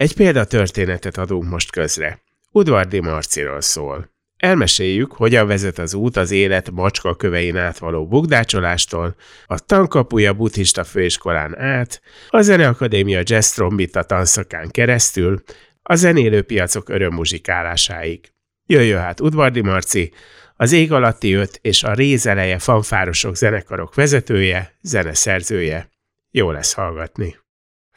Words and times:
Egy 0.00 0.14
példatörténetet 0.14 1.18
adunk 1.18 1.44
most 1.44 1.70
közre. 1.70 2.22
Udvardi 2.52 3.00
Marciról 3.00 3.60
szól. 3.60 4.10
Elmeséljük, 4.36 5.12
hogyan 5.12 5.46
vezet 5.46 5.78
az 5.78 5.94
út 5.94 6.16
az 6.16 6.30
élet 6.30 6.70
macska 6.70 7.16
kövein 7.16 7.56
átvaló 7.56 8.06
bugdácsolástól, 8.06 9.14
a 9.46 9.58
tankapuja 9.58 10.32
buddhista 10.32 10.84
főiskolán 10.84 11.58
át, 11.58 12.00
a 12.28 12.40
Zeneakadémia 12.40 13.20
jazz 13.24 13.50
trombita 13.50 14.02
tanszakán 14.02 14.70
keresztül, 14.70 15.42
a 15.82 15.94
zenélő 15.94 16.42
piacok 16.42 16.88
örömmuzsikálásáig. 16.88 18.32
Jöjjön 18.66 19.00
hát 19.00 19.20
Udvardi 19.20 19.60
Marci, 19.60 20.12
az 20.56 20.72
ég 20.72 20.92
alatti 20.92 21.32
öt 21.32 21.58
és 21.62 21.82
a 21.82 21.92
rézeleje 21.92 22.58
fanfárosok 22.58 23.36
zenekarok 23.36 23.94
vezetője, 23.94 24.74
zeneszerzője. 24.82 25.90
Jó 26.30 26.50
lesz 26.50 26.72
hallgatni. 26.72 27.39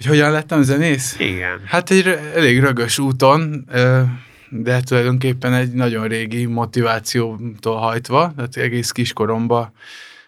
Hogy 0.03 0.11
hogyan 0.11 0.31
lettem 0.31 0.61
zenész? 0.61 1.15
Igen. 1.19 1.61
Hát 1.65 1.91
egy 1.91 2.07
elég 2.35 2.59
rögös 2.59 2.99
úton, 2.99 3.65
de 4.49 4.81
tulajdonképpen 4.81 5.53
egy 5.53 5.71
nagyon 5.71 6.07
régi 6.07 6.45
motivációtól 6.45 7.77
hajtva, 7.77 8.33
tehát 8.35 8.57
egész 8.57 8.91
kiskoromban 8.91 9.71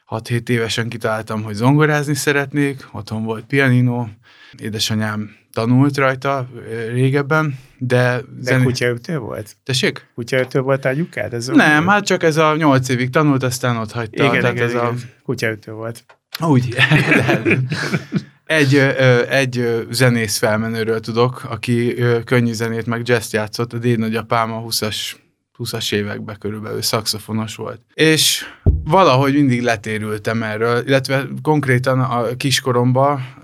6-7 0.09 0.49
évesen 0.49 0.89
kitaláltam, 0.89 1.43
hogy 1.43 1.53
zongorázni 1.53 2.13
szeretnék, 2.13 2.87
otthon 2.91 3.23
volt 3.23 3.45
pianino, 3.45 4.07
édesanyám 4.57 5.35
tanult 5.53 5.97
rajta 5.97 6.47
régebben, 6.91 7.59
de... 7.77 8.21
De 8.39 8.41
zen... 8.41 8.63
kutyaütő 8.63 9.17
volt? 9.17 9.55
Tessék? 9.63 10.07
Kutyaütő 10.15 10.59
volt 10.59 10.85
anyukád? 10.85 11.33
Ez 11.33 11.47
Nem, 11.47 11.87
hát 11.87 12.05
csak 12.05 12.23
ez 12.23 12.37
a 12.37 12.55
8 12.55 12.89
évig 12.89 13.09
tanult, 13.09 13.43
aztán 13.43 13.77
ott 13.77 13.91
hagyta. 13.91 14.23
Igen, 14.23 14.39
tehát 14.39 14.55
igen, 14.55 14.65
ez 14.65 14.73
igen. 14.73 14.85
a 14.85 14.93
kutyaütő 15.23 15.71
volt. 15.71 16.03
Úgy, 16.39 16.75
Egy, 18.45 18.75
egy 19.29 19.85
zenész 19.91 20.37
felmenőről 20.37 20.99
tudok, 20.99 21.43
aki 21.43 21.95
könnyű 22.25 22.53
zenét 22.53 22.85
meg 22.85 23.07
jazz 23.07 23.33
játszott, 23.33 23.73
a 23.73 23.77
déd 23.77 23.99
nagyapám 23.99 24.51
a 24.51 24.61
20-as 24.61 25.13
20-as 25.57 25.93
években 25.93 26.37
körülbelül 26.39 26.81
szakszofonos 26.81 27.55
volt. 27.55 27.81
És 27.93 28.45
valahogy 28.83 29.33
mindig 29.33 29.61
letérültem 29.61 30.43
erről, 30.43 30.87
illetve 30.87 31.27
konkrétan 31.41 31.99
a 31.99 32.35
kiskoromban 32.35 33.35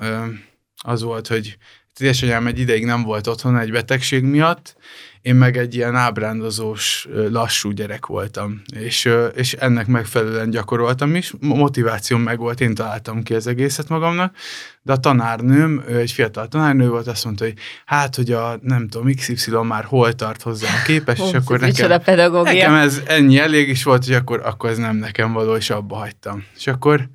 az 0.84 1.02
volt, 1.02 1.28
hogy 1.28 1.58
édesanyám 2.00 2.48
egy 2.48 2.60
ideig 2.60 2.86
nem 2.86 3.04
volt 3.04 3.28
otthon 3.28 3.58
egy 3.58 3.72
betegség 3.72 4.24
miatt, 4.24 4.76
én 5.22 5.36
meg 5.36 5.58
egy 5.58 5.76
ilyen 5.76 5.96
ábrándozós, 5.96 7.08
lassú 7.30 7.72
gyerek 7.72 8.06
voltam, 8.06 8.62
és, 8.76 9.10
és 9.36 9.54
ennek 9.54 9.88
megfelelően 9.88 10.50
gyakoroltam 10.50 11.16
is, 11.16 11.34
motivációm 11.40 12.22
meg 12.22 12.38
volt, 12.38 12.62
én 12.62 12.74
találtam 12.74 13.24
ki 13.24 13.34
az 13.34 13.48
egészet 13.48 13.90
magamnak, 13.90 14.36
de 14.82 14.92
a 14.92 14.98
tanárnőm, 14.98 15.84
ő 15.88 15.98
egy 15.98 16.12
fiatal 16.12 16.48
tanárnő 16.48 16.90
volt, 16.90 17.08
azt 17.08 17.26
mondta, 17.26 17.44
hogy 17.44 17.54
hát, 17.86 18.16
hogy 18.16 18.32
a 18.32 18.60
nem 18.62 18.88
tudom, 18.88 19.14
XY 19.14 19.52
már 19.64 19.84
hol 19.84 20.14
tart 20.14 20.42
hozzá 20.42 20.84
képes, 20.86 21.20
és 21.20 21.34
akkor 21.34 21.60
nekem, 21.60 21.74
nekem 22.44 22.74
ez 22.74 23.02
ennyi 23.06 23.40
elég 23.40 23.70
is 23.70 23.84
volt, 23.84 24.06
hogy 24.06 24.14
akkor, 24.14 24.42
akkor 24.44 24.70
ez 24.70 24.78
nem 24.78 24.96
nekem 24.96 25.34
való, 25.34 25.56
és 25.56 25.70
abba 25.70 25.96
hagytam. 25.96 26.44
És 26.58 26.68
akkor 26.68 27.10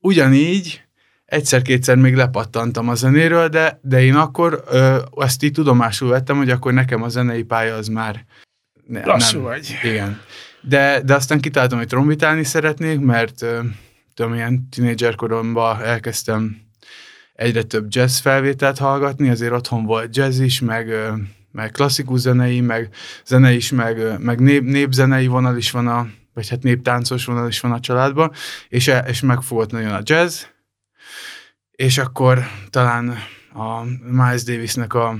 ugyanígy 0.00 0.85
egyszer-kétszer 1.26 1.96
még 1.96 2.14
lepattantam 2.14 2.88
a 2.88 2.94
zenéről, 2.94 3.48
de, 3.48 3.78
de 3.82 4.02
én 4.02 4.14
akkor 4.14 4.64
ö, 4.70 4.98
azt 5.10 5.42
így 5.42 5.52
tudomásul 5.52 6.08
vettem, 6.08 6.36
hogy 6.36 6.50
akkor 6.50 6.72
nekem 6.72 7.02
a 7.02 7.08
zenei 7.08 7.42
pálya 7.42 7.74
az 7.74 7.88
már 7.88 8.24
ne, 8.86 9.04
Lassú 9.04 9.36
nem. 9.36 9.46
vagy. 9.46 9.78
Igen. 9.82 10.20
De, 10.60 11.00
de 11.04 11.14
aztán 11.14 11.40
kitaláltam, 11.40 11.78
hogy 11.78 11.86
trombitálni 11.86 12.44
szeretnék, 12.44 13.00
mert 13.00 13.42
ö, 13.42 13.60
tudom, 14.14 14.34
ilyen 14.34 14.68
tínédzser 14.68 15.14
koromban 15.14 15.82
elkezdtem 15.82 16.56
egyre 17.32 17.62
több 17.62 17.86
jazz 17.88 18.18
felvételt 18.18 18.78
hallgatni, 18.78 19.28
azért 19.28 19.52
otthon 19.52 19.84
volt 19.84 20.16
jazz 20.16 20.40
is, 20.40 20.60
meg, 20.60 20.88
ö, 20.88 21.12
meg 21.52 21.70
klasszikus 21.70 22.20
zenei, 22.20 22.60
meg 22.60 22.88
zene 23.24 23.52
is, 23.52 23.70
meg, 23.70 24.18
meg 24.18 24.40
nép, 24.40 24.62
népzenei 24.62 25.26
vonal 25.26 25.56
is 25.56 25.70
van 25.70 25.86
a, 25.86 26.06
vagy 26.34 26.48
hát 26.48 26.62
néptáncos 26.62 27.24
vonal 27.24 27.48
is 27.48 27.60
van 27.60 27.72
a 27.72 27.80
családban, 27.80 28.32
és, 28.68 28.88
e, 28.88 29.04
és 29.08 29.20
megfogott 29.20 29.70
nagyon 29.70 29.92
a 29.92 30.00
jazz, 30.02 30.42
és 31.76 31.98
akkor 31.98 32.38
talán 32.70 33.08
a 33.52 33.82
Miles 34.10 34.42
Davisnek 34.42 34.94
a, 34.94 35.16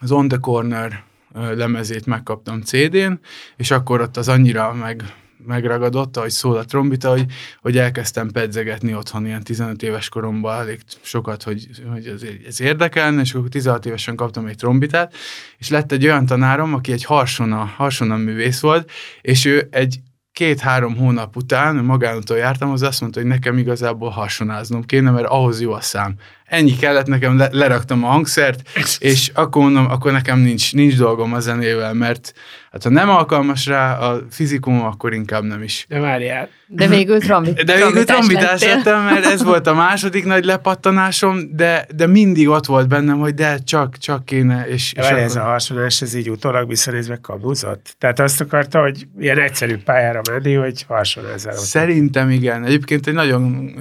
az 0.00 0.10
On 0.10 0.28
the 0.28 0.38
Corner 0.38 1.02
lemezét 1.32 2.06
megkaptam 2.06 2.60
CD-n, 2.60 3.12
és 3.56 3.70
akkor 3.70 4.00
ott 4.00 4.16
az 4.16 4.28
annyira 4.28 4.72
meg, 4.72 5.14
megragadott, 5.46 6.16
ahogy 6.16 6.30
szól 6.30 6.56
a 6.56 6.64
trombita, 6.64 7.10
hogy, 7.10 7.24
hogy 7.60 7.78
elkezdtem 7.78 8.30
pedzegetni 8.30 8.94
otthon 8.94 9.26
ilyen 9.26 9.42
15 9.42 9.82
éves 9.82 10.08
koromban 10.08 10.58
elég 10.58 10.80
sokat, 11.00 11.42
hogy, 11.42 11.68
hogy 11.90 12.06
ez, 12.06 12.22
ez 12.46 12.60
érdekelne, 12.60 13.20
és 13.20 13.34
akkor 13.34 13.48
16 13.48 13.86
évesen 13.86 14.16
kaptam 14.16 14.46
egy 14.46 14.56
trombitát, 14.56 15.14
és 15.58 15.68
lett 15.68 15.92
egy 15.92 16.04
olyan 16.04 16.26
tanárom, 16.26 16.74
aki 16.74 16.92
egy 16.92 17.04
harsona, 17.04 17.64
harsona 17.64 18.16
művész 18.16 18.60
volt, 18.60 18.90
és 19.20 19.44
ő 19.44 19.68
egy 19.70 20.00
két-három 20.32 20.96
hónap 20.96 21.36
után 21.36 21.76
magánúton 21.76 22.36
jártam, 22.36 22.70
az 22.70 22.82
azt 22.82 23.00
mondta, 23.00 23.20
hogy 23.20 23.28
nekem 23.28 23.58
igazából 23.58 24.10
hasonáznom 24.10 24.84
kéne, 24.84 25.10
mert 25.10 25.26
ahhoz 25.26 25.60
jó 25.60 25.72
a 25.72 25.80
szám 25.80 26.14
ennyi 26.52 26.76
kellett 26.76 27.06
nekem, 27.06 27.36
le, 27.36 27.48
leraktam 27.52 28.04
a 28.04 28.06
hangszert, 28.06 28.68
és 28.98 29.30
akkor 29.34 29.62
mondom, 29.62 29.90
akkor 29.90 30.12
nekem 30.12 30.38
nincs, 30.38 30.72
nincs 30.72 30.96
dolgom 30.96 31.32
a 31.32 31.40
zenével, 31.40 31.94
mert 31.94 32.32
hát 32.72 32.82
ha 32.82 32.90
nem 32.90 33.08
alkalmas 33.08 33.66
rá 33.66 33.98
a 33.98 34.20
fizikum, 34.30 34.82
akkor 34.82 35.12
inkább 35.12 35.42
nem 35.42 35.62
is. 35.62 35.86
De 35.88 35.98
várjál. 35.98 36.48
De 36.66 36.86
végül 36.86 37.18
trombit, 37.18 37.64
De 37.64 37.74
végül 37.74 38.04
trombitás 38.04 38.62
lettem, 38.62 39.02
mert 39.02 39.24
ez 39.24 39.42
volt 39.42 39.66
a 39.66 39.74
második 39.74 40.24
nagy 40.24 40.44
lepattanásom, 40.44 41.56
de, 41.56 41.86
de 41.94 42.06
mindig 42.06 42.48
ott 42.48 42.66
volt 42.66 42.88
bennem, 42.88 43.18
hogy 43.18 43.34
de 43.34 43.58
csak, 43.58 43.98
csak 43.98 44.24
kéne. 44.24 44.66
És, 44.68 44.92
és 44.92 45.06
akkor... 45.06 45.18
ez 45.18 45.36
a 45.36 45.42
hasonlás, 45.42 46.02
ez 46.02 46.14
így 46.14 46.30
utólag 46.30 46.68
visszanézve 46.68 47.18
kabuzott? 47.22 47.94
Tehát 47.98 48.20
azt 48.20 48.40
akarta, 48.40 48.80
hogy 48.80 49.06
ilyen 49.18 49.38
egyszerű 49.38 49.76
pályára 49.76 50.20
menni, 50.30 50.54
hogy 50.54 50.84
hasonlózál. 50.88 51.54
Szerintem 51.54 52.30
igen. 52.30 52.64
Egyébként 52.64 53.06
egy 53.06 53.14
nagyon 53.14 53.74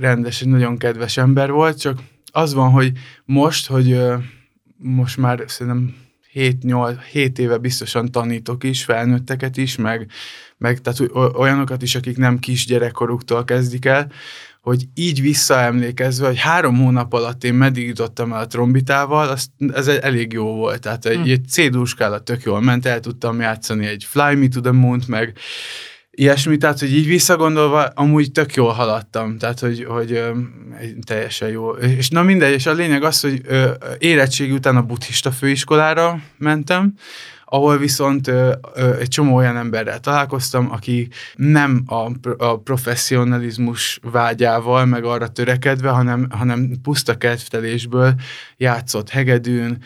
rendes, 0.00 0.40
egy 0.40 0.48
nagyon 0.48 0.78
kedves 0.78 1.16
ember 1.16 1.50
volt, 1.50 1.80
csak 1.80 1.98
az 2.32 2.54
van, 2.54 2.70
hogy 2.70 2.92
most, 3.24 3.66
hogy 3.66 4.00
most 4.76 5.16
már 5.16 5.44
szerintem 5.46 5.94
7-8-7 6.34 7.38
éve 7.38 7.58
biztosan 7.58 8.10
tanítok 8.10 8.64
is, 8.64 8.84
felnőtteket 8.84 9.56
is, 9.56 9.76
meg, 9.76 10.10
meg 10.58 10.80
tehát 10.80 11.10
olyanokat 11.36 11.82
is, 11.82 11.94
akik 11.94 12.16
nem 12.16 12.38
kisgyerekkoruktól 12.38 13.44
kezdik 13.44 13.84
el, 13.84 14.12
hogy 14.60 14.84
így 14.94 15.20
visszaemlékezve, 15.20 16.26
hogy 16.26 16.38
három 16.38 16.76
hónap 16.76 17.12
alatt 17.12 17.44
én 17.44 17.54
meddig 17.54 17.86
jutottam 17.86 18.32
el 18.32 18.40
a 18.40 18.46
trombitával, 18.46 19.28
az, 19.28 19.50
ez 19.74 19.88
elég 19.88 20.32
jó 20.32 20.54
volt. 20.54 20.80
Tehát 20.80 21.06
egy, 21.06 21.16
hm. 21.16 21.30
egy 21.30 21.48
C-dúskálat 21.48 22.24
tök 22.24 22.42
jól 22.42 22.60
ment, 22.60 22.86
el 22.86 23.00
tudtam 23.00 23.40
játszani 23.40 23.86
egy 23.86 24.04
Fly 24.04 24.34
Me 24.34 24.48
to 24.48 24.60
the 24.60 24.72
Moon-t, 24.72 25.08
meg 25.08 25.38
ilyesmi, 26.20 26.56
tehát 26.56 26.78
hogy 26.78 26.94
így 26.94 27.06
visszagondolva 27.06 27.84
amúgy 27.84 28.32
tök 28.32 28.54
jól 28.54 28.72
haladtam, 28.72 29.38
tehát 29.38 29.60
hogy, 29.60 29.84
hogy 29.88 30.12
ö, 30.12 30.30
teljesen 31.06 31.48
jó. 31.48 31.70
És 31.70 32.08
na 32.08 32.22
mindegy, 32.22 32.52
és 32.52 32.66
a 32.66 32.72
lényeg 32.72 33.02
az, 33.02 33.20
hogy 33.20 33.40
ö, 33.44 33.70
érettségi 33.98 34.52
után 34.52 34.76
a 34.76 34.82
buddhista 34.82 35.30
főiskolára 35.30 36.20
mentem, 36.38 36.94
ahol 37.52 37.78
viszont 37.78 38.28
ö, 38.28 38.52
ö, 38.74 38.96
egy 38.96 39.08
csomó 39.08 39.34
olyan 39.34 39.56
emberrel 39.56 40.00
találkoztam, 40.00 40.72
aki 40.72 41.08
nem 41.36 41.82
a, 41.86 42.10
a 42.38 42.58
professzionalizmus 42.58 43.98
vágyával, 44.02 44.84
meg 44.84 45.04
arra 45.04 45.28
törekedve, 45.28 45.88
hanem, 45.88 46.26
hanem 46.30 46.70
puszta 46.82 47.14
kedvtelésből 47.14 48.14
játszott 48.56 49.08
hegedűn, 49.08 49.78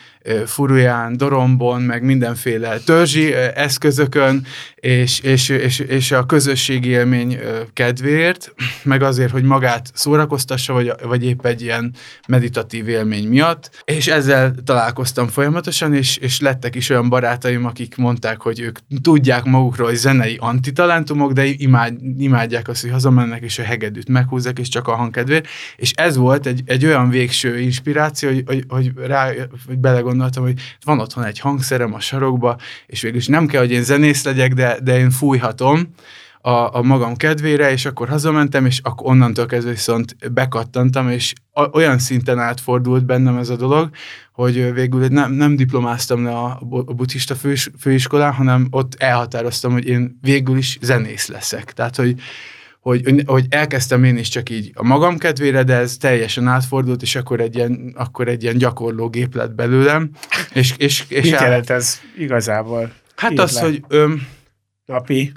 furuján, 0.47 1.17
dorombon, 1.17 1.83
meg 1.83 2.03
mindenféle 2.03 2.79
törzsi 2.79 3.33
eszközökön, 3.35 4.47
és, 4.75 5.21
és, 5.21 5.49
és, 5.49 5.79
és 5.79 6.13
a 6.13 6.27
közösségi 6.27 6.89
élmény 6.89 7.39
kedvéért, 7.73 8.55
meg 8.83 9.03
azért, 9.03 9.31
hogy 9.31 9.43
magát 9.43 9.91
szórakoztassa, 9.95 10.73
vagy, 10.73 10.93
vagy 11.03 11.25
épp 11.25 11.47
egy 11.47 11.63
ilyen 11.63 11.95
meditatív 12.29 12.89
élmény 12.89 13.29
miatt, 13.29 13.83
és 13.85 14.07
ezzel 14.07 14.55
találkoztam 14.65 15.29
folyamatosan, 15.29 15.95
és, 15.95 16.17
és 16.17 16.41
lettek 16.41 16.75
is 16.75 16.91
olyan 16.91 17.09
barátaim, 17.09 17.54
barátaim, 17.55 17.65
akik 17.65 17.97
mondták, 17.97 18.41
hogy 18.41 18.61
ők 18.61 18.79
tudják 19.03 19.45
magukról, 19.45 19.89
hogy 19.89 19.97
zenei 19.97 20.37
antitalentumok, 20.41 21.33
de 21.33 21.45
imád, 21.45 21.95
imádják 22.19 22.69
azt, 22.69 22.83
hogy 22.83 22.91
hazamennek, 22.91 23.43
és 23.43 23.59
a 23.59 23.63
hegedűt 23.63 24.09
meghúzzák, 24.09 24.59
és 24.59 24.69
csak 24.69 24.89
a 24.89 24.95
hangkedvéért. 24.95 25.47
És 25.77 25.93
ez 25.93 26.17
volt 26.17 26.47
egy, 26.47 26.63
egy 26.65 26.85
olyan 26.85 27.11
végső 27.11 27.61
inspiráció, 27.61 28.29
hogy, 28.29 28.45
hogy, 28.47 28.65
hogy 28.69 28.93
rá 28.97 29.33
hogy 29.67 29.79
belegondoltam, 29.79 30.43
hogy 30.43 30.61
van 30.85 31.01
otthon 31.01 31.25
egy 31.25 31.39
hangszerem 31.39 31.95
a 31.95 32.01
sarokba, 32.01 32.57
és 32.87 33.03
végül 33.03 33.19
is 33.19 33.27
nem 33.27 33.47
kell, 33.47 33.61
hogy 33.61 33.73
én 33.73 33.83
zenész 33.83 34.25
legyek, 34.25 34.55
de, 34.55 34.79
de 34.83 34.99
én 34.99 35.11
fújhatom, 35.11 35.95
a, 36.47 36.77
a 36.77 36.83
magam 36.83 37.17
kedvére, 37.17 37.71
és 37.71 37.85
akkor 37.85 38.09
hazamentem, 38.09 38.67
és 38.67 38.81
akkor 38.83 39.11
onnantól 39.11 39.47
kezdve 39.47 39.71
viszont 39.71 40.33
bekattantam, 40.33 41.09
és 41.09 41.33
a, 41.51 41.69
olyan 41.69 41.99
szinten 41.99 42.39
átfordult 42.39 43.05
bennem 43.05 43.37
ez 43.37 43.49
a 43.49 43.57
dolog, 43.57 43.91
hogy 44.33 44.73
végül 44.73 45.07
nem, 45.07 45.33
nem 45.33 45.57
diplomáztam 45.57 46.25
le 46.25 46.31
a, 46.31 46.61
a 46.71 46.95
buddhista 46.95 47.35
főis, 47.35 47.71
főiskolán, 47.79 48.33
hanem 48.33 48.67
ott 48.71 48.95
elhatároztam, 48.95 49.73
hogy 49.73 49.87
én 49.87 50.19
végül 50.21 50.57
is 50.57 50.79
zenész 50.81 51.29
leszek. 51.29 51.73
Tehát, 51.73 51.97
hogy, 51.97 52.21
hogy, 52.81 53.23
hogy 53.27 53.47
elkezdtem 53.49 54.05
én 54.05 54.17
is 54.17 54.29
csak 54.29 54.51
így 54.51 54.73
a 54.75 54.85
magam 54.85 55.19
kedvére, 55.19 55.63
de 55.63 55.75
ez 55.75 55.97
teljesen 55.97 56.49
átfordult, 56.49 57.03
és 57.03 57.17
akkor 57.17 57.41
egy 57.41 57.55
ilyen, 57.57 57.95
akkor 57.97 58.29
egy 58.29 58.43
ilyen 58.43 58.59
gyakorló 58.59 59.09
gép 59.09 59.35
lett 59.35 59.55
belőlem. 59.55 60.11
És, 60.53 60.75
és, 60.77 61.05
és 61.09 61.23
Mit 61.23 61.41
jelent 61.41 61.71
ez 61.71 62.01
igazából? 62.19 62.93
Hát 63.17 63.39
az, 63.39 63.61
hogy... 63.61 63.85
Öm, 63.89 64.27
Napi? 64.87 65.33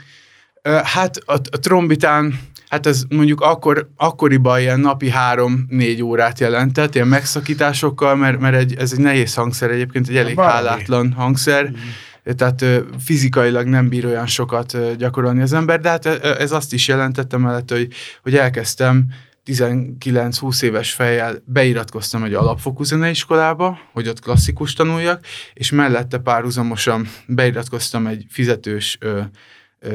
Hát 0.83 1.17
a, 1.25 1.33
a 1.33 1.59
trombitán, 1.59 2.39
hát 2.69 2.85
ez 2.85 3.03
mondjuk 3.09 3.41
akkor, 3.41 3.89
akkoriban 3.95 4.59
ilyen 4.59 4.79
napi 4.79 5.09
három-négy 5.09 6.03
órát 6.03 6.39
jelentett, 6.39 6.95
ilyen 6.95 7.07
megszakításokkal, 7.07 8.15
mert, 8.15 8.39
mert 8.39 8.55
egy, 8.55 8.75
ez 8.77 8.91
egy 8.91 8.99
nehéz 8.99 9.33
hangszer 9.33 9.71
egyébként, 9.71 10.07
egy 10.07 10.17
elég 10.17 10.35
Valami. 10.35 10.53
hálátlan 10.53 11.13
hangszer, 11.13 11.69
mm. 11.69 12.31
tehát 12.35 12.65
fizikailag 12.99 13.67
nem 13.67 13.89
bír 13.89 14.05
olyan 14.05 14.27
sokat 14.27 14.95
gyakorolni 14.97 15.41
az 15.41 15.53
ember, 15.53 15.79
de 15.79 15.89
hát 15.89 16.05
ez 16.23 16.51
azt 16.51 16.73
is 16.73 16.87
jelentette 16.87 17.37
mellett, 17.37 17.71
hogy, 17.71 17.87
hogy 18.23 18.35
elkezdtem 18.35 19.05
19-20 19.45 20.61
éves 20.63 20.93
fejjel 20.93 21.35
beiratkoztam 21.45 22.23
egy 22.23 22.33
alapfokú 22.33 22.83
zeneiskolába, 22.83 23.79
hogy 23.93 24.07
ott 24.07 24.19
klasszikus 24.19 24.73
tanuljak, 24.73 25.25
és 25.53 25.71
mellette 25.71 26.17
párhuzamosan 26.17 27.07
beiratkoztam 27.27 28.07
egy 28.07 28.25
fizetős 28.29 28.97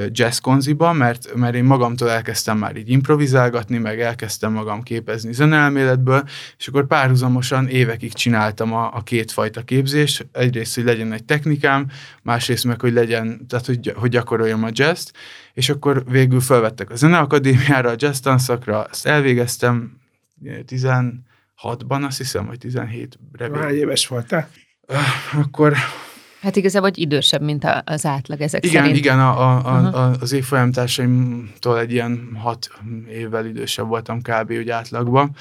jazz 0.08 0.38
konziba, 0.38 0.92
mert, 0.92 1.34
mert 1.34 1.54
én 1.54 1.64
magamtól 1.64 2.10
elkezdtem 2.10 2.58
már 2.58 2.76
így 2.76 2.90
improvizálgatni, 2.90 3.78
meg 3.78 4.00
elkezdtem 4.00 4.52
magam 4.52 4.82
képezni 4.82 5.32
zeneelméletből, 5.32 6.28
és 6.58 6.68
akkor 6.68 6.86
párhuzamosan 6.86 7.68
évekig 7.68 8.12
csináltam 8.12 8.72
a, 8.72 8.90
a 8.94 9.02
kétfajta 9.02 9.62
képzést. 9.62 10.26
Egyrészt, 10.32 10.74
hogy 10.74 10.84
legyen 10.84 11.12
egy 11.12 11.24
technikám, 11.24 11.86
másrészt 12.22 12.64
meg, 12.64 12.80
hogy 12.80 12.92
legyen, 12.92 13.46
tehát 13.46 13.66
hogy, 13.66 13.92
hogy 13.96 14.10
gyakoroljam 14.10 14.64
a 14.64 14.68
jazz 14.72 15.10
és 15.54 15.68
akkor 15.68 16.04
végül 16.08 16.40
felvettek 16.40 16.90
a 16.90 16.96
Zeneakadémiára, 16.96 17.90
a 17.90 17.94
jazz 17.96 18.18
tanszakra, 18.18 18.86
ezt 18.90 19.06
elvégeztem 19.06 20.00
16-ban, 20.44 22.06
azt 22.06 22.18
hiszem, 22.18 22.46
vagy 22.46 22.58
17-re. 22.62 23.58
Hány 23.58 23.74
éves 23.74 24.06
voltál? 24.06 24.48
Akkor 25.32 25.74
Hát 26.42 26.56
igazából 26.56 26.88
hogy 26.88 26.98
idősebb, 26.98 27.42
mint 27.42 27.66
az 27.84 28.06
átlag 28.06 28.40
ezek 28.40 28.64
igen, 28.64 28.82
szerint. 28.82 28.98
Igen, 28.98 29.20
a, 29.20 29.40
a, 29.40 29.56
a, 29.64 29.80
uh-huh. 29.80 30.16
az 30.20 30.32
évfolyamtársaimtól 30.32 31.78
egy 31.78 31.92
ilyen 31.92 32.28
hat 32.34 32.70
évvel 33.10 33.46
idősebb 33.46 33.86
voltam 33.86 34.20
kb. 34.22 34.50
úgy 34.50 34.68
átlagban, 34.68 35.36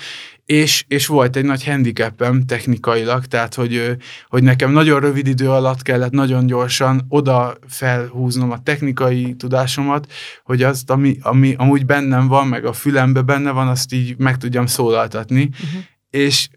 és, 0.45 0.85
és 0.87 1.07
volt 1.07 1.35
egy 1.35 1.45
nagy 1.45 1.65
handicapem 1.65 2.45
technikailag, 2.45 3.25
tehát 3.25 3.55
hogy, 3.55 3.97
hogy 4.27 4.43
nekem 4.43 4.71
nagyon 4.71 4.99
rövid 4.99 5.27
idő 5.27 5.49
alatt 5.49 5.81
kellett 5.81 6.11
nagyon 6.11 6.45
gyorsan 6.45 7.05
oda 7.09 7.57
felhúznom 7.67 8.51
a 8.51 8.63
technikai 8.63 9.35
tudásomat, 9.35 10.11
hogy 10.43 10.63
azt, 10.63 10.89
ami, 10.89 11.17
ami 11.21 11.53
amúgy 11.57 11.85
bennem 11.85 12.27
van, 12.27 12.47
meg 12.47 12.65
a 12.65 12.73
fülembe 12.73 13.21
benne 13.21 13.51
van, 13.51 13.67
azt 13.67 13.93
így 13.93 14.17
meg 14.17 14.37
tudjam 14.37 14.65
szólaltatni, 14.65 15.43
uh-huh. 15.43 15.81
és 16.09 16.49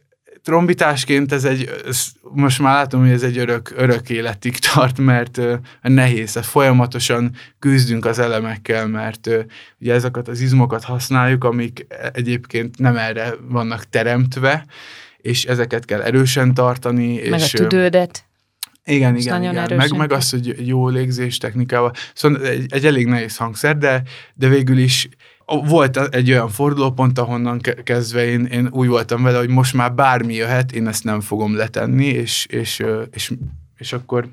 trombitásként 0.45 1.33
ez 1.33 1.45
egy, 1.45 1.71
ez, 1.87 2.07
most 2.23 2.59
már 2.59 2.75
látom, 2.75 3.01
hogy 3.01 3.11
ez 3.11 3.23
egy 3.23 3.39
örök, 3.39 3.73
örök 3.77 4.11
életig 4.11 4.59
tart, 4.59 4.99
mert 4.99 5.37
uh, 5.39 5.55
nehéz, 5.83 6.39
folyamatosan 6.43 7.35
küzdünk 7.59 8.05
az 8.05 8.19
elemekkel, 8.19 8.87
mert 8.87 9.27
uh, 9.27 9.45
ugye 9.81 9.95
ezeket 9.95 10.29
az 10.29 10.41
izmokat 10.41 10.85
használjuk, 10.85 11.45
amik 11.45 11.87
egyébként 12.13 12.79
nem 12.79 12.97
erre 12.97 13.35
vannak 13.49 13.89
teremtve, 13.89 14.67
és 15.17 15.45
ezeket 15.45 15.85
kell 15.85 16.01
erősen 16.01 16.55
tartani. 16.55 17.29
Meg 17.29 17.41
és, 17.41 17.55
a 17.55 17.57
tüdődet. 17.57 18.25
Igen, 18.85 19.17
igen, 19.17 19.43
igen. 19.43 19.77
Meg, 19.77 19.97
meg 19.97 20.13
az, 20.13 20.31
hogy 20.31 20.67
jó 20.67 20.89
légzés 20.89 21.39
technikával. 21.39 21.93
Szóval 22.15 22.47
egy, 22.47 22.67
egy 22.69 22.87
elég 22.87 23.07
nehéz 23.07 23.37
hangszer, 23.37 23.79
de, 23.79 24.03
de 24.35 24.49
végül 24.49 24.79
is 24.79 25.09
volt 25.47 26.15
egy 26.15 26.31
olyan 26.31 26.49
fordulópont, 26.49 27.19
ahonnan 27.19 27.61
kezdve 27.85 28.25
én, 28.25 28.45
én 28.45 28.69
úgy 28.71 28.89
voltam 28.89 29.23
vele, 29.23 29.39
hogy 29.39 29.49
most 29.49 29.75
már 29.75 29.95
bármi 29.95 30.35
jöhet, 30.35 30.73
én 30.73 30.89
ezt 30.89 31.05
nem 31.05 31.21
fogom 31.21 31.57
letenni, 31.57 32.07
és, 32.07 32.47
és, 32.47 32.83
és, 33.11 33.33
és 33.77 33.93
akkor 33.93 34.29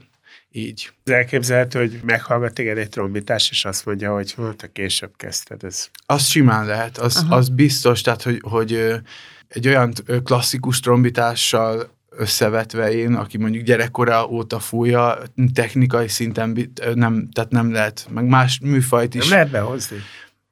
így. 0.51 0.91
Elképzelhető, 1.03 1.79
hogy 1.79 1.99
meghallgat 2.03 2.53
téged 2.53 2.77
egy 2.77 2.89
trombitás, 2.89 3.49
és 3.49 3.65
azt 3.65 3.85
mondja, 3.85 4.13
hogy 4.13 4.35
te 4.57 4.71
később 4.71 5.11
kezdted. 5.17 5.63
Ez. 5.63 5.89
Az 6.05 6.25
simán 6.25 6.65
lehet, 6.65 6.97
az, 6.97 7.25
az 7.29 7.49
biztos, 7.49 8.01
tehát 8.01 8.21
hogy, 8.21 8.41
hogy 8.41 9.01
egy 9.47 9.67
olyan 9.67 9.93
klasszikus 10.23 10.79
trombitással 10.79 11.99
összevetve 12.09 12.93
én, 12.93 13.13
aki 13.13 13.37
mondjuk 13.37 13.63
gyerekkora 13.63 14.27
óta 14.27 14.59
fújja, 14.59 15.17
technikai 15.53 16.07
szinten 16.07 16.71
nem, 16.93 17.29
tehát 17.31 17.51
nem 17.51 17.71
lehet, 17.71 18.07
meg 18.09 18.25
más 18.25 18.59
műfajt 18.59 19.15
is. 19.15 19.21
Nem 19.21 19.31
lehet 19.31 19.51
behozni. 19.51 19.97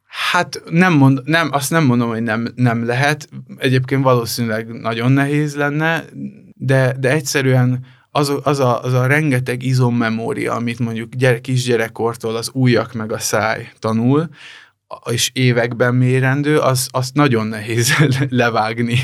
Hát 0.10 0.62
nem, 0.70 0.94
mond, 0.94 1.22
nem 1.24 1.50
azt 1.52 1.70
nem 1.70 1.84
mondom, 1.84 2.10
hogy 2.10 2.24
nem, 2.24 2.48
nem 2.56 2.86
lehet. 2.86 3.30
Egyébként 3.58 4.04
valószínűleg 4.04 4.68
nagyon 4.68 5.12
nehéz 5.12 5.56
lenne, 5.56 6.04
de, 6.56 6.96
de 7.00 7.10
egyszerűen 7.10 7.86
az, 8.12 8.34
az, 8.44 8.60
a, 8.60 8.84
az 8.84 8.94
a 8.94 9.06
rengeteg 9.06 9.64
izommemória, 9.64 10.54
amit 10.54 10.80
mondjuk 10.80 11.16
gyere, 11.16 11.42
kisgyerekkortól 11.42 12.36
az 12.36 12.50
ujjak 12.54 12.94
meg 12.94 13.12
a 13.12 13.20
száj 13.20 13.72
tanul, 13.80 14.30
és 15.12 15.32
években 15.34 15.96
mérendő, 15.96 16.58
az, 16.58 16.88
azt 16.92 17.14
nagyon 17.14 17.48
nehéz 17.48 17.94
levágni, 18.30 19.00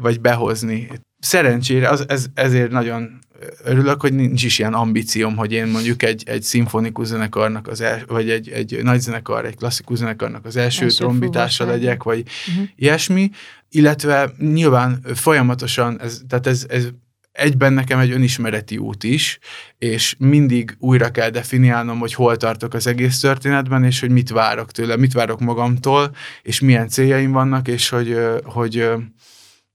vagy 0.00 0.20
behozni. 0.20 0.88
Szerencsére 1.18 1.88
az, 1.88 2.04
ez, 2.08 2.26
ezért 2.34 2.70
nagyon 2.70 3.18
örülök, 3.64 4.00
hogy 4.00 4.12
nincs 4.14 4.44
is 4.44 4.58
ilyen 4.58 4.74
ambícióm, 4.74 5.36
hogy 5.36 5.52
én 5.52 5.66
mondjuk 5.66 6.02
egy, 6.02 6.22
egy 6.26 6.42
szimfonikus 6.42 7.06
zenekarnak, 7.06 7.68
az 7.68 7.80
el, 7.80 8.02
vagy 8.06 8.30
egy, 8.30 8.48
egy 8.48 8.82
nagy 8.82 9.00
zenekar, 9.00 9.44
egy 9.44 9.56
klasszikus 9.56 9.98
zenekarnak 9.98 10.44
az 10.44 10.56
első, 10.56 10.82
első 10.82 10.96
trombitása 10.96 11.64
legyek, 11.64 12.02
vagy 12.02 12.22
uh-huh. 12.48 12.68
ilyesmi, 12.76 13.30
illetve 13.70 14.30
nyilván 14.38 15.00
folyamatosan, 15.14 16.00
ez, 16.00 16.20
tehát 16.28 16.46
ez, 16.46 16.66
ez 16.68 16.88
egyben 17.32 17.72
nekem 17.72 17.98
egy 17.98 18.10
önismereti 18.10 18.76
út 18.76 19.04
is, 19.04 19.38
és 19.78 20.14
mindig 20.18 20.76
újra 20.78 21.10
kell 21.10 21.30
definiálnom, 21.30 21.98
hogy 21.98 22.14
hol 22.14 22.36
tartok 22.36 22.74
az 22.74 22.86
egész 22.86 23.20
történetben, 23.20 23.84
és 23.84 24.00
hogy 24.00 24.10
mit 24.10 24.30
várok 24.30 24.70
tőle, 24.72 24.96
mit 24.96 25.12
várok 25.12 25.40
magamtól, 25.40 26.14
és 26.42 26.60
milyen 26.60 26.88
céljaim 26.88 27.32
vannak, 27.32 27.68
és 27.68 27.88
hogy, 27.88 28.18
hogy 28.44 28.90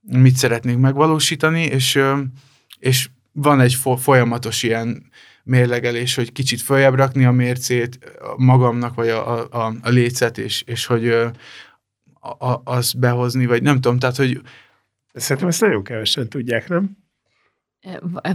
mit 0.02 0.36
szeretnék 0.36 0.78
megvalósítani, 0.78 1.64
és, 1.64 2.00
és 2.80 3.10
van 3.32 3.60
egy 3.60 3.78
folyamatos 3.98 4.64
ilyen 4.64 5.10
mérlegelés, 5.44 6.16
hogy 6.16 6.32
kicsit 6.32 6.62
följebb 6.62 6.96
rakni 6.96 7.26
a 7.26 7.32
mércét 7.32 8.00
magamnak, 8.38 8.96
vagy 8.96 9.10
a, 9.10 9.40
a, 9.66 9.74
a 9.82 9.90
lécet, 9.90 10.38
és, 10.38 10.62
és 10.62 10.86
hogy 10.86 11.10
a, 11.10 11.32
a, 12.50 12.62
azt 12.64 13.00
behozni, 13.00 13.46
vagy 13.46 13.62
nem 13.62 13.76
tudom, 13.76 14.00
tehát, 14.00 14.16
hogy... 14.16 14.42
Szerintem 15.14 15.48
ezt 15.48 15.62
nagyon 15.62 15.84
kevesen 15.84 16.30
tudják, 16.30 16.68
nem? 16.68 16.98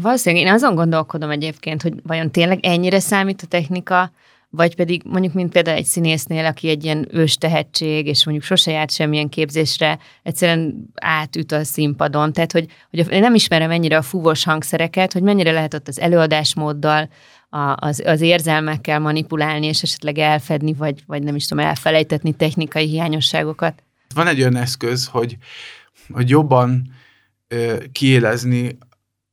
Valószínűleg 0.01 0.47
én 0.47 0.53
azon 0.53 0.75
gondolkodom 0.75 1.31
egyébként, 1.31 1.83
hogy 1.83 1.95
vajon 2.03 2.31
tényleg 2.31 2.65
ennyire 2.65 3.01
számít 3.01 3.43
a 3.43 3.47
technika, 3.47 4.13
vagy 4.57 4.75
pedig 4.75 5.03
mondjuk, 5.05 5.33
mint 5.33 5.53
például 5.53 5.77
egy 5.77 5.85
színésznél, 5.85 6.45
aki 6.45 6.69
egy 6.69 6.85
ilyen 6.85 7.09
ős 7.11 7.37
tehetség, 7.37 8.07
és 8.07 8.25
mondjuk 8.25 8.47
sose 8.47 8.71
járt 8.71 8.91
semmilyen 8.91 9.29
képzésre, 9.29 9.99
egyszerűen 10.23 10.91
átüt 10.95 11.53
a 11.53 11.65
színpadon. 11.65 12.33
Tehát, 12.33 12.53
hogy, 12.53 12.67
hogy 12.91 13.13
én 13.13 13.21
nem 13.21 13.35
ismerem 13.35 13.71
ennyire 13.71 13.97
a 13.97 14.03
fúvós 14.03 14.45
hangszereket, 14.45 15.13
hogy 15.13 15.23
mennyire 15.23 15.53
lehet 15.53 15.75
ott 15.75 15.89
az 15.89 16.01
előadásmóddal, 16.01 17.09
a, 17.49 17.75
az, 17.77 18.03
az 18.07 18.21
érzelmekkel 18.21 18.99
manipulálni, 18.99 19.67
és 19.67 19.83
esetleg 19.83 20.19
elfedni, 20.19 20.73
vagy, 20.73 21.03
vagy 21.07 21.23
nem 21.23 21.35
is 21.35 21.47
tudom, 21.47 21.65
elfelejtetni 21.65 22.33
technikai 22.33 22.87
hiányosságokat. 22.87 23.83
Van 24.15 24.27
egy 24.27 24.41
olyan 24.41 24.57
eszköz, 24.57 25.07
hogy, 25.07 25.37
hogy 26.13 26.29
jobban 26.29 26.93
ö, 27.49 27.77
kiélezni 27.93 28.79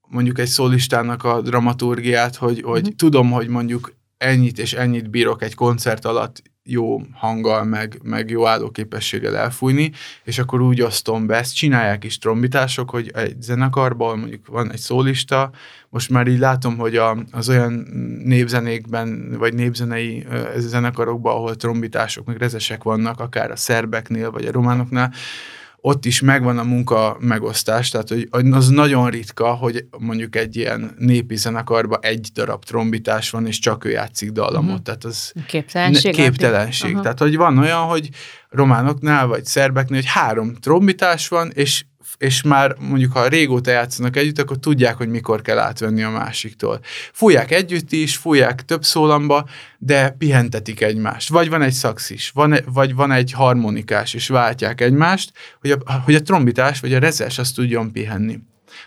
mondjuk 0.07 0.39
egy 0.39 0.47
szólistának 0.47 1.23
a 1.23 1.41
dramaturgiát, 1.41 2.35
hogy, 2.35 2.61
hogy 2.61 2.81
uh-huh. 2.81 2.95
tudom, 2.95 3.31
hogy 3.31 3.47
mondjuk 3.47 3.95
ennyit 4.23 4.59
és 4.59 4.73
ennyit 4.73 5.09
bírok 5.09 5.41
egy 5.41 5.55
koncert 5.55 6.05
alatt 6.05 6.41
jó 6.65 7.01
hanggal, 7.13 7.63
meg, 7.63 7.99
meg 8.03 8.29
jó 8.29 8.47
állóképességgel 8.47 9.37
elfújni, 9.37 9.91
és 10.23 10.39
akkor 10.39 10.61
úgy 10.61 10.81
osztom 10.81 11.25
be, 11.25 11.35
ezt 11.35 11.55
csinálják 11.55 12.03
is 12.03 12.17
trombitások, 12.17 12.89
hogy 12.89 13.11
egy 13.13 13.41
zenekarban 13.41 14.19
mondjuk 14.19 14.47
van 14.47 14.71
egy 14.71 14.79
szólista, 14.79 15.51
most 15.89 16.09
már 16.09 16.27
így 16.27 16.39
látom, 16.39 16.77
hogy 16.77 16.95
a, 16.95 17.17
az 17.31 17.49
olyan 17.49 17.73
népzenékben, 18.23 19.35
vagy 19.37 19.53
népzenei 19.53 20.25
zenekarokban, 20.57 21.35
ahol 21.35 21.55
trombitások, 21.55 22.25
meg 22.25 22.37
rezesek 22.37 22.83
vannak, 22.83 23.19
akár 23.19 23.51
a 23.51 23.55
szerbeknél, 23.55 24.31
vagy 24.31 24.45
a 24.45 24.51
románoknál, 24.51 25.13
ott 25.85 26.05
is 26.05 26.21
megvan 26.21 26.57
a 26.57 26.63
munka 26.63 27.17
megosztás, 27.19 27.89
tehát 27.89 28.09
hogy 28.09 28.27
az 28.51 28.67
nagyon 28.67 29.09
ritka, 29.09 29.53
hogy 29.53 29.85
mondjuk 29.99 30.35
egy 30.35 30.55
ilyen 30.55 30.95
népi 30.97 31.35
zenekarban 31.35 31.99
egy 32.01 32.29
darab 32.33 32.63
trombitás 32.65 33.29
van, 33.29 33.47
és 33.47 33.59
csak 33.59 33.85
ő 33.85 33.89
játszik 33.89 34.31
dallamot. 34.31 34.69
Uh-huh. 34.69 34.81
Tehát 34.81 35.03
az 35.03 35.33
képtelenség. 35.47 36.13
Képtelenség. 36.13 36.89
Uh-huh. 36.89 37.01
Tehát, 37.01 37.19
hogy 37.19 37.35
van 37.35 37.57
olyan, 37.57 37.81
hogy 37.81 38.09
románoknál, 38.49 39.27
vagy 39.27 39.45
szerbeknél, 39.45 39.99
hogy 39.99 40.09
három 40.09 40.53
trombitás 40.53 41.27
van, 41.27 41.51
és 41.53 41.85
és 42.17 42.41
már 42.41 42.75
mondjuk, 42.79 43.11
ha 43.11 43.27
régóta 43.27 43.71
játszanak 43.71 44.15
együtt, 44.15 44.39
akkor 44.39 44.57
tudják, 44.57 44.95
hogy 44.95 45.09
mikor 45.09 45.41
kell 45.41 45.57
átvenni 45.57 46.03
a 46.03 46.09
másiktól. 46.09 46.79
Fújják 47.13 47.51
együtt 47.51 47.91
is, 47.91 48.15
fújják 48.17 48.65
több 48.65 48.83
szólamba, 48.83 49.45
de 49.77 50.09
pihentetik 50.09 50.81
egymást. 50.81 51.29
Vagy 51.29 51.49
van 51.49 51.61
egy 51.61 51.73
szaxis, 51.73 52.29
van, 52.29 52.55
vagy 52.65 52.95
van 52.95 53.11
egy 53.11 53.31
harmonikás, 53.31 54.13
és 54.13 54.27
váltják 54.27 54.81
egymást, 54.81 55.31
hogy 55.61 55.71
a, 55.71 55.77
hogy 56.05 56.15
a 56.15 56.21
trombitás 56.21 56.79
vagy 56.79 56.93
a 56.93 56.99
rezes 56.99 57.37
azt 57.39 57.55
tudjon 57.55 57.91
pihenni. 57.91 58.39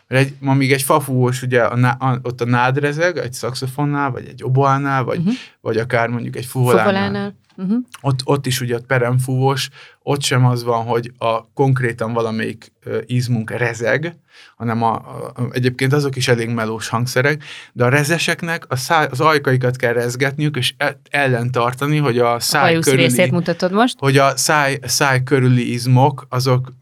Mert 0.09 0.25
egy, 0.25 0.35
amíg 0.45 0.73
egy 0.73 0.83
fafúvós, 0.83 1.43
ugye 1.43 1.63
a, 1.63 1.97
a, 1.99 2.19
ott 2.23 2.41
a 2.41 2.45
nádrezeg, 2.45 3.17
egy 3.17 3.33
szaxofonnál, 3.33 4.11
vagy 4.11 4.27
egy 4.29 4.45
oboánál, 4.45 5.05
vagy, 5.05 5.19
uh-huh. 5.19 5.35
vagy 5.61 5.77
akár 5.77 6.09
mondjuk 6.09 6.37
egy 6.37 6.47
fuvolánál. 6.47 6.85
fuvolánál. 6.85 7.35
Uh-huh. 7.57 7.77
Ott, 8.01 8.21
ott 8.25 8.47
is 8.47 8.61
ugye 8.61 8.77
a 8.77 8.81
peremfúvós, 8.87 9.69
ott 10.03 10.23
sem 10.23 10.47
az 10.47 10.65
van, 10.65 10.85
hogy 10.85 11.13
a 11.19 11.53
konkrétan 11.53 12.13
valamelyik 12.13 12.73
izmunk 13.07 13.51
rezeg, 13.51 14.17
hanem 14.57 14.83
a, 14.83 14.95
a, 14.95 15.33
egyébként 15.51 15.93
azok 15.93 16.17
is 16.17 16.29
elég 16.29 16.49
melós 16.49 16.89
hangszerek, 16.89 17.45
de 17.73 17.85
a 17.85 17.89
rezeseknek 17.89 18.65
a 18.69 18.77
száj, 18.77 19.07
az 19.11 19.21
ajkaikat 19.21 19.77
kell 19.77 19.93
rezgetniük, 19.93 20.57
és 20.57 20.75
e, 20.77 21.01
ellen 21.11 21.51
tartani, 21.51 21.97
hogy 21.97 22.19
a 22.19 22.41
száj 22.41 22.77
a 22.77 22.81
körüli... 22.81 23.03
részét 23.03 23.31
mutatod 23.31 23.73
most? 23.73 23.99
Hogy 23.99 24.19
a 24.19 24.37
száj, 24.37 24.79
száj 24.83 25.23
körüli 25.23 25.73
izmok, 25.73 26.27
azok... 26.29 26.73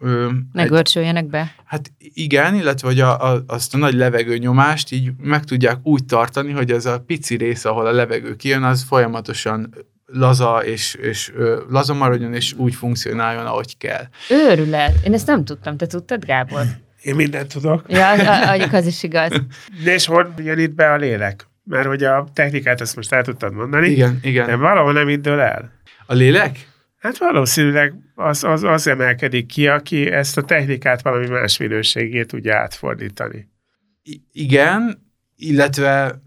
Ne 0.53 0.65
görcsöljenek 0.65 1.27
be. 1.27 1.55
Hát 1.65 1.93
igen, 1.99 2.55
illetve 2.55 2.89
hogy 2.89 3.01
a, 3.01 3.33
a, 3.33 3.45
azt 3.47 3.75
a 3.75 3.79
nagy 3.79 3.95
levegő 3.95 4.37
nyomást 4.37 4.93
így 4.93 5.11
meg 5.23 5.45
tudják 5.45 5.79
úgy 5.83 6.05
tartani, 6.05 6.53
hogy 6.53 6.71
az 6.71 6.87
a 6.87 7.01
pici 7.01 7.37
rész, 7.37 7.65
ahol 7.65 7.87
a 7.87 7.93
levegő 7.93 8.37
kijön, 8.37 8.63
az 8.63 8.83
folyamatosan 8.83 9.75
laza, 10.07 10.65
és, 10.65 10.95
és 10.95 11.33
ö, 11.35 11.63
laza 11.69 11.95
maradjon, 11.95 12.35
és 12.35 12.53
úgy 12.53 12.75
funkcionáljon, 12.75 13.47
ahogy 13.47 13.77
kell. 13.79 14.05
Őrület! 14.31 14.95
Én 15.05 15.13
ezt 15.15 15.27
nem 15.27 15.45
tudtam. 15.45 15.77
Te 15.77 15.87
tudtad, 15.87 16.25
Gábor? 16.25 16.63
Én 17.03 17.15
mindent 17.15 17.53
tudok. 17.53 17.85
Ja, 17.89 18.15
mondjuk 18.47 18.73
az 18.73 18.87
is 18.87 19.03
igaz. 19.03 19.33
De 19.85 19.93
és 19.93 20.07
hol 20.07 20.35
jön 20.37 20.59
itt 20.59 20.75
be 20.75 20.93
a 20.93 20.97
lélek? 20.97 21.47
Mert 21.65 21.87
hogy 21.87 22.05
a 22.05 22.29
technikát 22.33 22.81
ezt 22.81 22.97
most 22.97 23.13
el 23.13 23.23
tudtad 23.23 23.53
mondani. 23.53 23.89
Igen, 23.89 24.19
igen. 24.23 24.47
De 24.47 24.57
valahol 24.57 24.93
nem 24.93 25.09
itt 25.09 25.23
dől 25.23 25.41
el. 25.41 25.73
A 26.07 26.15
lélek? 26.15 26.69
Hát 26.99 27.19
valószínűleg 27.19 27.95
az, 28.15 28.45
az, 28.45 28.63
az 28.63 28.87
emelkedik 28.87 29.47
ki, 29.47 29.69
aki 29.69 30.11
ezt 30.11 30.37
a 30.37 30.43
technikát 30.43 31.03
valami 31.03 31.27
más 31.29 31.57
minőségét 31.57 32.27
tudja 32.27 32.57
átfordítani. 32.57 33.49
I- 34.03 34.23
igen, 34.33 35.11
illetve 35.37 36.21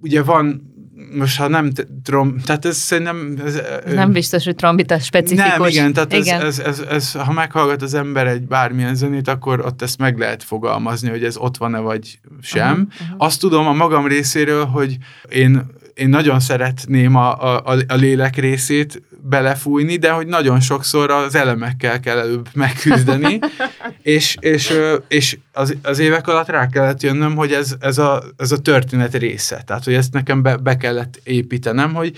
ugye 0.00 0.22
van 0.22 0.74
most 1.12 1.38
ha 1.38 1.48
nem 1.48 1.72
trom, 2.02 2.38
tehát 2.38 2.64
ez 2.64 2.76
szerintem... 2.76 3.38
Ez, 3.44 3.54
ez 3.86 3.94
nem 3.94 4.12
biztos, 4.12 4.44
hogy 4.44 4.54
trombita 4.54 4.98
specifikus. 4.98 5.58
Nem, 5.58 5.66
igen, 5.66 5.92
tehát 5.92 6.12
igen. 6.12 6.40
Ez, 6.40 6.58
ez, 6.58 6.78
ez, 6.78 6.86
ez, 6.88 7.12
ha 7.12 7.32
meghallgat 7.32 7.82
az 7.82 7.94
ember 7.94 8.26
egy 8.26 8.42
bármilyen 8.42 8.94
zenét, 8.94 9.28
akkor 9.28 9.60
ott 9.60 9.82
ezt 9.82 9.98
meg 9.98 10.18
lehet 10.18 10.42
fogalmazni, 10.42 11.08
hogy 11.08 11.24
ez 11.24 11.36
ott 11.36 11.56
van-e 11.56 11.78
vagy 11.78 12.18
sem. 12.40 12.70
Uh-huh, 12.70 12.86
uh-huh. 13.00 13.16
Azt 13.18 13.40
tudom 13.40 13.66
a 13.66 13.72
magam 13.72 14.06
részéről, 14.06 14.64
hogy 14.64 14.96
én 15.28 15.74
én 15.96 16.08
nagyon 16.08 16.40
szeretném 16.40 17.14
a, 17.14 17.58
a, 17.58 17.78
a 17.88 17.94
lélek 17.94 18.36
részét 18.36 19.02
belefújni, 19.28 19.96
de 19.96 20.10
hogy 20.10 20.26
nagyon 20.26 20.60
sokszor 20.60 21.10
az 21.10 21.34
elemekkel 21.34 22.00
kell 22.00 22.18
előbb 22.18 22.48
megküzdeni, 22.52 23.38
és, 24.02 24.36
és, 24.40 24.78
és 25.08 25.38
az, 25.52 25.76
az 25.82 25.98
évek 25.98 26.28
alatt 26.28 26.48
rá 26.48 26.66
kellett 26.66 27.02
jönnöm, 27.02 27.34
hogy 27.36 27.52
ez, 27.52 27.74
ez, 27.80 27.98
a, 27.98 28.22
ez 28.36 28.52
a 28.52 28.58
történet 28.58 29.14
része. 29.14 29.62
Tehát, 29.66 29.84
hogy 29.84 29.94
ezt 29.94 30.12
nekem 30.12 30.42
be, 30.42 30.56
be 30.56 30.76
kellett 30.76 31.20
építenem, 31.24 31.94
hogy, 31.94 32.16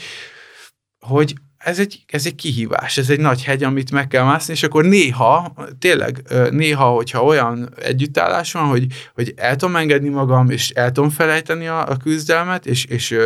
hogy 1.01 1.35
ez 1.59 1.79
egy, 1.79 2.05
ez 2.07 2.27
egy 2.27 2.35
kihívás, 2.35 2.99
ez 2.99 3.11
egy 3.11 3.21
nagy 3.21 3.45
hegy, 3.45 3.63
amit 3.63 3.91
meg 3.91 4.09
kell 4.09 4.25
mászni, 4.25 4.53
és 4.53 4.63
akkor 4.63 4.85
néha, 4.85 5.55
tényleg 5.79 6.23
néha, 6.51 6.85
hogyha 6.85 7.25
olyan 7.25 7.69
együttállás 7.83 8.53
van, 8.53 8.65
hogy, 8.65 8.87
hogy 9.15 9.33
el 9.37 9.57
tudom 9.57 9.77
engedni 9.77 10.09
magam, 10.09 10.51
és 10.51 10.71
el 10.71 10.93
tudom 10.93 11.11
felejteni 11.11 11.67
a, 11.67 11.89
a 11.89 11.97
küzdelmet, 11.97 12.67
és, 12.67 12.85
és 12.85 13.19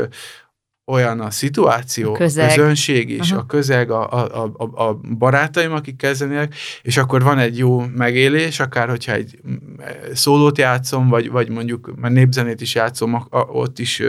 olyan 0.87 1.21
a 1.21 1.31
szituáció, 1.31 2.15
a 2.15 2.17
közeg. 2.17 2.49
közönség 2.49 3.11
is, 3.11 3.21
uh-huh. 3.21 3.39
a 3.39 3.47
közeg, 3.47 3.91
a, 3.91 4.13
a, 4.13 4.53
a, 4.57 4.83
a 4.89 4.95
barátaim, 5.19 5.73
akik 5.73 5.97
kezdenek, 5.97 6.55
és 6.83 6.97
akkor 6.97 7.23
van 7.23 7.39
egy 7.39 7.59
jó 7.59 7.81
megélés, 7.81 8.61
akár 8.61 8.89
hogyha 8.89 9.13
egy 9.13 9.39
szólót 10.13 10.59
játszom, 10.59 11.09
vagy, 11.09 11.31
vagy 11.31 11.49
mondjuk 11.49 11.93
már 11.97 12.11
népzenét 12.11 12.61
is 12.61 12.75
játszom, 12.75 13.15
a, 13.15 13.27
a, 13.31 13.39
ott 13.41 13.79
is, 13.79 14.03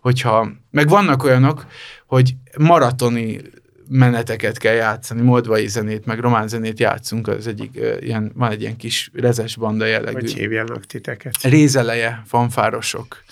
hogyha, 0.00 0.48
meg 0.70 0.88
vannak 0.88 1.22
olyanok, 1.22 1.66
hogy 2.06 2.34
maratoni 2.58 3.40
meneteket 3.88 4.58
kell 4.58 4.74
játszani, 4.74 5.20
moldvai 5.20 5.66
zenét, 5.66 6.06
meg 6.06 6.18
román 6.18 6.48
zenét 6.48 6.80
játszunk, 6.80 7.28
az 7.28 7.46
egyik 7.46 7.80
ilyen, 8.00 8.32
van 8.34 8.50
egy 8.50 8.60
ilyen 8.60 8.76
kis 8.76 9.10
rezes 9.14 9.56
banda 9.56 9.84
jellegű. 9.84 10.20
Hogy 10.20 10.34
hívjanak 10.34 10.84
titeket? 10.84 11.42
Rézeleje, 11.42 12.22
fanfárosok 12.26 13.24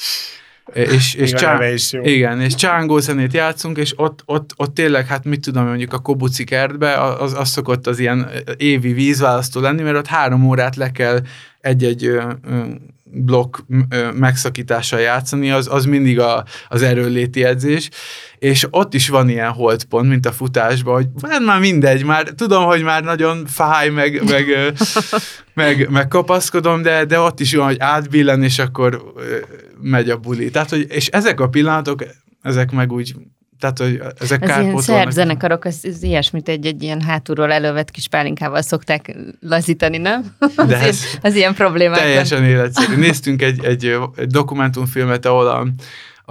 és, 0.72 1.14
és, 1.14 1.32
csá, 1.32 1.72
is 1.72 1.92
jó. 1.92 2.02
igen, 2.02 2.40
és 2.40 2.54
csángó 2.54 2.98
zenét 2.98 3.32
játszunk, 3.32 3.76
és 3.76 3.92
ott, 3.96 4.22
ott, 4.24 4.50
ott 4.56 4.74
tényleg, 4.74 5.06
hát 5.06 5.24
mit 5.24 5.40
tudom, 5.40 5.66
mondjuk 5.66 5.92
a 5.92 5.98
Kobuci 5.98 6.44
kertbe, 6.44 7.00
az, 7.00 7.34
az 7.34 7.48
szokott 7.48 7.86
az 7.86 7.98
ilyen 7.98 8.30
évi 8.56 8.92
vízválasztó 8.92 9.60
lenni, 9.60 9.82
mert 9.82 9.96
ott 9.96 10.06
három 10.06 10.44
órát 10.44 10.76
le 10.76 10.90
kell 10.90 11.20
egy-egy 11.60 12.20
blokk 13.12 13.56
megszakítással 14.14 15.00
játszani, 15.00 15.50
az, 15.50 15.68
az 15.70 15.84
mindig 15.84 16.20
a, 16.20 16.44
az 16.68 16.82
erőléti 16.82 17.44
edzés, 17.44 17.88
és 18.38 18.66
ott 18.70 18.94
is 18.94 19.08
van 19.08 19.28
ilyen 19.28 19.50
holdpont, 19.50 20.08
mint 20.08 20.26
a 20.26 20.32
futásban, 20.32 20.94
hogy 20.94 21.08
hát 21.30 21.44
már 21.44 21.60
mindegy, 21.60 22.04
már 22.04 22.28
tudom, 22.28 22.64
hogy 22.64 22.82
már 22.82 23.02
nagyon 23.02 23.46
fáj, 23.46 23.88
meg, 23.88 24.22
meg, 24.28 24.46
meg, 25.54 25.88
meg 25.90 26.08
kapaszkodom, 26.08 26.82
de, 26.82 27.04
de 27.04 27.18
ott 27.18 27.40
is 27.40 27.54
van, 27.54 27.66
hogy 27.66 27.78
átbillen, 27.78 28.42
és 28.42 28.58
akkor 28.58 29.12
megy 29.80 30.10
a 30.10 30.16
buli. 30.16 30.50
Tehát, 30.50 30.70
hogy, 30.70 30.86
és 30.88 31.06
ezek 31.06 31.40
a 31.40 31.48
pillanatok, 31.48 32.04
ezek 32.42 32.70
meg 32.70 32.92
úgy 32.92 33.14
tehát, 33.62 33.78
hogy 33.78 34.02
ezek 34.20 34.42
Ez 34.48 34.62
ilyen 34.62 34.78
szerb 34.78 35.10
zenekarok, 35.10 35.66
ez, 35.66 35.78
ez 35.82 36.02
ilyesmit 36.02 36.48
egy, 36.48 36.66
egy 36.66 36.82
ilyen 36.82 37.00
hátulról 37.00 37.52
elővett 37.52 37.90
kis 37.90 38.08
pálinkával 38.08 38.62
szokták 38.62 39.16
lazítani, 39.40 39.98
nem? 39.98 40.34
De 40.66 40.78
ez, 40.88 40.88
ez 40.88 41.18
az 41.22 41.34
ilyen 41.34 41.54
problémák. 41.54 41.98
Teljesen 41.98 42.44
életszerű. 42.44 42.96
Néztünk 42.96 43.42
egy, 43.42 43.64
egy, 43.64 43.98
egy 44.16 44.26
dokumentumfilmet, 44.26 45.26
ahol 45.26 45.46
a, 45.46 45.66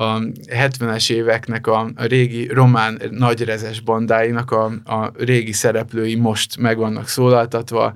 a 0.03 0.19
70-es 0.47 1.11
éveknek 1.11 1.67
a, 1.67 1.91
a 1.95 2.05
régi 2.05 2.47
román 2.47 3.01
nagyrezes 3.11 3.79
bandáinak 3.79 4.51
a, 4.51 4.63
a 4.85 5.11
régi 5.17 5.51
szereplői 5.51 6.15
most 6.15 6.57
meg 6.57 6.77
vannak 6.77 7.07
szólaltatva, 7.07 7.93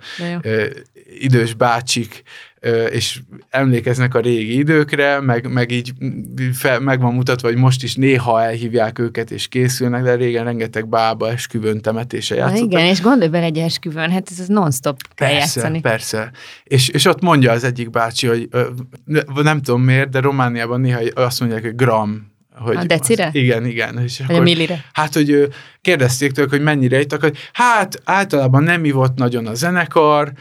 idős 1.19 1.53
bácsik, 1.53 2.23
és 2.91 3.19
emlékeznek 3.49 4.15
a 4.15 4.19
régi 4.19 4.57
időkre, 4.57 5.19
meg, 5.19 5.51
meg 5.51 5.71
így 5.71 5.93
fel, 6.53 6.79
meg 6.79 6.99
van 6.99 7.13
mutatva, 7.13 7.47
hogy 7.47 7.57
most 7.57 7.83
is 7.83 7.95
néha 7.95 8.41
elhívják 8.41 8.99
őket, 8.99 9.31
és 9.31 9.47
készülnek, 9.47 10.03
de 10.03 10.15
régen 10.15 10.43
rengeteg 10.43 10.87
bába 10.87 11.31
esküvőn 11.31 11.81
temetése 11.81 12.35
játszottak. 12.35 12.71
igen, 12.71 12.85
és 12.85 13.01
gondolj 13.01 13.29
bele 13.29 13.45
egy 13.45 13.57
esküvőn, 13.57 14.11
hát 14.11 14.27
ez, 14.31 14.39
ez 14.39 14.47
non-stop 14.47 14.97
kell 15.15 15.27
persze, 15.27 15.59
játszani. 15.59 15.81
Persze, 15.81 16.31
és, 16.63 16.87
és 16.87 17.05
ott 17.05 17.21
mondja 17.21 17.51
az 17.51 17.63
egyik 17.63 17.89
bácsi, 17.89 18.27
hogy 18.27 18.49
nem 19.43 19.61
tudom 19.61 19.81
miért, 19.81 20.09
de 20.09 20.19
Romániában 20.19 20.81
néha 20.81 20.99
azt 21.13 21.39
mondják, 21.39 21.61
hogy 21.61 21.75
gram, 21.75 22.33
hogy 22.57 22.75
a 22.75 22.83
decire? 22.83 23.25
Az, 23.25 23.35
igen, 23.35 23.65
igen. 23.65 23.99
És 23.99 24.17
Vagy 24.17 24.27
akkor, 24.29 24.39
a 24.39 24.43
millire? 24.43 24.85
Hát, 24.93 25.13
hogy 25.13 25.47
kérdezték 25.81 26.31
tőlük, 26.31 26.49
hogy 26.49 26.61
mennyire 26.61 26.99
ittak, 26.99 27.21
hogy 27.21 27.37
hát 27.53 28.01
általában 28.03 28.63
nem 28.63 28.85
ivott 28.85 29.17
nagyon 29.17 29.47
a 29.47 29.53
zenekar, 29.53 30.31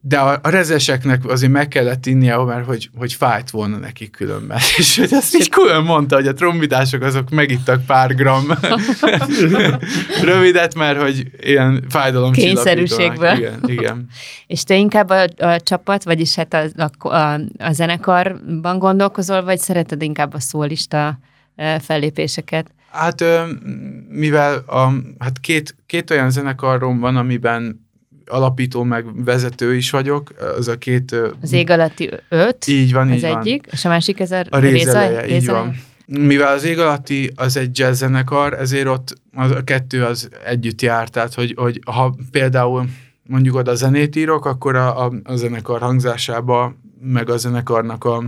de 0.00 0.18
a, 0.18 0.38
a 0.42 0.48
rezeseknek 0.48 1.24
azért 1.26 1.52
meg 1.52 1.68
kellett 1.68 2.06
innie, 2.06 2.36
mert 2.36 2.66
hogy, 2.66 2.90
hogy 2.96 3.12
fájt 3.12 3.50
volna 3.50 3.76
nekik 3.76 4.10
különben. 4.10 4.58
És 4.78 4.98
hogy 4.98 5.12
ezt 5.12 5.34
így 5.34 5.48
külön 5.48 5.82
mondta, 5.82 6.14
hogy 6.14 6.26
a 6.26 6.32
trombitások 6.32 7.02
azok 7.02 7.30
megittak 7.30 7.86
pár 7.86 8.14
gram 8.14 8.46
rövidet, 10.22 10.74
mert 10.74 11.00
hogy 11.00 11.30
ilyen 11.40 11.84
fájdalom 11.88 12.32
Kényszerűségből. 12.32 13.36
Igen, 13.36 13.60
igen. 13.66 14.06
És 14.46 14.62
te 14.62 14.76
inkább 14.76 15.10
a, 15.10 15.26
a 15.36 15.60
csapat, 15.60 16.04
vagyis 16.04 16.34
hát 16.34 16.54
a, 16.54 16.64
a, 16.76 17.08
a, 17.08 17.40
a 17.58 17.72
zenekarban 17.72 18.78
gondolkozol, 18.78 19.44
vagy 19.44 19.58
szereted 19.58 20.02
inkább 20.02 20.34
a 20.34 20.40
szólista 20.40 21.18
fellépéseket? 21.80 22.70
Hát 22.90 23.24
mivel 24.08 24.64
a, 24.66 24.92
hát 25.18 25.40
két, 25.40 25.76
két 25.86 26.10
olyan 26.10 26.30
zenekarom 26.30 27.00
van, 27.00 27.16
amiben 27.16 27.83
alapító 28.26 28.82
meg 28.82 29.24
vezető 29.24 29.74
is 29.74 29.90
vagyok, 29.90 30.32
az 30.58 30.68
a 30.68 30.78
két... 30.78 31.16
Az 31.40 31.52
ég 31.52 31.70
alatti 31.70 32.10
öt, 32.28 32.66
így 32.66 32.92
van, 32.92 33.10
az 33.10 33.16
így 33.16 33.24
egyik, 33.24 33.66
és 33.70 33.84
a 33.84 33.88
másik 33.88 34.20
ez 34.20 34.30
a, 34.30 34.44
a 34.50 34.58
rézeleje, 34.58 35.36
így 35.36 35.46
van. 35.46 35.76
Mivel 36.06 36.52
az 36.52 36.64
ég 36.64 36.78
alatti 36.78 37.32
az 37.34 37.56
egy 37.56 37.78
jazz 37.78 37.98
zenekar, 37.98 38.52
ezért 38.54 38.86
ott 38.86 39.14
az, 39.34 39.50
a 39.50 39.64
kettő 39.64 40.04
az 40.04 40.28
együtt 40.46 40.82
jár, 40.82 41.08
tehát 41.08 41.34
hogy, 41.34 41.54
hogy 41.56 41.80
ha 41.84 42.16
például 42.30 42.84
mondjuk 43.22 43.54
oda 43.54 43.74
zenét 43.74 44.16
írok, 44.16 44.46
akkor 44.46 44.76
a, 44.76 45.04
a, 45.04 45.12
a 45.24 45.36
zenekar 45.36 45.80
hangzásába, 45.80 46.74
meg 47.00 47.30
a 47.30 47.36
zenekarnak 47.36 48.04
a 48.04 48.22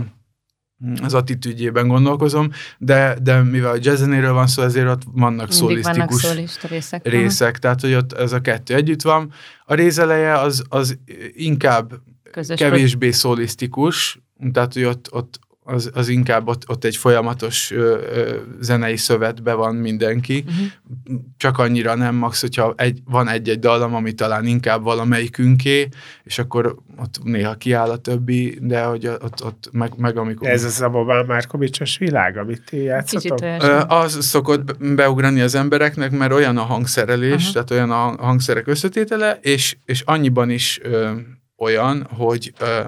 az 1.01 1.13
attitűdjében 1.13 1.87
gondolkozom, 1.87 2.51
de, 2.77 3.17
de 3.21 3.41
mivel 3.41 3.71
a 3.71 3.77
jazzzenéről 3.79 4.33
van 4.33 4.47
szó, 4.47 4.63
ezért 4.63 4.87
ott 4.87 5.01
vannak 5.11 5.51
szólisztikus 5.51 6.21
vannak 6.21 6.69
részek. 6.69 7.07
részek, 7.07 7.59
tehát 7.59 7.81
hogy 7.81 7.93
ott 7.93 8.13
ez 8.13 8.31
a 8.31 8.41
kettő 8.41 8.75
együtt 8.75 9.01
van. 9.01 9.31
A 9.65 9.73
rézeleje 9.73 10.39
az, 10.39 10.63
az 10.69 10.97
inkább 11.31 11.93
Közös 12.31 12.59
kevésbé 12.59 13.11
szólisztikus, 13.11 14.19
tehát 14.51 14.73
hogy 14.73 14.83
ott, 14.83 15.13
ott 15.13 15.39
az, 15.67 15.91
az 15.93 16.07
inkább 16.07 16.47
ott, 16.47 16.69
ott 16.69 16.83
egy 16.83 16.95
folyamatos 16.95 17.71
ö, 17.71 17.97
ö, 18.13 18.35
zenei 18.59 18.97
szövetbe 18.97 19.53
van 19.53 19.75
mindenki, 19.75 20.43
uh-huh. 20.47 21.19
csak 21.37 21.57
annyira 21.57 21.95
nem 21.95 22.15
max, 22.15 22.41
hogyha 22.41 22.73
egy, 22.77 22.99
van 23.05 23.27
egy-egy 23.27 23.59
dallam, 23.59 23.95
ami 23.95 24.13
talán 24.13 24.45
inkább 24.45 24.83
valamelyikünké, 24.83 25.87
és 26.23 26.39
akkor 26.39 26.75
ott 26.97 27.23
néha 27.23 27.55
kiáll 27.55 27.89
a 27.89 27.97
többi, 27.97 28.57
de 28.61 28.83
hogy 28.83 29.07
ott, 29.07 29.43
ott 29.43 29.69
meg, 29.71 29.91
meg 29.97 30.17
amikor... 30.17 30.49
Ez 30.49 30.63
az 30.63 30.81
a 30.81 30.89
Bobán 30.89 31.25
Márkovicsos 31.25 31.97
világ, 31.97 32.37
amit 32.37 32.63
ti 32.65 32.83
játszotok? 32.83 33.39
Az 33.87 34.25
szokott 34.25 34.77
beugrani 34.95 35.41
az 35.41 35.55
embereknek, 35.55 36.11
mert 36.11 36.33
olyan 36.33 36.57
a 36.57 36.63
hangszerelés, 36.63 37.33
uh-huh. 37.33 37.51
tehát 37.51 37.71
olyan 37.71 37.91
a 37.91 38.25
hangszerek 38.25 38.67
összetétele, 38.67 39.39
és, 39.41 39.77
és 39.85 40.01
annyiban 40.01 40.49
is 40.49 40.79
ö, 40.83 41.11
olyan, 41.57 42.07
hogy 42.17 42.53
ö, 42.59 42.81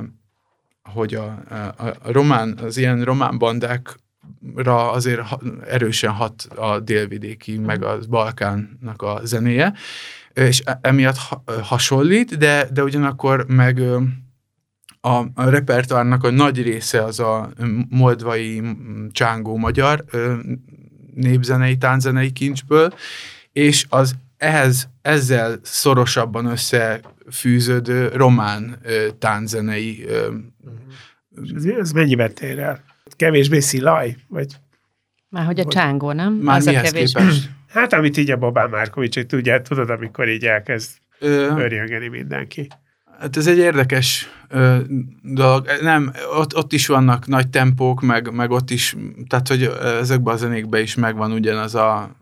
hogy 0.93 1.13
a, 1.13 1.23
a, 1.49 1.85
a 1.85 2.11
román, 2.11 2.57
az 2.63 2.77
ilyen 2.77 3.03
román 3.03 3.37
bandákra 3.37 4.91
azért 4.91 5.21
erősen 5.67 6.11
hat 6.11 6.47
a 6.55 6.79
délvidéki, 6.79 7.57
meg 7.57 7.83
a 7.83 7.97
Balkánnak 8.09 9.01
a 9.01 9.19
zenéje, 9.23 9.73
és 10.33 10.61
e, 10.65 10.79
emiatt 10.81 11.17
hasonlít, 11.61 12.37
de, 12.37 12.67
de 12.73 12.83
ugyanakkor 12.83 13.45
meg 13.47 13.81
a, 15.01 15.17
a 15.33 15.49
repertoárnak 15.49 16.23
a 16.23 16.31
nagy 16.31 16.61
része 16.61 17.03
az 17.03 17.19
a 17.19 17.49
moldvai 17.89 18.61
csángó 19.11 19.57
magyar 19.57 20.03
népzenei, 21.15 21.77
tánzenei 21.77 22.31
kincsből, 22.31 22.93
és 23.51 23.85
az 23.89 24.15
ehhez 24.37 24.89
ezzel 25.01 25.59
szorosabban 25.61 26.45
összefűződő 26.45 28.07
román 28.07 28.79
ö, 28.83 29.07
tánzenei. 29.19 30.05
Ö, 30.07 30.27
ez, 31.55 31.65
ez 31.65 31.91
mennyiben 31.91 32.33
tér 32.33 32.59
el? 32.59 32.83
Kevésbé 33.15 33.59
szilaj? 33.59 34.15
Vagy, 34.27 34.55
Már 35.29 35.45
hogy 35.45 35.59
a 35.59 35.63
vagy, 35.63 35.73
csángó, 35.73 36.11
nem? 36.11 36.33
Már 36.33 36.57
Az 36.57 36.65
mihez 36.65 36.81
a 36.81 36.91
kevés... 36.91 37.11
képest? 37.13 37.49
Hát, 37.69 37.93
amit 37.93 38.17
így 38.17 38.31
a 38.31 38.37
Bobán 38.37 38.69
Márkovics, 38.69 39.15
hogy 39.15 39.25
tudja, 39.25 39.61
tudod, 39.61 39.89
amikor 39.89 40.29
így 40.29 40.45
elkezd 40.45 40.89
ö... 41.19 41.57
örjöngeni 41.57 42.07
mindenki. 42.07 42.67
Hát 43.19 43.37
ez 43.37 43.47
egy 43.47 43.57
érdekes 43.57 44.29
ö, 44.47 44.77
dolog. 45.21 45.67
Nem, 45.81 46.11
ott, 46.37 46.55
ott 46.55 46.73
is 46.73 46.87
vannak 46.87 47.27
nagy 47.27 47.49
tempók, 47.49 48.01
meg, 48.01 48.33
meg 48.33 48.51
ott 48.51 48.69
is, 48.69 48.95
tehát 49.27 49.47
hogy 49.47 49.71
ezekben 49.81 50.33
a 50.33 50.37
zenékben 50.37 50.81
is 50.81 50.95
megvan 50.95 51.31
ugyanaz 51.31 51.75
a 51.75 52.17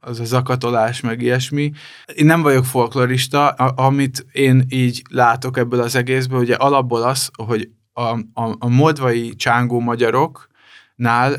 az 0.00 0.20
a 0.20 0.24
zakatolás, 0.24 1.00
meg 1.00 1.22
ilyesmi. 1.22 1.72
Én 2.14 2.26
nem 2.26 2.42
vagyok 2.42 2.64
folklorista, 2.64 3.48
amit 3.48 4.26
én 4.32 4.64
így 4.68 5.02
látok 5.10 5.56
ebből 5.56 5.80
az 5.80 5.96
egészből, 5.96 6.40
ugye 6.40 6.54
alapból 6.54 7.02
az, 7.02 7.30
hogy 7.32 7.68
a, 8.00 8.18
a, 8.32 8.56
a 8.58 8.68
modvai 8.68 9.34
csángó 9.34 9.80
magyarok, 9.80 10.48
nál 10.94 11.34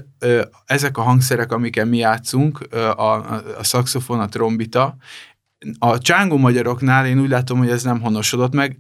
ezek 0.65 0.97
a 0.97 1.01
hangszerek, 1.01 1.51
amiket 1.51 1.85
mi 1.85 1.97
játszunk, 1.97 2.59
a, 2.71 2.77
a, 2.77 3.41
a 3.57 3.63
szaxofon, 3.63 4.19
a 4.19 4.27
trombita, 4.27 4.95
a 5.79 5.97
csángó 5.97 6.37
magyaroknál 6.37 7.05
én 7.05 7.19
úgy 7.19 7.29
látom, 7.29 7.57
hogy 7.57 7.69
ez 7.69 7.83
nem 7.83 8.01
honosodott 8.01 8.53
meg, 8.53 8.77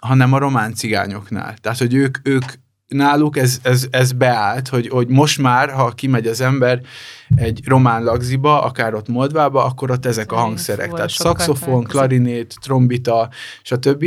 hanem 0.00 0.32
a 0.32 0.38
román 0.38 0.74
cigányoknál. 0.74 1.56
Tehát, 1.58 1.78
hogy 1.78 1.94
ők, 1.94 2.18
ők 2.22 2.44
náluk 2.86 3.36
ez, 3.36 3.58
ez, 3.62 3.86
ez 3.90 4.12
beállt, 4.12 4.68
hogy, 4.68 4.88
hogy 4.88 5.08
most 5.08 5.38
már, 5.38 5.70
ha 5.70 5.90
kimegy 5.90 6.26
az 6.26 6.40
ember 6.40 6.80
egy 7.36 7.60
román 7.64 8.04
lagziba, 8.04 8.62
akár 8.62 8.94
ott 8.94 9.08
Moldvába, 9.08 9.64
akkor 9.64 9.90
ott 9.90 10.06
ezek 10.06 10.32
a 10.32 10.36
hangszerek. 10.36 10.92
Tehát 10.92 11.10
szaxofon, 11.10 11.84
klarinét, 11.84 12.56
trombita, 12.60 13.28
stb. 13.62 14.04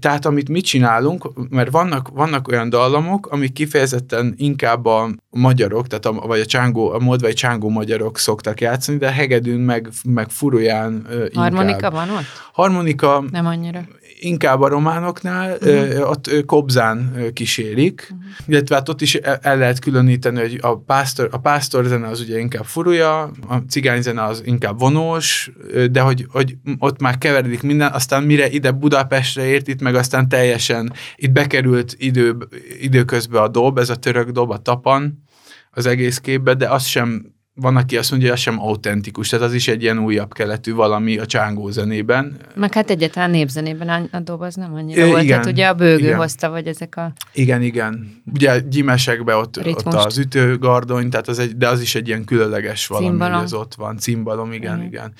Tehát 0.00 0.26
amit 0.26 0.48
mi 0.48 0.60
csinálunk, 0.60 1.50
mert 1.50 1.70
vannak, 1.70 2.08
vannak 2.08 2.48
olyan 2.48 2.68
dallamok, 2.68 3.26
amik 3.26 3.52
kifejezetten 3.52 4.34
inkább 4.36 4.86
a 4.86 5.10
magyarok, 5.30 5.86
tehát 5.86 6.06
a, 6.06 6.26
vagy 6.26 6.40
a, 6.40 6.46
csángó, 6.46 6.90
a 6.90 6.98
moldvai 6.98 7.32
csángó 7.32 7.68
magyarok 7.68 8.18
szoktak 8.18 8.60
játszani, 8.60 8.98
de 8.98 9.12
hegedűn 9.12 9.60
meg, 9.60 9.88
meg 10.04 10.30
furuján 10.30 10.92
inkább. 10.92 11.34
Harmonika 11.34 11.90
van 11.90 12.10
ott? 12.10 12.24
Harmonika. 12.52 13.24
Nem 13.30 13.46
annyira 13.46 13.84
inkább 14.24 14.60
a 14.60 14.68
románoknál, 14.68 15.56
uh-huh. 15.60 16.10
ott 16.10 16.44
Kobzán 16.46 17.12
kísérik, 17.32 18.08
uh-huh. 18.10 18.28
illetve 18.46 18.74
hát 18.74 18.88
ott 18.88 19.00
is 19.00 19.14
el 19.14 19.58
lehet 19.58 19.78
különíteni, 19.78 20.40
hogy 20.40 20.58
a 20.62 20.78
pásztor, 20.78 21.28
a 21.32 21.38
pásztor 21.38 21.84
zene 21.84 22.06
az 22.06 22.20
ugye 22.20 22.38
inkább 22.38 22.64
furúja, 22.64 23.22
a 23.48 23.56
cigány 23.68 24.02
zene 24.02 24.24
az 24.24 24.42
inkább 24.44 24.78
vonós, 24.78 25.50
de 25.90 26.00
hogy, 26.00 26.26
hogy 26.28 26.56
ott 26.78 27.00
már 27.00 27.18
keveredik 27.18 27.62
minden, 27.62 27.92
aztán 27.92 28.22
mire 28.22 28.50
ide 28.50 28.70
Budapestre 28.70 29.44
ért, 29.44 29.68
itt 29.68 29.80
meg 29.80 29.94
aztán 29.94 30.28
teljesen, 30.28 30.92
itt 31.16 31.32
bekerült 31.32 31.94
idő, 31.98 32.36
időközben 32.80 33.42
a 33.42 33.48
dob, 33.48 33.78
ez 33.78 33.90
a 33.90 33.96
török 33.96 34.30
dob, 34.30 34.50
a 34.50 34.58
tapan, 34.58 35.22
az 35.70 35.86
egész 35.86 36.18
képbe, 36.18 36.54
de 36.54 36.68
az 36.68 36.84
sem 36.84 37.33
van, 37.56 37.76
aki 37.76 37.96
azt 37.96 38.10
mondja, 38.10 38.28
hogy 38.28 38.36
az 38.36 38.42
sem 38.42 38.60
autentikus, 38.60 39.28
tehát 39.28 39.44
az 39.44 39.54
is 39.54 39.68
egy 39.68 39.82
ilyen 39.82 39.98
újabb 39.98 40.32
keletű 40.32 40.74
valami 40.74 41.18
a 41.18 41.26
csángó 41.26 41.70
zenében. 41.70 42.36
Meg 42.54 42.72
hát 42.72 42.90
egyáltalán 42.90 43.30
népzenében 43.30 44.08
a 44.12 44.20
dob 44.20 44.40
az 44.40 44.54
nem 44.54 44.74
annyira 44.74 45.06
é, 45.06 45.10
volt, 45.10 45.22
igen, 45.22 45.40
tehát 45.40 45.52
ugye 45.52 45.66
a 45.66 45.74
bőgő 45.74 46.04
igen. 46.04 46.16
hozta, 46.16 46.50
vagy 46.50 46.66
ezek 46.66 46.96
a... 46.96 47.12
Igen, 47.32 47.62
igen. 47.62 48.22
Ugye 48.34 48.60
gyímesekben 48.60 49.36
ott, 49.36 49.66
ott 49.66 49.94
az 49.94 50.18
ütőgardony, 50.18 51.10
tehát 51.10 51.28
az 51.28 51.38
egy, 51.38 51.56
de 51.56 51.68
az 51.68 51.80
is 51.80 51.94
egy 51.94 52.08
ilyen 52.08 52.24
különleges 52.24 52.86
valami, 52.86 53.06
Cimbalom. 53.06 53.34
hogy 53.34 53.44
az 53.44 53.52
ott 53.52 53.74
van. 53.74 53.98
Cimbalom, 53.98 54.52
igen, 54.52 54.76
igen. 54.76 54.86
igen. 54.86 55.12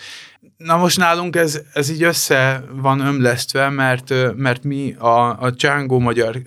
Na 0.56 0.76
most 0.76 0.98
nálunk 0.98 1.36
ez, 1.36 1.60
ez 1.72 1.90
így 1.90 2.02
össze 2.02 2.64
van 2.72 3.00
ömlesztve, 3.00 3.68
mert, 3.68 4.14
mert 4.36 4.64
mi 4.64 4.94
a, 4.98 5.40
a 5.40 5.54
csángó 5.54 5.98
magyar 5.98 6.42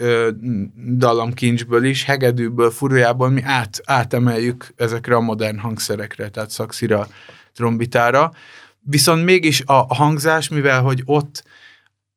dallamkincsből 0.98 1.84
is, 1.84 2.04
hegedűből, 2.04 2.72
furujából 2.72 3.30
mi 3.30 3.42
át, 3.44 3.82
átemeljük 3.86 4.74
ezekre 4.76 5.16
a 5.16 5.20
modern 5.20 5.58
hangszerekre, 5.78 6.30
tehát 6.30 6.50
szakszira, 6.50 7.08
trombitára. 7.54 8.32
Viszont 8.80 9.24
mégis 9.24 9.64
a 9.66 9.96
hangzás, 9.96 10.50
mivel 10.50 10.82
hogy 10.82 11.02
ott 11.06 11.44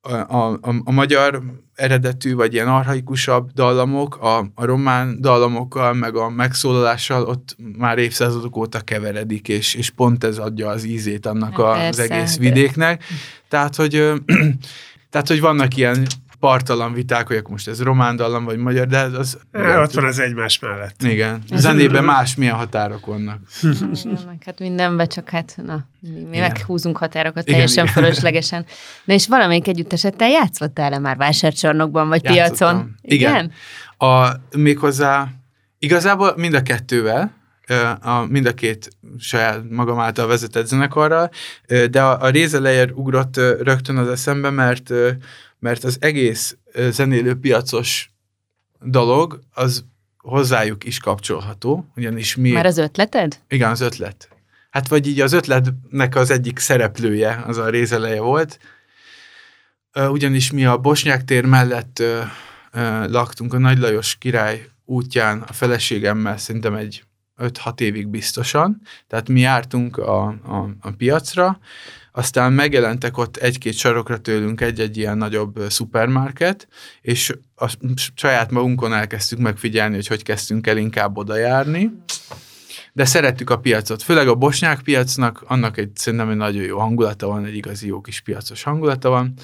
a, 0.00 0.14
a, 0.14 0.58
a 0.84 0.90
magyar 0.90 1.42
eredetű, 1.74 2.34
vagy 2.34 2.54
ilyen 2.54 2.68
arhaikusabb 2.68 3.50
dallamok, 3.52 4.16
a, 4.16 4.38
a 4.54 4.64
román 4.64 5.20
dallamokkal, 5.20 5.92
meg 5.92 6.16
a 6.16 6.28
megszólalással 6.28 7.22
ott 7.22 7.56
már 7.78 7.98
évszázadok 7.98 8.56
óta 8.56 8.80
keveredik, 8.80 9.48
és, 9.48 9.74
és 9.74 9.90
pont 9.90 10.24
ez 10.24 10.38
adja 10.38 10.68
az 10.68 10.84
ízét 10.84 11.26
annak 11.26 11.58
a, 11.58 11.86
az 11.86 11.98
egész 11.98 12.36
vidéknek. 12.36 13.04
Tehát, 13.48 13.76
hogy 13.76 14.12
tehát, 15.10 15.28
hogy 15.28 15.40
vannak 15.40 15.76
ilyen 15.76 16.06
partalan 16.40 16.92
viták, 16.92 17.26
hogy 17.26 17.36
akkor 17.36 17.50
most 17.50 17.68
ez 17.68 17.82
román 17.82 18.16
dallam, 18.16 18.44
vagy 18.44 18.56
magyar, 18.56 18.86
de 18.86 18.98
az... 18.98 19.38
Ja, 19.52 19.82
ott 19.82 19.92
van 19.92 20.04
az 20.04 20.18
egymás 20.18 20.58
mellett. 20.58 21.02
Igen. 21.02 21.42
A 21.50 21.56
zenében 21.56 22.04
más 22.04 22.34
milyen 22.34 22.54
határok 22.54 23.06
vannak. 23.06 23.38
meg 24.26 24.42
hát 24.44 24.58
mindenben 24.58 25.08
csak 25.08 25.28
hát, 25.28 25.58
na, 25.64 25.86
mi 26.00 26.08
igen. 26.08 26.40
meghúzunk 26.40 26.96
határokat 26.96 27.42
igen, 27.42 27.52
teljesen 27.52 27.84
igen. 27.84 27.94
fölöslegesen. 27.94 28.66
Na 29.04 29.14
és 29.14 29.28
valamelyik 29.28 29.68
együttesettel 29.68 30.28
játszottál-e 30.28 30.98
már 30.98 31.16
vásárcsarnokban, 31.16 32.08
vagy 32.08 32.24
Játszottam. 32.24 32.76
piacon? 32.76 32.94
Igen. 33.02 33.30
igen. 33.30 33.52
A, 34.10 34.32
méghozzá 34.56 35.28
igazából 35.78 36.34
mind 36.36 36.54
a 36.54 36.62
kettővel, 36.62 37.38
a, 38.00 38.24
mind 38.28 38.46
a 38.46 38.52
két 38.52 38.90
saját 39.18 39.70
magam 39.70 39.98
által 39.98 40.26
vezetett 40.26 40.66
zenekarral, 40.66 41.30
de 41.90 42.02
a, 42.02 42.20
a 42.20 42.28
Rézelejer 42.28 42.90
ugrott 42.90 43.36
rögtön 43.36 43.96
az 43.96 44.08
eszembe, 44.08 44.50
mert 44.50 44.92
mert 45.60 45.84
az 45.84 45.96
egész 46.00 46.56
zenélő 46.74 47.34
piacos 47.34 48.10
dolog, 48.80 49.40
az 49.54 49.84
hozzájuk 50.18 50.84
is 50.84 50.98
kapcsolható, 50.98 51.86
ugyanis 51.96 52.36
mi... 52.36 52.50
Már 52.50 52.66
az 52.66 52.78
ötleted? 52.78 53.40
Igen, 53.48 53.70
az 53.70 53.80
ötlet. 53.80 54.28
Hát 54.70 54.88
vagy 54.88 55.06
így 55.06 55.20
az 55.20 55.32
ötletnek 55.32 56.16
az 56.16 56.30
egyik 56.30 56.58
szereplője, 56.58 57.42
az 57.46 57.56
a 57.58 57.68
rézeleje 57.68 58.20
volt, 58.20 58.58
ugyanis 59.94 60.50
mi 60.50 60.64
a 60.64 60.78
Bosnyák 60.78 61.24
tér 61.24 61.44
mellett 61.44 62.02
laktunk 63.06 63.54
a 63.54 63.58
Nagy 63.58 63.78
Lajos 63.78 64.16
király 64.18 64.68
útján 64.84 65.44
a 65.46 65.52
feleségemmel, 65.52 66.36
szerintem 66.36 66.74
egy 66.74 67.04
5-6 67.38 67.80
évig 67.80 68.08
biztosan, 68.08 68.80
tehát 69.06 69.28
mi 69.28 69.40
jártunk 69.40 69.96
a, 69.96 70.26
a, 70.26 70.70
a 70.80 70.90
piacra, 70.90 71.58
aztán 72.12 72.52
megjelentek 72.52 73.18
ott 73.18 73.36
egy-két 73.36 73.74
sarokra 73.74 74.18
tőlünk 74.18 74.60
egy-egy 74.60 74.96
ilyen 74.96 75.18
nagyobb 75.18 75.60
szupermarket, 75.68 76.68
és 77.00 77.32
a 77.56 77.76
saját 78.14 78.50
magunkon 78.50 78.92
elkezdtük 78.92 79.38
megfigyelni, 79.38 79.94
hogy 79.94 80.06
hogy 80.06 80.22
kezdtünk 80.22 80.66
el 80.66 80.76
inkább 80.76 81.16
oda 81.16 81.36
járni. 81.36 81.90
De 82.92 83.04
szerettük 83.04 83.50
a 83.50 83.58
piacot, 83.58 84.02
főleg 84.02 84.28
a 84.28 84.34
bosnyák 84.34 84.80
piacnak, 84.80 85.42
annak 85.46 85.76
egy 85.76 85.90
szerintem 85.94 86.28
egy 86.28 86.36
nagyon 86.36 86.62
jó 86.62 86.78
hangulata 86.78 87.26
van, 87.26 87.44
egy 87.44 87.56
igazi 87.56 87.86
jó 87.86 88.00
kis 88.00 88.20
piacos 88.20 88.62
hangulata 88.62 89.08
van, 89.08 89.34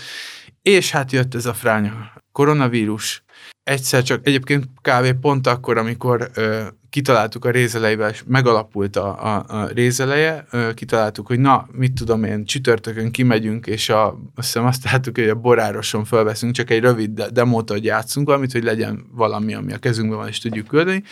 és 0.63 0.91
hát 0.91 1.13
jött 1.13 1.35
ez 1.35 1.47
a 1.47 1.55
fránya 1.55 2.13
koronavírus, 2.33 3.25
egyszer 3.63 4.03
csak, 4.03 4.27
egyébként 4.27 4.67
kávé 4.83 5.13
pont 5.13 5.47
akkor, 5.47 5.79
amikor 5.79 6.31
ö, 6.35 6.67
kitaláltuk 6.97 7.45
a 7.45 7.51
rézeleivel, 7.51 8.11
és 8.11 8.23
megalapult 8.27 8.97
a, 8.97 9.35
a, 9.35 9.45
a 9.49 9.67
rézeleje, 9.67 10.47
kitaláltuk, 10.75 11.27
hogy 11.27 11.39
na, 11.39 11.69
mit 11.73 11.93
tudom 11.93 12.25
én, 12.25 12.45
csütörtökön 12.45 13.11
kimegyünk, 13.11 13.67
és 13.67 13.89
a, 13.89 14.07
azt 14.07 14.19
hiszem 14.35 14.65
azt 14.65 14.85
láttuk, 14.85 15.17
hogy 15.19 15.29
a 15.29 15.35
borároson 15.35 16.05
felveszünk, 16.05 16.55
csak 16.55 16.71
egy 16.71 16.81
rövid 16.81 17.23
demót, 17.23 17.71
hogy 17.71 17.85
játszunk 17.85 18.27
valamit, 18.27 18.53
hogy 18.53 18.63
legyen 18.63 19.07
valami, 19.13 19.55
ami 19.55 19.73
a 19.73 19.79
kezünkben 19.79 20.19
van, 20.19 20.29
és 20.29 20.39
tudjuk 20.39 20.67
küldeni. 20.67 21.03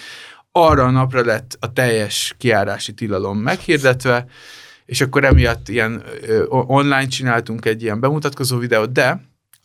Arra 0.53 0.85
a 0.85 0.91
napra 0.91 1.25
lett 1.25 1.57
a 1.61 1.73
teljes 1.73 2.35
kiárási 2.39 2.93
tilalom 2.93 3.39
meghirdetve, 3.39 4.27
és 4.87 5.01
akkor 5.01 5.25
emiatt 5.25 5.69
ilyen 5.69 6.03
ö, 6.27 6.45
online 6.49 7.07
csináltunk 7.07 7.65
egy 7.65 7.83
ilyen 7.83 8.01
bemutatkozó 8.01 8.59
videót, 8.59 8.93
de 8.93 9.21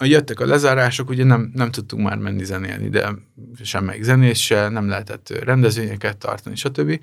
jöttek 0.06 0.40
a 0.40 0.46
lezárások, 0.46 1.10
ugye 1.10 1.24
nem, 1.24 1.52
nem 1.54 1.72
tudtunk 1.72 2.04
már 2.04 2.18
menni 2.18 2.44
zenélni, 2.44 2.90
de 2.90 3.12
semmelyik 3.64 4.04
zenés 4.04 4.46
se, 4.46 4.70
nem 4.70 4.90
lehetett 4.90 5.30
rendezvényeket 5.44 6.18
tartani, 6.18 6.56
stb 6.56 7.00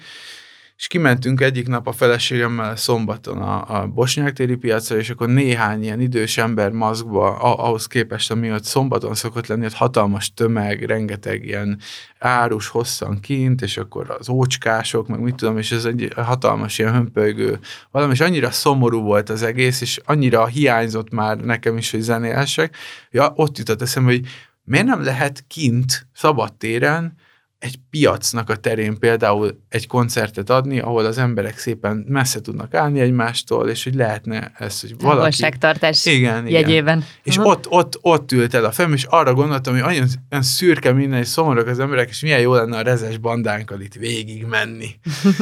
és 0.76 0.86
kimentünk 0.86 1.40
egyik 1.40 1.68
nap 1.68 1.86
a 1.86 1.92
feleségemmel 1.92 2.76
szombaton 2.76 3.38
a, 3.38 3.80
a 3.80 3.86
Bosnyák 3.86 4.32
téri 4.32 4.56
piacra, 4.56 4.96
és 4.96 5.10
akkor 5.10 5.28
néhány 5.28 5.82
ilyen 5.82 6.00
idős 6.00 6.38
ember 6.38 6.70
maszkba, 6.70 7.36
ahhoz 7.36 7.86
képest, 7.86 8.30
ami 8.30 8.52
ott 8.52 8.64
szombaton 8.64 9.14
szokott 9.14 9.46
lenni, 9.46 9.64
ott 9.64 9.72
hatalmas 9.72 10.34
tömeg, 10.34 10.82
rengeteg 10.82 11.44
ilyen 11.44 11.78
árus 12.18 12.68
hosszan 12.68 13.20
kint, 13.20 13.62
és 13.62 13.76
akkor 13.76 14.16
az 14.18 14.28
ócskások, 14.28 15.08
meg 15.08 15.20
mit 15.20 15.34
tudom, 15.34 15.58
és 15.58 15.72
ez 15.72 15.84
egy 15.84 16.12
hatalmas 16.16 16.78
ilyen 16.78 16.92
hömpölygő 16.92 17.58
valami, 17.90 18.12
és 18.12 18.20
annyira 18.20 18.50
szomorú 18.50 19.00
volt 19.00 19.30
az 19.30 19.42
egész, 19.42 19.80
és 19.80 20.00
annyira 20.04 20.46
hiányzott 20.46 21.10
már 21.10 21.36
nekem 21.36 21.76
is, 21.76 21.90
hogy 21.90 22.00
zenélhessek, 22.00 22.76
ja, 23.10 23.32
ott 23.36 23.58
jutott 23.58 23.82
eszembe, 23.82 24.10
hogy 24.10 24.26
miért 24.64 24.86
nem 24.86 25.02
lehet 25.02 25.44
kint, 25.48 26.06
szabadtéren, 26.12 27.16
egy 27.58 27.76
piacnak 27.90 28.50
a 28.50 28.56
terén 28.56 28.98
például 28.98 29.60
egy 29.68 29.86
koncertet 29.86 30.50
adni, 30.50 30.80
ahol 30.80 31.04
az 31.04 31.18
emberek 31.18 31.58
szépen 31.58 32.04
messze 32.08 32.40
tudnak 32.40 32.74
állni 32.74 33.00
egymástól, 33.00 33.68
és 33.68 33.84
hogy 33.84 33.94
lehetne 33.94 34.52
ez, 34.58 34.80
hogy 34.80 34.94
valaki... 34.98 35.16
Távolságtartás 35.16 36.06
igen, 36.06 36.46
jegyében. 36.46 36.96
Igen. 36.96 37.08
És 37.22 37.36
uh-huh. 37.36 37.52
ott, 37.52 37.66
ott, 37.68 37.98
ott 38.00 38.32
ült 38.32 38.54
el 38.54 38.64
a 38.64 38.72
fem, 38.72 38.92
és 38.92 39.04
arra 39.04 39.34
gondoltam, 39.34 39.74
hogy 39.74 39.82
olyan, 39.82 40.08
olyan 40.30 40.44
szürke 40.44 40.92
minden, 40.92 41.18
és 41.18 41.28
szomorúak 41.28 41.66
az 41.66 41.78
emberek, 41.78 42.08
és 42.08 42.20
milyen 42.20 42.40
jó 42.40 42.54
lenne 42.54 42.76
a 42.76 42.82
rezes 42.82 43.18
bandánkkal 43.18 43.80
itt 43.80 43.94
végig 43.94 44.44
menni. 44.44 44.88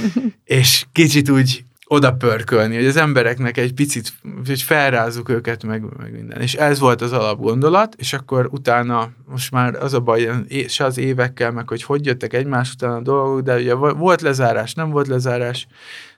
és 0.44 0.84
kicsit 0.92 1.28
úgy 1.30 1.64
oda 1.86 2.12
pörkölni, 2.12 2.74
hogy 2.74 2.86
az 2.86 2.96
embereknek 2.96 3.56
egy 3.56 3.74
picit, 3.74 4.12
hogy 4.46 4.62
felrázzuk 4.62 5.28
őket, 5.28 5.64
meg, 5.64 5.84
meg 5.98 6.12
minden. 6.12 6.40
És 6.40 6.54
ez 6.54 6.78
volt 6.78 7.00
az 7.00 7.12
alapgondolat, 7.12 7.94
és 7.98 8.12
akkor 8.12 8.48
utána 8.50 9.10
most 9.26 9.50
már 9.50 9.74
az 9.74 9.94
a 9.94 10.00
baj, 10.00 10.30
se 10.68 10.84
az 10.84 10.98
évekkel, 10.98 11.50
meg 11.50 11.68
hogy 11.68 11.82
hogy 11.82 12.06
jöttek 12.06 12.32
egymás 12.32 12.72
után 12.72 12.92
a 12.92 13.00
dolgok, 13.00 13.40
de 13.40 13.56
ugye 13.56 13.74
volt 13.74 14.20
lezárás, 14.20 14.74
nem 14.74 14.90
volt 14.90 15.06
lezárás, 15.06 15.66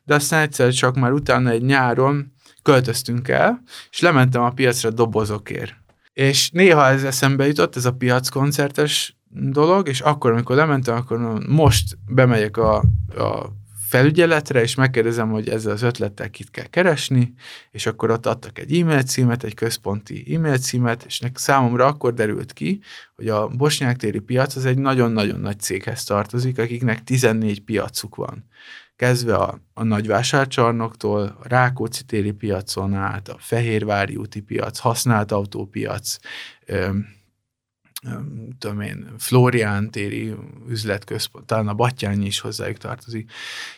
de 0.05 0.14
aztán 0.14 0.42
egyszer 0.42 0.72
csak 0.72 0.96
már 0.96 1.12
utána 1.12 1.50
egy 1.50 1.62
nyáron 1.62 2.33
költöztünk 2.62 3.29
el, 3.29 3.62
és 3.90 4.00
lementem 4.00 4.42
a 4.42 4.50
piacra 4.50 4.90
dobozokért. 4.90 5.74
És 6.12 6.50
néha 6.50 6.87
ez 6.87 7.05
eszembe 7.05 7.46
jutott, 7.46 7.76
ez 7.76 7.85
a 7.85 7.92
piackoncertes 7.92 9.16
dolog, 9.29 9.88
és 9.88 10.00
akkor, 10.00 10.33
amikor 10.33 10.57
lementem, 10.57 10.96
akkor 10.96 11.18
most 11.48 11.98
bemegyek 12.09 12.57
a, 12.57 12.76
a 13.16 13.52
felügyeletre, 13.88 14.62
és 14.62 14.75
megkérdezem, 14.75 15.31
hogy 15.31 15.49
ezzel 15.49 15.72
az 15.72 15.83
ötlettel 15.83 16.31
kit 16.31 16.51
kell 16.51 16.66
keresni, 16.66 17.35
és 17.70 17.87
akkor 17.87 18.11
ott 18.11 18.27
adtak 18.27 18.59
egy 18.59 18.79
e-mail 18.81 19.03
címet, 19.03 19.44
egy 19.44 19.55
központi 19.55 20.35
e-mail 20.35 20.59
címet, 20.59 21.05
és 21.05 21.18
nek 21.18 21.38
számomra 21.38 21.87
akkor 21.87 22.14
derült 22.14 22.53
ki, 22.53 22.81
hogy 23.14 23.29
a 23.29 23.49
bosnyák 23.49 23.96
téri 23.96 24.18
piac 24.18 24.57
az 24.57 24.64
egy 24.64 24.79
nagyon-nagyon 24.79 25.40
nagy 25.40 25.61
céghez 25.61 26.05
tartozik, 26.05 26.59
akiknek 26.59 27.05
14 27.05 27.61
piacuk 27.61 28.14
van. 28.14 28.44
Kezdve 28.96 29.35
a, 29.35 29.61
a 29.75 29.83
nagyvásárcsarnoktól, 29.83 31.22
a 31.42 31.49
Rákóczi 31.49 32.03
téri 32.05 32.33
piacon 32.33 32.94
át, 32.94 33.29
a 33.29 33.37
Fehérvári 33.38 34.16
úti 34.16 34.40
piac, 34.40 34.79
használt 34.79 35.33
autópiac, 35.33 36.16
tudom 38.59 38.81
én, 38.81 39.07
Florián 39.19 39.90
téri 39.90 40.35
üzletközpont, 40.69 41.47
talán 41.47 41.69
a 41.69 41.75
Battyányi 41.75 42.27
is 42.27 42.40
hozzájuk 42.40 42.77
tartozik. 42.77 43.31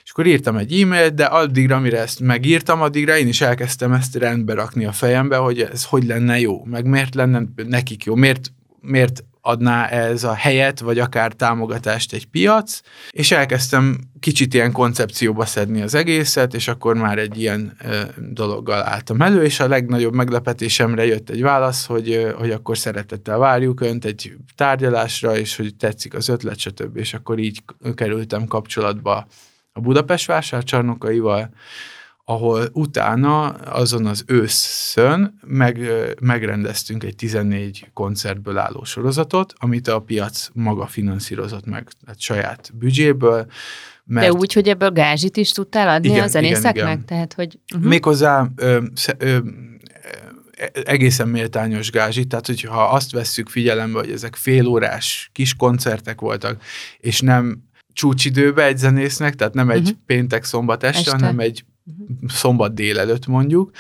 És 0.05 0.11
akkor 0.11 0.27
írtam 0.27 0.57
egy 0.57 0.81
e-mailt, 0.81 1.15
de 1.15 1.25
addigra, 1.25 1.77
amire 1.77 2.01
ezt 2.01 2.21
megírtam, 2.21 2.81
addigra 2.81 3.17
én 3.17 3.29
is 3.29 3.41
elkezdtem 3.41 3.93
ezt 3.93 4.15
rendbe 4.15 4.55
rakni 4.55 4.85
a 4.85 4.93
fejembe, 4.93 5.37
hogy 5.37 5.61
ez 5.61 5.85
hogy 5.85 6.05
lenne 6.05 6.41
jó, 6.41 6.65
meg 6.65 6.87
miért 6.87 7.15
lenne 7.15 7.43
nekik 7.55 8.05
jó, 8.05 8.15
miért, 8.15 8.53
miért 8.81 9.25
adná 9.49 9.87
ez 9.87 10.25
a 10.25 10.35
helyet, 10.35 10.81
vagy 10.81 10.99
akár 10.99 11.33
támogatást 11.33 12.13
egy 12.13 12.27
piac, 12.27 12.81
és 13.11 13.31
elkezdtem 13.31 13.99
kicsit 14.21 14.55
ilyen 14.55 14.73
koncepcióba 14.73 15.45
szedni 15.45 15.83
az 15.83 15.95
egészet, 15.95 16.55
és 16.55 16.69
akkor 16.69 16.97
már 16.97 17.19
egy 17.19 17.41
ilyen 17.41 17.77
ö, 17.85 18.01
dologgal 18.31 18.83
álltam 18.83 19.23
elő, 19.23 19.45
és 19.45 19.61
a 19.61 19.69
legnagyobb 19.69 20.15
meglepetésemre 20.15 21.07
jött 21.07 21.31
egy 21.31 21.43
válasz, 21.43 21.87
hogy, 21.87 22.11
ö, 22.11 22.33
hogy 22.33 22.51
akkor 22.51 22.79
szeretettel 22.79 23.39
várjuk 23.39 23.81
önt 23.81 24.05
egy 24.05 24.33
tárgyalásra, 24.55 25.37
és 25.37 25.57
hogy 25.57 25.75
tetszik 25.77 26.15
az 26.15 26.29
ötlet, 26.29 26.59
stb. 26.59 26.97
És 26.97 27.15
akkor 27.15 27.39
így 27.39 27.63
kerültem 27.95 28.47
kapcsolatba 28.47 29.27
a 29.73 29.81
Budapest 29.81 30.27
vásárcsarnokaival, 30.27 31.51
ahol 32.31 32.69
utána 32.73 33.47
azon 33.49 34.07
az 34.07 34.25
őszön 34.27 35.39
meg, 35.47 35.81
megrendeztünk 36.21 37.05
egy 37.05 37.15
14 37.15 37.91
koncertből 37.93 38.59
álló 38.59 38.85
sorozatot, 38.85 39.53
amit 39.57 39.89
a 39.89 40.01
piac 40.01 40.49
maga 40.53 40.87
finanszírozott 40.87 41.67
meg, 41.67 41.89
tehát 42.05 42.21
saját 42.21 42.71
büdzséből. 42.75 43.47
Mert... 44.05 44.27
De 44.27 44.33
úgy, 44.33 44.53
hogy 44.53 44.69
ebből 44.69 44.91
gázsit 44.91 45.37
is 45.37 45.51
tudtál 45.51 45.89
adni 45.89 46.09
igen, 46.09 46.23
a 46.23 46.27
zenészeknek? 46.27 46.75
Igen, 46.75 46.89
igen. 46.89 47.05
Tehát, 47.05 47.33
hogy... 47.33 47.59
Uh-huh. 47.75 47.89
Méghozzá 47.89 48.47
ö, 48.57 48.83
ö, 49.19 49.39
egészen 50.85 51.29
méltányos 51.29 51.91
gázsi, 51.91 52.25
tehát 52.25 52.47
hogyha 52.47 52.83
azt 52.83 53.13
vesszük 53.13 53.49
figyelembe, 53.49 53.99
hogy 53.99 54.11
ezek 54.11 54.37
félórás 54.37 55.31
kis 55.33 55.55
koncertek 55.55 56.21
voltak, 56.21 56.63
és 56.99 57.21
nem 57.21 57.63
csúcsidőbe 57.93 58.65
egy 58.65 58.79
zenésznek, 58.79 59.35
tehát 59.35 59.55
nem 59.55 59.71
egy 59.71 59.81
uh-huh. 59.81 59.99
péntek-szombat 60.07 60.83
este, 60.83 60.99
este, 60.99 61.11
hanem 61.11 61.39
egy 61.39 61.65
szombat 62.27 62.75
délelőtt 62.75 63.27
mondjuk, 63.27 63.71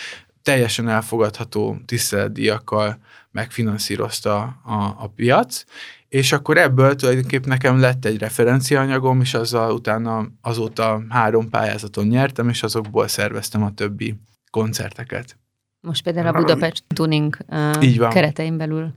teljesen 0.42 0.88
elfogadható 0.88 1.76
tiszteletdíjakkal 1.86 2.98
megfinanszírozta 3.30 4.40
a, 4.64 4.96
a 4.98 5.12
piac, 5.16 5.64
és 6.08 6.32
akkor 6.32 6.58
ebből 6.58 6.94
tulajdonképpen 6.94 7.48
nekem 7.48 7.80
lett 7.80 8.04
egy 8.04 8.18
referenciaanyagom, 8.18 9.20
és 9.20 9.34
azzal 9.34 9.72
utána 9.72 10.26
azóta 10.40 11.02
három 11.08 11.50
pályázaton 11.50 12.06
nyertem, 12.06 12.48
és 12.48 12.62
azokból 12.62 13.08
szerveztem 13.08 13.62
a 13.62 13.74
többi 13.74 14.14
koncerteket. 14.50 15.36
Most 15.80 16.02
például 16.02 16.26
a 16.26 16.32
Budapest 16.32 16.84
Tuning 16.86 17.36
uh, 17.48 18.08
keretein 18.08 18.56
belül 18.56 18.94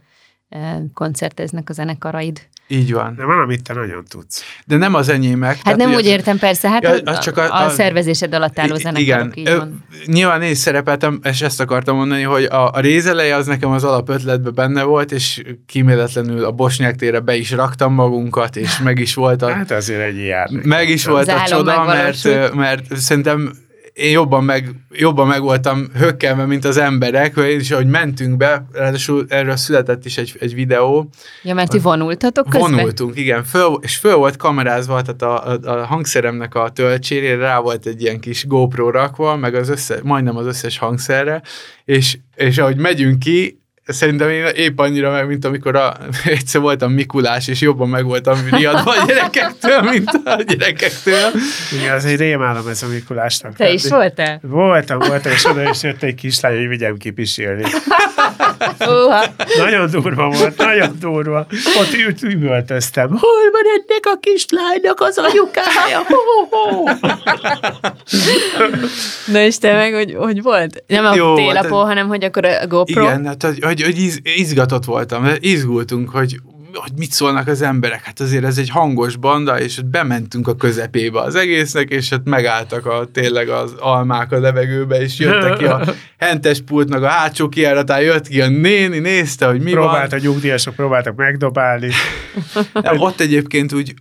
koncerteznek 0.93 1.69
a 1.69 1.73
zenekaraid. 1.73 2.47
Így 2.71 2.93
van. 2.93 3.15
De 3.15 3.25
valamit 3.25 3.63
te 3.63 3.73
nagyon 3.73 4.03
tudsz. 4.09 4.43
De 4.65 4.77
nem 4.77 4.93
az 4.93 5.09
enyémek. 5.09 5.59
Hát 5.63 5.75
nem 5.75 5.93
úgy 5.93 6.05
értem 6.05 6.37
persze, 6.37 6.69
hát 6.69 6.83
ja, 6.83 6.95
a, 7.03 7.17
csak 7.17 7.37
a, 7.37 7.61
a, 7.61 7.65
a 7.65 7.69
szervezésed 7.69 8.33
alatt 8.33 8.59
álló 8.59 8.75
zenekarok, 8.75 9.37
igen. 9.37 9.57
van. 9.57 9.83
Nyilván 10.05 10.41
én 10.41 10.51
is 10.51 10.57
szerepeltem, 10.57 11.19
és 11.23 11.41
ezt 11.41 11.59
akartam 11.59 11.95
mondani, 11.95 12.21
hogy 12.21 12.43
a, 12.43 12.71
a 12.71 12.79
rézeleje 12.79 13.35
az 13.35 13.45
nekem 13.45 13.69
az 13.69 13.83
alapötletben 13.83 14.53
benne 14.53 14.83
volt, 14.83 15.11
és 15.11 15.41
kíméletlenül 15.65 16.43
a 16.43 16.51
Bosnyák 16.51 16.95
térre 16.95 17.19
be 17.19 17.35
is 17.35 17.51
raktam 17.51 17.93
magunkat, 17.93 18.55
és 18.55 18.79
meg 18.79 18.99
is 18.99 19.13
volt 19.13 19.41
a... 19.41 19.53
Hát 19.53 19.71
azért 19.71 20.01
egy 20.01 20.25
jár. 20.25 20.49
Meg 20.63 20.89
is 20.89 21.05
volt 21.05 21.27
a 21.27 21.43
csoda, 21.47 21.83
mert, 21.85 22.53
mert 22.55 22.95
szerintem 22.95 23.51
én 23.93 24.11
jobban 24.11 24.43
meg, 24.43 24.69
jobban 24.91 25.27
meg 25.27 25.41
voltam 25.41 25.87
hökkelve, 25.93 26.45
mint 26.45 26.65
az 26.65 26.77
emberek, 26.77 27.35
és 27.35 27.71
ahogy 27.71 27.87
mentünk 27.87 28.37
be, 28.37 28.65
ráadásul 28.71 29.25
erről 29.29 29.55
született 29.55 30.05
is 30.05 30.17
egy, 30.17 30.35
egy 30.39 30.53
videó. 30.53 31.09
Ja, 31.43 31.53
mert 31.53 31.69
ti 31.69 31.79
vonultatok 31.79 32.49
közben? 32.49 32.71
Vonultunk, 32.71 33.17
igen, 33.17 33.43
föl, 33.43 33.79
és 33.81 33.97
föl 33.97 34.15
volt 34.15 34.35
kamerázva, 34.35 35.01
tehát 35.01 35.21
a, 35.21 35.51
a, 35.51 35.79
a 35.79 35.85
hangszeremnek 35.85 36.55
a 36.55 36.69
töltsérére 36.69 37.35
rá 37.35 37.59
volt 37.59 37.85
egy 37.85 38.01
ilyen 38.01 38.19
kis 38.19 38.47
GoPro 38.47 38.89
rakva, 38.89 39.35
meg 39.35 39.55
az 39.55 39.69
össze, 39.69 39.99
majdnem 40.03 40.37
az 40.37 40.45
összes 40.45 40.77
hangszerre, 40.77 41.41
és, 41.85 42.17
és 42.35 42.57
ahogy 42.57 42.77
megyünk 42.77 43.19
ki, 43.19 43.60
szerintem 43.85 44.29
én 44.29 44.45
épp 44.45 44.79
annyira 44.79 45.11
meg, 45.11 45.27
mint 45.27 45.45
amikor 45.45 45.75
a, 45.75 45.97
egyszer 46.25 46.61
voltam 46.61 46.91
Mikulás, 46.91 47.47
és 47.47 47.61
jobban 47.61 47.89
meg 47.89 48.05
voltam 48.05 48.47
riadva 48.51 48.91
a 48.91 49.05
gyerekektől, 49.05 49.81
mint 49.91 50.09
a 50.23 50.41
gyerekektől. 50.47 51.31
Igen, 51.79 51.95
az 51.95 52.05
egy 52.05 52.17
rémálom 52.17 52.67
ez 52.67 52.83
a 52.83 52.87
Mikulásnak. 52.87 53.55
Te 53.55 53.71
is 53.71 53.89
voltál? 53.89 54.39
Voltam, 54.41 54.99
voltam, 54.99 55.31
és 55.31 55.45
oda 55.45 55.69
is 55.69 55.83
jött 55.83 56.03
egy 56.03 56.15
kislány, 56.15 56.57
hogy 56.57 56.67
vigyem 56.67 56.97
kipisélni. 56.97 57.63
Nagyon 59.57 59.89
durva 59.89 60.29
volt, 60.29 60.57
nagyon 60.57 60.95
durva. 60.99 61.45
Ott 61.79 61.93
ült, 61.93 62.21
üvöltöztem. 62.23 63.07
Hol 63.09 63.51
van 63.51 63.61
ennek 63.75 64.03
a 64.03 64.17
kislánynak 64.19 64.99
az 65.01 65.17
anyukája? 65.17 65.97
Ho, 66.07 66.15
ho, 66.49 66.71
ho. 66.71 66.83
Na 69.31 69.39
és 69.39 69.57
te 69.57 69.73
meg, 69.73 69.93
hogy, 69.93 70.15
hogy 70.17 70.41
volt? 70.41 70.83
Nem 70.87 71.05
a 71.05 71.15
Jó, 71.15 71.35
télapó, 71.35 71.77
hát- 71.77 71.87
hanem 71.87 72.07
hogy 72.07 72.23
akkor 72.23 72.45
a 72.45 72.67
GoPro? 72.67 73.01
Igen, 73.03 73.25
hát, 73.25 73.43
hogy, 73.43 73.59
hogy, 73.63 73.81
hogy 73.81 73.97
iz, 73.99 74.19
izgatott 74.23 74.85
voltam, 74.85 75.27
izgultunk, 75.39 76.09
hogy 76.09 76.39
hogy 76.73 76.91
mit 76.97 77.11
szólnak 77.11 77.47
az 77.47 77.61
emberek. 77.61 78.03
Hát 78.03 78.19
azért 78.19 78.43
ez 78.43 78.57
egy 78.57 78.69
hangos 78.69 79.15
banda, 79.15 79.59
és 79.59 79.77
ott 79.77 79.85
bementünk 79.85 80.47
a 80.47 80.55
közepébe 80.55 81.19
az 81.21 81.35
egésznek, 81.35 81.89
és 81.89 82.09
hát 82.09 82.21
megálltak 82.23 82.85
a, 82.85 83.07
tényleg 83.13 83.49
az 83.49 83.73
almák 83.79 84.31
a 84.31 84.39
levegőbe, 84.39 85.01
és 85.01 85.19
jöttek 85.19 85.57
ki 85.57 85.65
a 85.65 85.81
hentes 86.17 86.61
pultnak 86.61 87.03
a 87.03 87.07
hátsó 87.07 87.49
kiáratán, 87.49 88.01
jött 88.01 88.27
ki 88.27 88.41
a 88.41 88.49
néni, 88.49 88.99
nézte, 88.99 89.45
hogy 89.47 89.61
mi 89.61 89.71
Próbált 89.71 90.11
van. 90.11 90.19
a 90.19 90.23
nyugdíjasok, 90.23 90.75
próbáltak 90.75 91.15
megdobálni. 91.15 91.89
Nem, 92.73 92.99
ott 92.99 93.19
egyébként 93.19 93.73
úgy 93.73 93.93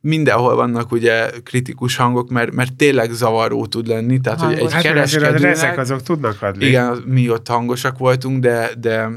mindenhol 0.00 0.54
vannak 0.54 0.92
ugye 0.92 1.30
kritikus 1.44 1.96
hangok, 1.96 2.30
mert, 2.30 2.52
mert 2.52 2.74
tényleg 2.74 3.10
zavaró 3.10 3.66
tud 3.66 3.86
lenni, 3.86 4.20
tehát 4.20 4.40
hogy 4.40 4.54
Hangos. 4.54 4.66
egy 4.68 4.72
Hát 4.72 4.82
kereskedőnek... 4.82 5.40
rezek 5.40 5.78
azok 5.78 6.02
tudnak 6.02 6.42
adni. 6.42 6.66
Igen, 6.66 7.02
mi 7.06 7.30
ott 7.30 7.48
hangosak 7.48 7.98
voltunk, 7.98 8.40
de, 8.40 8.70
de 8.78 9.08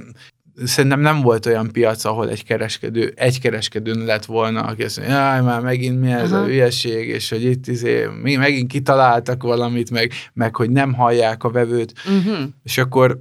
szerintem 0.63 1.00
nem 1.00 1.22
volt 1.22 1.46
olyan 1.46 1.72
piac, 1.72 2.06
ahol 2.06 2.30
egy 2.30 2.43
kereskedő, 2.43 3.13
egy 3.15 3.39
kereskedőn 3.39 4.06
lett 4.06 4.26
volna, 4.26 4.62
aki 4.62 4.84
azt 4.84 4.98
mondja, 4.98 5.15
jaj, 5.15 5.41
már 5.41 5.62
megint 5.62 6.00
mi 6.00 6.12
ez 6.12 6.32
Aha. 6.32 6.41
a 6.41 6.46
hülyeség, 6.46 7.08
és 7.08 7.30
hogy 7.30 7.43
itt 7.43 7.67
izé, 7.67 8.08
mi 8.22 8.36
megint 8.36 8.72
kitaláltak 8.72 9.43
valamit, 9.43 9.91
meg, 9.91 10.12
meg 10.34 10.56
hogy 10.56 10.70
nem 10.70 10.93
hallják 10.93 11.43
a 11.43 11.50
vevőt, 11.50 11.93
Uh-huh. 12.06 12.38
és 12.63 12.78
akkor 12.78 13.20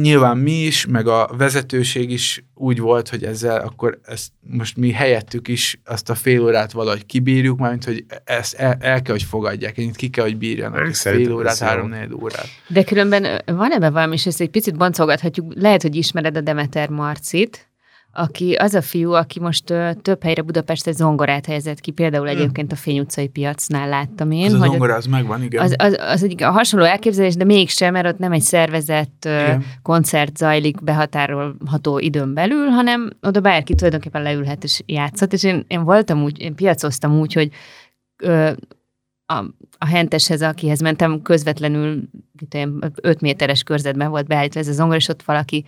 nyilván 0.00 0.38
mi 0.38 0.52
is, 0.52 0.86
meg 0.86 1.06
a 1.06 1.30
vezetőség 1.36 2.10
is 2.10 2.44
úgy 2.54 2.78
volt, 2.78 3.08
hogy 3.08 3.24
ezzel 3.24 3.60
akkor 3.60 3.98
ezt 4.02 4.32
most 4.40 4.76
mi 4.76 4.90
helyettük 4.90 5.48
is 5.48 5.80
azt 5.84 6.10
a 6.10 6.14
fél 6.14 6.42
órát 6.42 6.72
valahogy 6.72 7.06
kibírjuk, 7.06 7.58
mármint, 7.58 7.84
hogy 7.84 8.04
ezt 8.24 8.54
el, 8.54 8.76
el 8.80 9.02
kell, 9.02 9.14
hogy 9.14 9.22
fogadják, 9.22 9.78
ennyit 9.78 9.96
ki 9.96 10.08
kell, 10.08 10.24
hogy 10.24 10.36
bírjanak 10.36 10.86
egy 10.86 10.96
fél 10.96 11.32
órát, 11.32 11.58
három 11.58 11.94
órát. 12.22 12.46
De 12.68 12.84
különben 12.84 13.42
van 13.46 13.72
ebben 13.72 13.92
valami, 13.92 14.14
és 14.14 14.26
ezt 14.26 14.40
egy 14.40 14.50
picit 14.50 14.76
boncolgathatjuk. 14.76 15.52
Lehet, 15.54 15.82
hogy 15.82 15.96
ismered 15.96 16.36
a 16.36 16.40
Demeter 16.40 16.88
Marcit, 16.88 17.71
aki 18.14 18.52
az 18.52 18.74
a 18.74 18.82
fiú, 18.82 19.12
aki 19.12 19.40
most 19.40 19.70
ö, 19.70 19.90
több 20.02 20.22
helyre 20.22 20.42
Budapestre 20.42 20.92
zongorát 20.92 21.46
helyezett 21.46 21.80
ki, 21.80 21.90
például 21.90 22.28
egyébként 22.28 22.72
a 22.72 22.76
Fény 22.76 22.98
utcai 22.98 23.28
piacnál 23.28 23.88
láttam 23.88 24.30
én. 24.30 24.46
Az 24.46 24.52
a 24.52 24.56
hogy 24.56 24.66
ott- 24.66 24.72
zongora, 24.72 24.94
az 24.94 25.06
megvan, 25.06 25.42
igen. 25.42 25.62
az, 25.62 25.74
az, 25.78 25.96
az 26.00 26.22
egy 26.22 26.42
hasonló 26.42 26.86
elképzelés, 26.86 27.34
de 27.34 27.44
mégsem, 27.44 27.92
mert 27.92 28.06
ott 28.06 28.18
nem 28.18 28.32
egy 28.32 28.40
szervezett 28.40 29.24
ö, 29.24 29.52
koncert 29.82 30.36
zajlik 30.36 30.82
behatárolható 30.82 31.98
időn 31.98 32.34
belül, 32.34 32.66
hanem 32.68 33.10
oda 33.22 33.40
bárki 33.40 33.74
tulajdonképpen 33.74 34.22
leülhet 34.22 34.64
és 34.64 34.82
játszhat, 34.86 35.32
és 35.32 35.44
én, 35.44 35.64
én 35.66 35.84
voltam 35.84 36.22
úgy, 36.22 36.40
én 36.40 36.54
piacoztam 36.54 37.18
úgy, 37.18 37.32
hogy 37.32 37.50
ö, 38.22 38.50
a, 39.26 39.44
a 39.78 39.86
henteshez, 39.86 40.42
akihez 40.42 40.80
mentem, 40.80 41.22
közvetlenül 41.22 42.02
5 43.02 43.20
méteres 43.20 43.62
körzetben 43.62 44.10
volt 44.10 44.26
beállítva 44.26 44.60
ez 44.60 44.68
a 44.68 44.72
zongor, 44.72 44.96
és 44.96 45.08
ott 45.08 45.22
valaki 45.22 45.64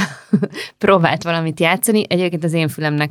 próbált 0.78 1.22
valamit 1.22 1.60
játszani. 1.60 2.04
Egyébként 2.08 2.44
az 2.44 2.52
én 2.52 2.68
fülemnek 2.68 3.10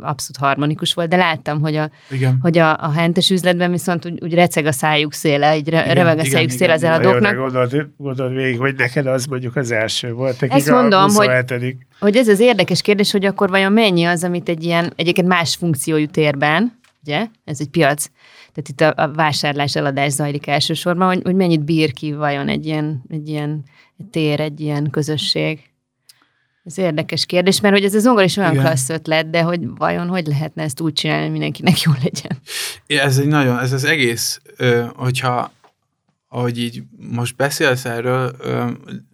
abszolút 0.00 0.36
harmonikus 0.36 0.94
volt, 0.94 1.08
de 1.08 1.16
láttam, 1.16 1.60
hogy 1.60 1.76
a, 1.76 1.90
igen. 2.10 2.38
hogy 2.40 2.58
a, 2.58 2.78
a 2.78 2.90
hentes 2.90 3.30
üzletben 3.30 3.70
viszont 3.70 4.06
úgy, 4.06 4.18
úgy 4.22 4.34
receg 4.34 4.66
a 4.66 4.72
szájuk 4.72 5.12
széle, 5.12 5.56
így 5.56 5.68
re, 5.68 5.82
Igen, 5.82 5.94
reveg 5.94 6.18
a 6.18 6.20
igen, 6.20 6.32
szájuk 6.32 6.52
igen, 6.52 6.58
széle 6.58 6.72
az. 6.72 6.80
Na 6.80 6.86
jó, 6.88 6.92
eladóknak. 6.92 7.36
gondold, 7.36 7.88
gondold 7.96 8.34
végig, 8.34 8.58
hogy 8.58 8.74
neked 8.74 9.06
az 9.06 9.26
mondjuk 9.26 9.56
az 9.56 9.70
első 9.70 10.12
volt, 10.12 10.40
nekik 10.40 10.56
Ezt 10.56 10.68
a 10.68 10.74
mondom, 10.74 11.00
hogy- 11.00 11.28
27 11.28 11.76
Hogy 12.00 12.16
ez 12.16 12.28
az 12.28 12.40
érdekes 12.40 12.82
kérdés, 12.82 13.10
hogy 13.10 13.24
akkor 13.24 13.50
vajon 13.50 13.72
mennyi 13.72 14.04
az, 14.04 14.24
amit 14.24 14.48
egy 14.48 14.64
ilyen, 14.64 14.92
egyébként 14.96 15.28
más 15.28 15.54
funkciójú 15.54 16.06
térben, 16.06 16.80
ugye, 17.04 17.26
ez 17.44 17.60
egy 17.60 17.68
piac, 17.68 18.06
tehát 18.52 18.68
itt 18.68 18.80
a, 18.80 19.02
a 19.02 19.12
vásárlás, 19.12 19.76
eladás 19.76 20.12
zajlik 20.12 20.46
elsősorban, 20.46 21.06
hogy, 21.06 21.20
hogy 21.22 21.34
mennyit 21.34 21.64
bír 21.64 21.92
ki 21.92 22.12
vajon 22.12 22.48
egy 22.48 22.66
ilyen, 22.66 23.02
egy 23.08 23.28
ilyen 23.28 23.64
tér, 24.10 24.40
egy 24.40 24.60
ilyen 24.60 24.90
közösség. 24.90 25.71
Ez 26.64 26.78
érdekes 26.78 27.26
kérdés, 27.26 27.60
mert 27.60 27.74
hogy 27.74 27.84
ez 27.84 27.94
az 27.94 28.02
zongor 28.02 28.24
is 28.24 28.36
olyan 28.36 28.52
Igen. 28.52 28.64
klassz 28.64 28.88
ötlet, 28.88 29.30
de 29.30 29.42
hogy 29.42 29.60
vajon 29.76 30.08
hogy 30.08 30.26
lehetne 30.26 30.62
ezt 30.62 30.80
úgy 30.80 30.92
csinálni, 30.92 31.22
hogy 31.22 31.32
mindenkinek 31.32 31.80
jó 31.80 31.92
legyen. 32.02 32.38
Ja, 32.86 33.00
Ez 33.00 33.18
egy 33.18 33.26
nagyon, 33.26 33.58
ez 33.58 33.72
az 33.72 33.84
egész, 33.84 34.40
hogyha 34.94 35.52
ahogy 36.28 36.58
így 36.58 36.82
most 37.10 37.36
beszélsz 37.36 37.84
erről, 37.84 38.36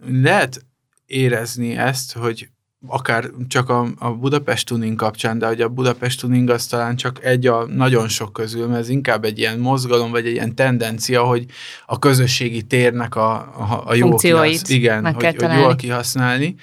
lehet 0.05 0.65
érezni 1.05 1.77
ezt, 1.77 2.13
hogy 2.13 2.49
akár 2.87 3.29
csak 3.47 3.69
a, 3.69 3.87
a 3.97 4.11
Budapest 4.11 4.67
Tuning 4.67 4.95
kapcsán, 4.95 5.39
de 5.39 5.47
hogy 5.47 5.61
a 5.61 5.69
Budapest 5.69 6.19
Tuning 6.19 6.49
az 6.49 6.65
talán 6.65 6.95
csak 6.95 7.25
egy 7.25 7.47
a 7.47 7.65
nagyon 7.65 8.07
sok 8.07 8.33
közül, 8.33 8.67
mert 8.67 8.79
ez 8.79 8.89
inkább 8.89 9.25
egy 9.25 9.39
ilyen 9.39 9.59
mozgalom, 9.59 10.11
vagy 10.11 10.25
egy 10.25 10.31
ilyen 10.31 10.55
tendencia, 10.55 11.23
hogy 11.23 11.45
a 11.85 11.99
közösségi 11.99 12.61
térnek 12.61 13.15
a, 13.15 13.31
a, 13.33 13.83
a 13.85 13.93
jó 13.93 14.07
Funkcióit 14.07 14.51
kihasz, 14.51 14.69
igen, 14.69 15.13
hogy, 15.13 15.35
hogy 15.35 15.57
jól 15.57 15.75
kihasználni. 15.75 16.55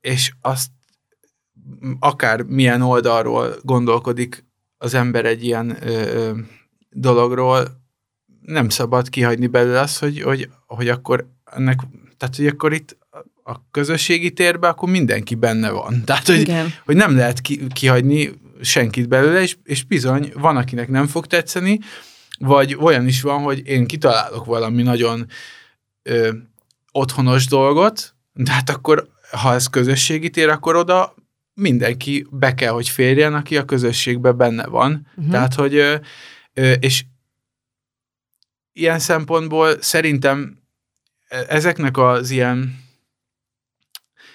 És 0.00 0.32
azt 0.40 0.70
akár 1.98 2.42
milyen 2.42 2.82
oldalról 2.82 3.54
gondolkodik 3.62 4.44
az 4.78 4.94
ember 4.94 5.24
egy 5.24 5.44
ilyen 5.44 5.78
dologról, 6.90 7.82
nem 8.40 8.68
szabad 8.68 9.08
kihagyni 9.08 9.46
belőle 9.46 9.80
azt, 9.80 9.98
hogy, 9.98 10.22
hogy, 10.22 10.48
hogy 10.66 10.88
akkor 10.88 11.28
ennek, 11.44 11.80
tehát 12.16 12.36
hogy 12.36 12.46
akkor 12.46 12.72
itt 12.72 12.96
a 13.42 13.70
közösségi 13.70 14.32
térben 14.32 14.70
akkor 14.70 14.88
mindenki 14.88 15.34
benne 15.34 15.70
van. 15.70 16.02
Tehát, 16.06 16.26
hogy, 16.26 16.40
Igen. 16.40 16.72
hogy 16.84 16.96
nem 16.96 17.16
lehet 17.16 17.40
ki, 17.40 17.66
kihagyni 17.66 18.32
senkit 18.60 19.08
belőle, 19.08 19.42
és, 19.42 19.56
és 19.64 19.84
bizony 19.84 20.32
van, 20.34 20.56
akinek 20.56 20.88
nem 20.88 21.06
fog 21.06 21.26
tetszeni, 21.26 21.78
vagy 22.38 22.76
olyan 22.80 23.06
is 23.06 23.22
van, 23.22 23.42
hogy 23.42 23.66
én 23.66 23.86
kitalálok 23.86 24.44
valami 24.44 24.82
nagyon 24.82 25.26
ö, 26.02 26.32
otthonos 26.92 27.46
dolgot, 27.46 28.13
de 28.34 28.52
hát 28.52 28.70
akkor, 28.70 29.08
ha 29.30 29.54
ez 29.54 29.66
közösségi 29.66 30.30
tér, 30.30 30.48
akkor 30.48 30.76
oda 30.76 31.14
mindenki 31.54 32.26
be 32.30 32.54
kell, 32.54 32.72
hogy 32.72 32.88
férjen, 32.88 33.34
aki 33.34 33.56
a 33.56 33.64
közösségben 33.64 34.36
benne 34.36 34.66
van. 34.66 35.06
Uh-huh. 35.16 35.32
Tehát, 35.32 35.54
hogy 35.54 36.00
és 36.80 37.04
ilyen 38.72 38.98
szempontból 38.98 39.82
szerintem 39.82 40.58
e- 41.28 41.44
ezeknek 41.48 41.96
az 41.96 42.30
ilyen 42.30 42.82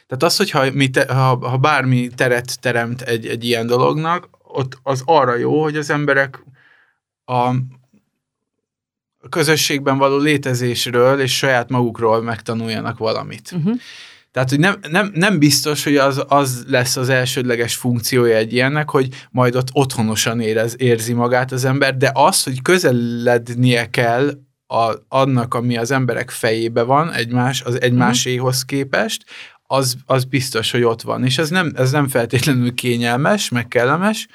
tehát 0.07 0.23
az, 0.23 0.37
hogyha 0.37 0.71
mi 0.71 0.89
te, 0.89 1.13
ha, 1.13 1.49
ha 1.49 1.57
bármi 1.57 2.07
teret 2.07 2.59
teremt 2.59 3.01
egy, 3.01 3.27
egy 3.27 3.43
ilyen 3.43 3.67
dolognak, 3.67 4.27
ott 4.43 4.79
az 4.83 5.01
arra 5.05 5.35
jó, 5.35 5.61
hogy 5.61 5.77
az 5.77 5.89
emberek 5.89 6.43
a 7.25 7.51
közösségben 9.29 9.97
való 9.97 10.17
létezésről 10.17 11.19
és 11.19 11.37
saját 11.37 11.69
magukról 11.69 12.21
megtanuljanak 12.21 12.97
valamit. 12.97 13.51
Uh-huh. 13.51 13.75
Tehát, 14.31 14.49
hogy 14.49 14.59
nem, 14.59 14.79
nem, 14.89 15.11
nem 15.13 15.39
biztos, 15.39 15.83
hogy 15.83 15.97
az, 15.97 16.23
az 16.27 16.63
lesz 16.67 16.95
az 16.97 17.09
elsődleges 17.09 17.75
funkciója 17.75 18.35
egy 18.35 18.53
ilyennek, 18.53 18.89
hogy 18.89 19.07
majd 19.31 19.55
ott 19.55 19.67
otthonosan 19.71 20.39
érez, 20.39 20.75
érzi 20.77 21.13
magát 21.13 21.51
az 21.51 21.65
ember, 21.65 21.97
de 21.97 22.11
az, 22.13 22.43
hogy 22.43 22.61
közelednie 22.61 23.89
kell 23.89 24.31
a, 24.67 24.93
annak, 25.07 25.53
ami 25.53 25.77
az 25.77 25.91
emberek 25.91 26.29
fejébe 26.29 26.81
van, 26.81 27.11
egymás, 27.13 27.61
az 27.61 27.81
egymáséhoz 27.81 28.65
képest, 28.65 29.23
az, 29.63 29.95
az 30.05 30.23
biztos, 30.23 30.71
hogy 30.71 30.83
ott 30.83 31.01
van. 31.01 31.25
És 31.25 31.37
ez 31.37 31.49
nem, 31.49 31.71
ez 31.75 31.91
nem 31.91 32.07
feltétlenül 32.07 32.73
kényelmes, 32.73 33.49
meg 33.49 33.67
kellemes, 33.67 34.27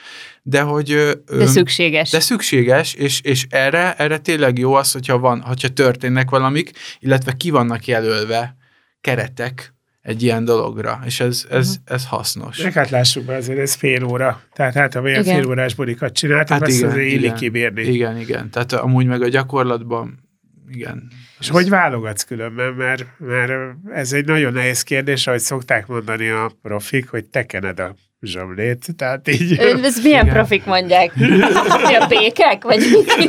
de 0.47 0.61
hogy... 0.61 1.19
De 1.27 1.47
szükséges. 1.47 2.11
de 2.11 2.21
szükséges, 2.21 2.95
és, 2.95 3.21
és 3.21 3.47
erre, 3.51 3.95
erre 3.95 4.19
tényleg 4.19 4.59
jó 4.59 4.75
az, 4.75 4.93
hogyha, 4.93 5.19
van, 5.19 5.41
hogyha 5.41 5.69
történnek 5.69 6.31
valamik, 6.31 6.71
illetve 6.99 7.33
ki 7.33 7.51
vannak 7.51 7.87
jelölve 7.87 8.57
keretek 9.01 9.75
egy 10.03 10.23
ilyen 10.23 10.45
dologra, 10.45 11.01
és 11.05 11.21
ez, 11.21 11.47
ez, 11.51 11.69
Mhm. 11.69 11.95
ez 11.95 12.07
hasznos. 12.07 12.63
Meg 12.63 12.73
hát 12.73 12.91
lássuk 12.91 13.25
be, 13.25 13.35
azért 13.35 13.59
ez 13.59 13.75
fél 13.75 14.05
óra. 14.05 14.43
Tehát 14.53 14.75
hát, 14.75 14.95
ha 14.95 15.01
olyan 15.01 15.23
Igen. 15.23 15.35
fél 15.41 15.49
órás 15.49 15.75
bulikat 15.75 16.13
csináltak, 16.15 16.49
Hát 16.59 16.63
azt 16.63 16.77
igen, 16.77 16.89
azért 16.91 17.07
illik 17.07 17.21
igen. 17.25 17.35
kibírni. 17.37 17.83
Igen, 17.83 18.19
igen. 18.19 18.51
Tehát 18.51 18.73
amúgy 18.73 19.07
meg 19.07 19.23
a 19.23 19.29
gyakorlatban, 19.29 20.29
igen. 20.71 21.09
És 21.41 21.49
hogy 21.49 21.69
válogatsz 21.69 22.23
különben, 22.23 22.73
mert, 22.73 23.07
mert 23.19 23.53
ez 23.93 24.13
egy 24.13 24.25
nagyon 24.25 24.53
nehéz 24.53 24.83
kérdés, 24.83 25.27
ahogy 25.27 25.41
szokták 25.41 25.87
mondani 25.87 26.29
a 26.29 26.51
profik, 26.63 27.09
hogy 27.09 27.25
te 27.25 27.47
kened 27.47 27.81
a 27.81 27.95
zsomlét, 28.25 28.87
tehát 28.97 29.29
így... 29.29 29.53
Ez 29.59 30.03
milyen 30.03 30.23
Igen. 30.23 30.35
profik 30.35 30.65
mondják? 30.65 31.17
Mi 31.17 31.95
a 31.95 32.07
békek? 32.09 32.63
Vagy 32.63 32.79
mi? 32.79 33.27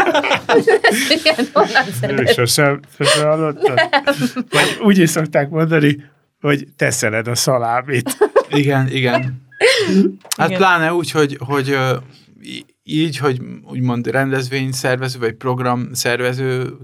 Szedett? 2.02 2.34
sosem, 2.34 2.80
sosem 2.98 3.28
hallottad? 3.28 3.80
Vagy 4.34 4.78
úgy 4.82 4.98
is 4.98 5.10
szokták 5.10 5.50
mondani, 5.50 6.04
hogy 6.42 6.68
teszeled 6.76 7.28
a 7.28 7.36
szalámit. 7.36 8.18
Igen, 8.50 8.88
igen. 8.92 9.44
Hát 10.38 10.48
Igen. 10.48 10.60
pláne 10.60 10.94
úgy, 10.94 11.12
hogy, 11.12 11.38
hogy 11.40 11.78
így, 12.84 13.18
hogy 13.18 13.42
úgymond 13.64 14.08
rendezvényszervező, 14.08 15.20
vagy 15.20 15.34
programszervező 15.34 16.78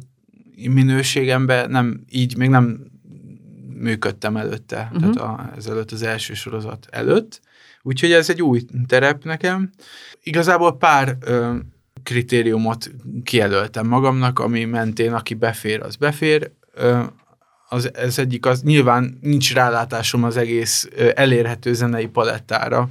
minőségemben 0.69 1.69
nem, 1.69 2.03
így 2.09 2.37
még 2.37 2.49
nem 2.49 2.91
működtem 3.81 4.37
előtte, 4.37 4.89
uh-huh. 4.93 5.01
Mhm. 5.01 5.11
tehát 5.11 5.39
a, 5.39 5.57
ezelőtt 5.57 5.91
az 5.91 6.03
első 6.03 6.33
sorozat 6.33 6.87
előtt. 6.89 7.41
Úgyhogy 7.83 8.11
ez 8.11 8.29
egy 8.29 8.41
új 8.41 8.61
terep 8.87 9.23
nekem. 9.23 9.69
Igazából 10.23 10.77
pár 10.77 11.15
ö, 11.25 11.53
kritériumot 12.03 12.91
kijelöltem 13.23 13.87
magamnak, 13.87 14.39
ami 14.39 14.65
mentén, 14.65 15.13
aki 15.13 15.33
befér, 15.33 15.81
az 15.81 15.95
befér. 15.95 16.51
Ö, 16.73 16.99
az, 17.69 17.95
ez 17.95 18.19
egyik, 18.19 18.45
az 18.45 18.61
nyilván 18.61 19.17
nincs 19.21 19.53
rálátásom 19.53 20.23
az 20.23 20.37
egész 20.37 20.87
ö, 20.95 21.09
elérhető 21.15 21.73
zenei 21.73 22.07
palettára. 22.07 22.89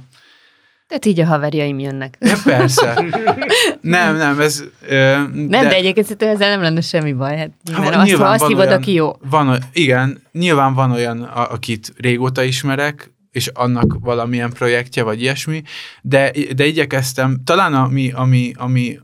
Tehát 0.87 1.05
így 1.05 1.19
a 1.19 1.25
haverjaim 1.25 1.79
jönnek. 1.79 2.17
Ja, 2.19 2.35
persze. 2.43 3.03
nem, 3.81 4.15
nem, 4.15 4.39
ez... 4.39 4.63
Ö, 4.87 4.95
Nem, 5.33 5.47
de, 5.49 5.59
de 5.61 5.75
egyébként 5.75 6.05
szerintem 6.05 6.29
ezzel 6.29 6.49
nem 6.49 6.61
lenne 6.61 6.81
semmi 6.81 7.13
baj. 7.13 7.37
Hát, 7.37 7.51
Ha, 7.73 7.81
mert 7.81 7.95
azt, 7.95 8.11
ha 8.13 8.23
azt 8.29 8.45
hívod, 8.47 8.65
olyan- 8.65 8.77
aki 8.77 8.93
jó. 8.93 9.11
Van, 9.29 9.47
oly- 9.49 9.59
igen, 9.73 10.21
nyilván 10.31 10.73
van 10.73 10.91
olyan, 10.91 11.21
akit 11.23 11.93
régóta 11.97 12.43
ismerek, 12.43 13.11
és 13.31 13.47
annak 13.47 13.97
valamilyen 13.99 14.49
projektje, 14.53 15.03
vagy 15.03 15.21
ilyesmi, 15.21 15.61
de, 16.01 16.31
de 16.55 16.65
igyekeztem, 16.65 17.41
talán 17.43 17.73
ami, 17.73 18.11
ami, 18.11 18.53
ami 18.57 18.99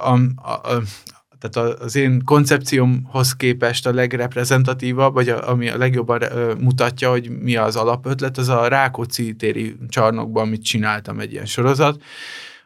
a, 0.00 0.18
a, 0.48 0.74
a, 0.74 0.82
tehát 1.38 1.80
az 1.80 1.96
én 1.96 2.24
koncepciómhoz 2.24 3.32
képest 3.36 3.86
a 3.86 3.92
legreprezentatívabb, 3.92 5.14
vagy 5.14 5.28
a, 5.28 5.48
ami 5.48 5.68
a 5.68 5.76
legjobban 5.76 6.22
ö, 6.22 6.54
mutatja, 6.54 7.10
hogy 7.10 7.30
mi 7.30 7.56
az 7.56 7.76
alapötlet, 7.76 8.38
az 8.38 8.48
a 8.48 8.68
Rákóczi 8.68 9.34
téri 9.34 9.76
csarnokban, 9.88 10.46
amit 10.46 10.64
csináltam 10.64 11.20
egy 11.20 11.32
ilyen 11.32 11.46
sorozat, 11.46 12.02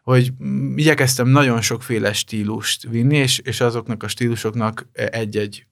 hogy 0.02 0.32
mm, 0.44 0.76
igyekeztem 0.76 1.28
nagyon 1.28 1.60
sokféle 1.60 2.12
stílust 2.12 2.88
vinni, 2.88 3.16
és, 3.16 3.38
és 3.38 3.60
azoknak 3.60 4.02
a 4.02 4.08
stílusoknak 4.08 4.88
egy-egy 4.92 5.66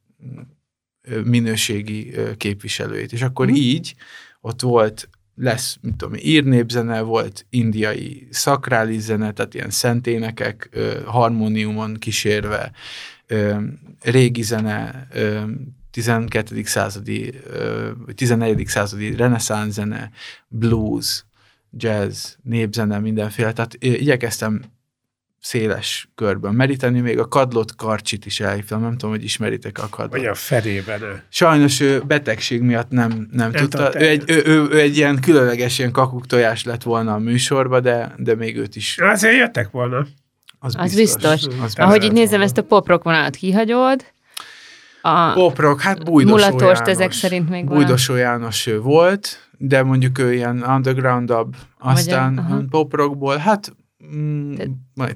minőségi 1.25 2.15
képviselőjét. 2.37 3.13
És 3.13 3.23
akkor 3.23 3.47
Mhm. 3.47 3.55
így 3.55 3.95
ott 4.41 4.61
volt, 4.61 5.09
lesz, 5.41 5.79
mit 5.81 5.95
tudom, 5.97 6.15
írnépzene, 6.23 7.01
volt 7.01 7.47
indiai 7.51 8.27
szakrális 8.31 9.01
zene, 9.01 9.33
tehát 9.33 9.55
ilyen 9.55 9.71
szenténekek 9.71 10.69
ö, 10.73 11.01
harmóniumon 11.05 11.95
kísérve, 11.95 12.73
ö, 13.27 13.57
régi 14.01 14.43
zene, 14.43 15.07
ö, 15.13 15.41
12. 15.91 16.65
századi, 16.65 17.33
ö, 17.47 17.91
14. 18.15 18.67
századi 18.67 19.17
reneszánsz 19.17 19.75
zene, 19.75 20.11
blues, 20.49 21.25
jazz, 21.77 22.33
népzene, 22.43 22.99
mindenféle. 22.99 23.53
Tehát 23.53 23.77
igyekeztem 23.79 24.63
széles 25.41 26.09
körben 26.15 26.55
meríteni, 26.55 27.01
még 27.01 27.19
a 27.19 27.29
kadlott 27.29 27.77
karcsit 27.77 28.27
is 28.27 28.41
elhívtam, 28.41 28.81
nem 28.81 28.91
tudom, 28.91 29.11
hogy 29.11 29.25
ismeritek 29.25 29.79
a 29.79 29.89
kadlott. 29.91 30.11
Vagy 30.19 30.27
a 30.27 30.35
felében 30.35 31.03
ő. 31.03 31.23
Sajnos 31.29 31.81
ő 31.81 32.01
betegség 32.07 32.61
miatt 32.61 32.91
nem, 32.91 33.11
nem, 33.11 33.29
nem 33.33 33.53
tudta. 33.53 34.01
Ő 34.01 34.07
egy, 34.07 34.23
ő, 34.27 34.43
ő, 34.45 34.69
ő 34.71 34.81
egy 34.81 34.97
ilyen 34.97 35.21
különleges 35.21 35.79
ilyen 35.79 35.93
kakuk 35.93 36.27
tojás 36.27 36.65
lett 36.65 36.83
volna 36.83 37.15
a 37.15 37.19
műsorba, 37.19 37.81
de, 37.81 38.15
de 38.17 38.35
még 38.35 38.57
őt 38.57 38.77
is. 38.77 38.99
Azért 38.99 39.37
jöttek 39.37 39.71
volna. 39.71 40.07
Az, 40.59 40.75
Az 40.79 40.95
biztos. 40.95 41.47
Az 41.63 41.75
Ahogy 41.79 42.05
így 42.05 42.13
nézem, 42.13 42.29
volna. 42.31 42.45
ezt 42.45 42.59
a 42.59 42.63
pop-rock 42.63 43.03
vonalat 43.03 43.37
kihagyod, 43.37 44.05
a 45.03 45.33
Poprock, 45.33 45.81
hát 45.81 46.05
Bújdosó 46.05 46.35
mulatorst 46.37 46.81
János. 46.81 46.89
ezek 46.89 47.13
szerint 47.13 47.49
még 47.49 47.69
van. 47.69 47.77
Bújdosó 47.77 48.15
János 48.15 48.67
ő 48.67 48.81
volt, 48.81 49.49
de 49.59 49.83
mondjuk 49.83 50.19
ő 50.19 50.35
ilyen 50.35 50.63
undergroundabb. 50.63 51.55
Aztán 51.79 52.39
aha. 52.39 52.63
poprockból, 52.71 53.37
hát 53.37 53.73
mm, 54.15 54.55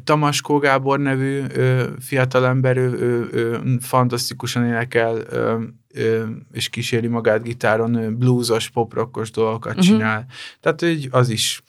Tamaskó 0.05 0.59
Gábor 0.59 0.99
nevű 1.01 1.43
ö, 1.55 1.89
fiatalember, 2.01 2.77
ő, 2.77 2.93
ő, 2.93 3.29
ő 3.33 3.61
fantasztikusan 3.81 4.67
énekel, 4.67 5.17
ö, 5.17 5.63
ö, 5.95 6.25
és 6.53 6.69
kíséri 6.69 7.07
magát 7.07 7.43
gitáron, 7.43 7.95
ő 7.95 8.11
bluesos, 8.15 8.71
poprockos 8.71 9.31
dolgokat 9.31 9.75
Mhm. 9.75 9.85
csinál. 9.85 10.27
Tehát 10.61 10.83
így 10.83 11.09
az 11.11 11.29
is, 11.29 11.63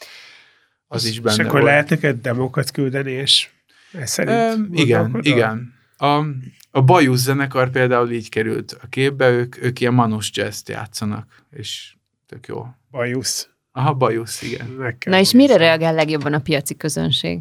az 0.87 1.05
is 1.05 1.11
És 1.11 1.19
benne 1.19 1.43
akkor 1.43 1.51
volt. 1.59 1.63
lehet 1.71 1.89
neked 1.89 2.21
demókat 2.21 2.71
küldeni, 2.71 3.11
és 3.11 3.49
ez 3.91 4.09
szerint 4.11 4.37
Ö, 4.71 4.81
igen, 4.81 5.19
igen. 5.21 5.73
A, 5.97 6.23
a 6.71 6.81
Bajusz 6.81 7.21
zenekar 7.21 7.69
például 7.69 8.11
így 8.11 8.29
került 8.29 8.77
a 8.81 8.87
képbe, 8.87 9.29
ők, 9.31 9.63
ők 9.63 9.79
ilyen 9.79 9.93
manus 9.93 10.31
jazz 10.33 10.61
játszanak, 10.69 11.43
és 11.51 11.95
tök 12.27 12.47
jó. 12.47 12.67
Bajusz. 12.91 13.49
Aha, 13.77 13.93
Bajusz, 13.93 14.41
igen. 14.41 14.95
Na 15.05 15.19
és 15.19 15.31
mire 15.31 15.57
reagál 15.57 15.93
legjobban 15.93 16.33
a 16.33 16.39
piaci 16.39 16.75
közönség? 16.75 17.39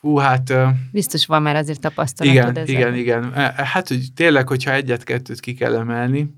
Hú, 0.00 0.16
hát 0.16 0.52
Biztos 0.92 1.26
van 1.26 1.42
már 1.42 1.56
azért 1.56 1.80
tapasztalatod 1.80 2.34
igen, 2.34 2.56
ezzel. 2.56 2.74
igen, 2.74 2.94
igen. 2.94 3.32
Hát, 3.54 3.88
hogy 3.88 4.06
tényleg, 4.14 4.48
hogyha 4.48 4.72
egyet-kettőt 4.72 5.40
ki 5.40 5.54
kell 5.54 5.76
emelni, 5.76 6.34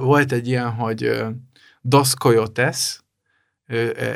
volt 0.00 0.32
egy 0.32 0.48
ilyen, 0.48 0.70
hogy 0.70 1.24
Dos 1.80 2.14
Coyotes, 2.14 3.00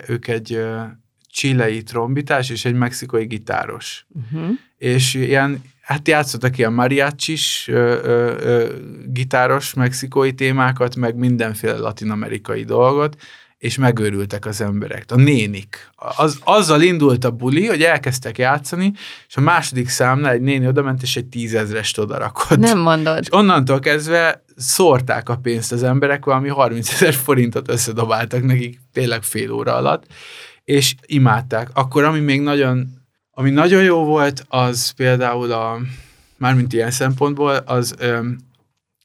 ők 0.06 0.28
egy 0.28 0.52
ö, 0.52 0.82
chilei 1.28 1.82
trombitás 1.82 2.50
és 2.50 2.64
egy 2.64 2.74
mexikai 2.74 3.24
gitáros. 3.24 4.06
Uh-huh. 4.08 4.50
és 4.76 5.14
ilyen, 5.14 5.62
hát 5.80 6.08
játszottak 6.08 6.58
ilyen 6.58 6.72
mariachis, 6.72 7.68
ö, 7.68 7.98
ö, 8.02 8.36
ö, 8.40 8.76
gitáros 9.06 9.74
mexikói 9.74 10.32
témákat, 10.32 10.96
meg 10.96 11.16
mindenféle 11.16 11.76
latinamerikai 11.76 12.64
dolgot, 12.64 13.16
és 13.60 13.76
megőrültek 13.76 14.46
az 14.46 14.60
emberek. 14.60 15.04
A 15.08 15.16
nénik. 15.16 15.90
Az, 16.16 16.38
azzal 16.44 16.82
indult 16.82 17.24
a 17.24 17.30
buli, 17.30 17.66
hogy 17.66 17.82
elkezdtek 17.82 18.38
játszani, 18.38 18.92
és 19.28 19.36
a 19.36 19.40
második 19.40 19.88
számnál 19.88 20.32
egy 20.32 20.40
néni 20.40 20.66
odament, 20.66 21.02
és 21.02 21.16
egy 21.16 21.26
tízezrest 21.26 21.98
odarakott. 21.98 22.58
Nem 22.58 22.78
mondod. 22.78 23.18
És 23.20 23.32
onnantól 23.32 23.78
kezdve 23.78 24.44
szórták 24.56 25.28
a 25.28 25.36
pénzt 25.36 25.72
az 25.72 25.82
emberek, 25.82 26.24
valami 26.24 26.48
30 26.48 26.92
ezer 26.92 27.14
forintot 27.14 27.68
összedobáltak 27.68 28.42
nekik 28.42 28.80
tényleg 28.92 29.22
fél 29.22 29.52
óra 29.52 29.74
alatt, 29.74 30.04
és 30.64 30.94
imádták. 31.06 31.68
Akkor, 31.72 32.04
ami 32.04 32.20
még 32.20 32.40
nagyon, 32.40 32.86
ami 33.30 33.50
nagyon 33.50 33.82
jó 33.82 34.04
volt, 34.04 34.44
az 34.48 34.90
például 34.90 35.52
a, 35.52 35.78
mármint 36.36 36.72
ilyen 36.72 36.90
szempontból, 36.90 37.56
az 37.56 37.94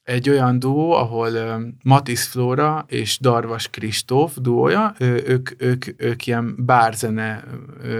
egy 0.06 0.30
olyan 0.30 0.58
duó, 0.58 0.92
ahol 0.92 1.32
öm, 1.32 1.76
Matisz 1.82 2.26
Flóra 2.26 2.84
és 2.88 3.18
Darvas 3.20 3.70
Kristóf 3.70 4.36
duója, 4.36 4.94
ők, 4.98 5.50
ők, 5.58 5.84
ők 5.96 6.26
ilyen 6.26 6.54
bárzene, 6.58 7.44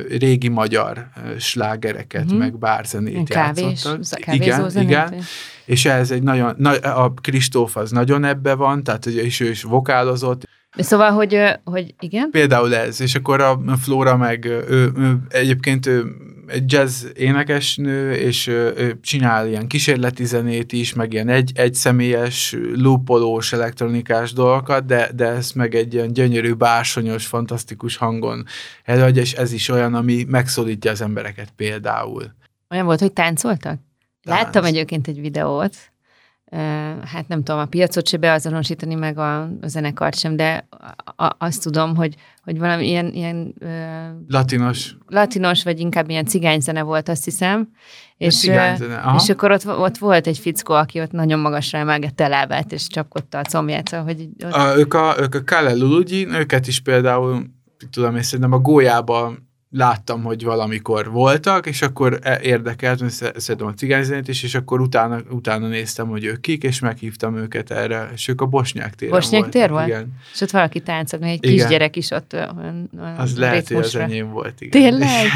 régi 0.09 0.49
magyar 0.49 1.09
slágereket, 1.39 2.25
uh-huh. 2.25 2.39
meg 2.39 2.59
bárzenét 2.59 3.29
Kávés, 3.29 3.63
játszottak. 3.63 4.21
kávézó 4.21 4.81
igen, 4.81 5.09
vagy? 5.11 5.23
és 5.65 5.85
ez 5.85 6.11
egy 6.11 6.23
nagyon, 6.23 6.55
na, 6.59 6.71
a 6.71 7.13
Kristóf 7.21 7.77
az 7.77 7.91
nagyon 7.91 8.25
ebbe 8.25 8.55
van, 8.55 8.83
tehát 8.83 9.07
és 9.07 9.41
ő 9.41 9.51
is 9.51 9.63
vokálozott, 9.63 10.45
Szóval, 10.79 11.11
hogy, 11.11 11.59
hogy 11.65 11.95
igen? 12.01 12.31
például 12.31 12.75
ez, 12.75 13.01
és 13.01 13.15
akkor 13.15 13.41
a 13.41 13.59
Flóra 13.81 14.17
meg 14.17 14.45
ő, 14.45 14.93
ő 14.97 15.19
egyébként 15.29 15.87
ő 15.87 16.05
egy 16.47 16.73
jazz 16.73 17.05
énekesnő, 17.15 18.13
és 18.13 18.47
ő, 18.47 18.99
csinál 19.03 19.49
ilyen 19.49 19.67
kísérleti 19.67 20.25
zenét 20.25 20.73
is, 20.73 20.95
meg 20.95 21.13
ilyen 21.13 21.29
egy, 21.29 21.53
egy 21.55 21.75
személyes, 21.75 22.57
loopolós, 22.75 23.53
elektronikás 23.53 24.33
dolgokat, 24.33 24.85
de, 24.85 25.11
de 25.15 25.27
ezt 25.27 25.55
meg 25.55 25.75
egy 25.75 25.95
ilyen 25.95 26.13
gyönyörű, 26.13 26.53
bársonyos, 26.53 27.27
fantasztikus 27.27 27.97
hangon 27.97 28.45
előadja, 28.85 29.23
és 29.23 29.33
ez 29.33 29.53
is 29.53 29.69
olyan, 29.69 29.95
ami 29.95 30.25
megszólítja 30.29 30.91
az 30.91 31.01
embereket 31.01 31.51
például. 31.57 32.35
Olyan 32.71 32.85
volt, 32.85 33.01
hogy 33.01 33.13
táncoltak? 33.13 33.79
Láttam 34.23 34.63
Tánc. 34.63 34.67
egyébként 34.67 35.09
egy 35.09 35.21
videót, 35.21 35.77
hát 37.05 37.29
nem 37.29 37.43
tudom, 37.43 37.61
a 37.61 37.67
piacot 37.67 38.09
se 38.09 38.17
beazonosítani, 38.17 38.95
meg 38.95 39.19
a, 39.19 39.41
a 39.43 39.67
zenekart 39.67 40.19
sem, 40.19 40.37
de 40.37 40.67
a, 41.17 41.35
azt 41.39 41.63
tudom, 41.63 41.97
hogy, 41.97 42.15
hogy 42.47 42.59
valami 42.59 42.87
ilyen, 42.87 43.13
ilyen 43.13 43.55
Latinos. 44.29 44.97
latinos, 45.07 45.65
vagy 45.65 45.81
inkább 45.81 46.11
ilyen 46.11 46.25
cigányzene 46.25 46.83
volt, 46.83 47.09
azt 47.09 47.25
hiszem. 47.25 47.69
És, 48.17 48.39
cigányzene, 48.39 48.97
aha. 48.97 49.21
és 49.23 49.29
akkor 49.29 49.51
ott, 49.51 49.67
ott 49.67 49.99
volt 49.99 50.27
egy 50.27 50.39
fickó, 50.39 50.75
aki 50.75 51.01
ott 51.01 51.11
nagyon 51.11 51.39
magasra 51.39 51.79
emelgette 51.79 52.25
a 52.25 52.29
lábát, 52.29 52.73
és 52.73 52.87
csapkodta 52.87 53.39
a 53.39 53.43
combját, 53.43 53.89
szóval, 53.89 54.07
hogy 54.07 54.29
ott, 54.45 54.53
A, 54.53 54.79
ők 54.79 54.95
a, 54.95 55.17
ők 55.21 55.35
a 55.35 55.45
Kale 55.45 55.75
őket 56.29 56.67
is 56.67 56.81
például, 56.81 57.45
tudom 57.91 58.17
én 58.17 58.23
szerintem 58.23 58.53
a 58.53 58.59
Gólyában 58.59 59.46
láttam, 59.71 60.23
hogy 60.23 60.45
valamikor 60.45 61.11
voltak, 61.11 61.67
és 61.67 61.83
akkor 61.83 62.19
e- 62.23 62.39
érdekelt, 62.43 63.01
mert 63.01 63.13
sze- 63.13 63.41
szeretem 63.41 63.67
a 63.67 63.75
cigányzenét 63.75 64.29
is, 64.29 64.43
és 64.43 64.55
akkor 64.55 64.81
utána, 64.81 65.21
utána 65.31 65.67
néztem, 65.69 66.09
hogy 66.09 66.25
ők 66.25 66.41
kik, 66.41 66.63
és 66.63 66.79
meghívtam 66.81 67.37
őket 67.37 67.71
erre, 67.71 68.11
és 68.15 68.29
ők 68.29 68.41
a 68.41 68.47
Bosnyák 68.47 68.95
téren 68.95 69.15
Bosnyák 69.15 69.41
voltak, 69.43 69.61
tér 69.61 69.71
volt? 69.71 69.87
Igen. 69.87 70.09
és 70.35 70.41
ott 70.41 70.51
valaki 70.51 70.81
táncol, 70.81 71.19
még 71.21 71.31
egy 71.31 71.45
Igen. 71.45 71.57
kisgyerek 71.57 71.97
is 71.97 72.11
ott 72.11 72.33
olyan, 72.33 72.91
olyan 73.01 73.17
Az 73.17 73.39
lehet, 73.39 73.69
hogy 73.69 73.77
az 73.77 73.95
enyém 73.95 74.31
volt. 74.31 74.61
Igen. 74.61 74.81
Tényleg? 74.83 75.27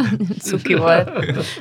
Cuki 0.48 0.74
volt. 0.74 1.10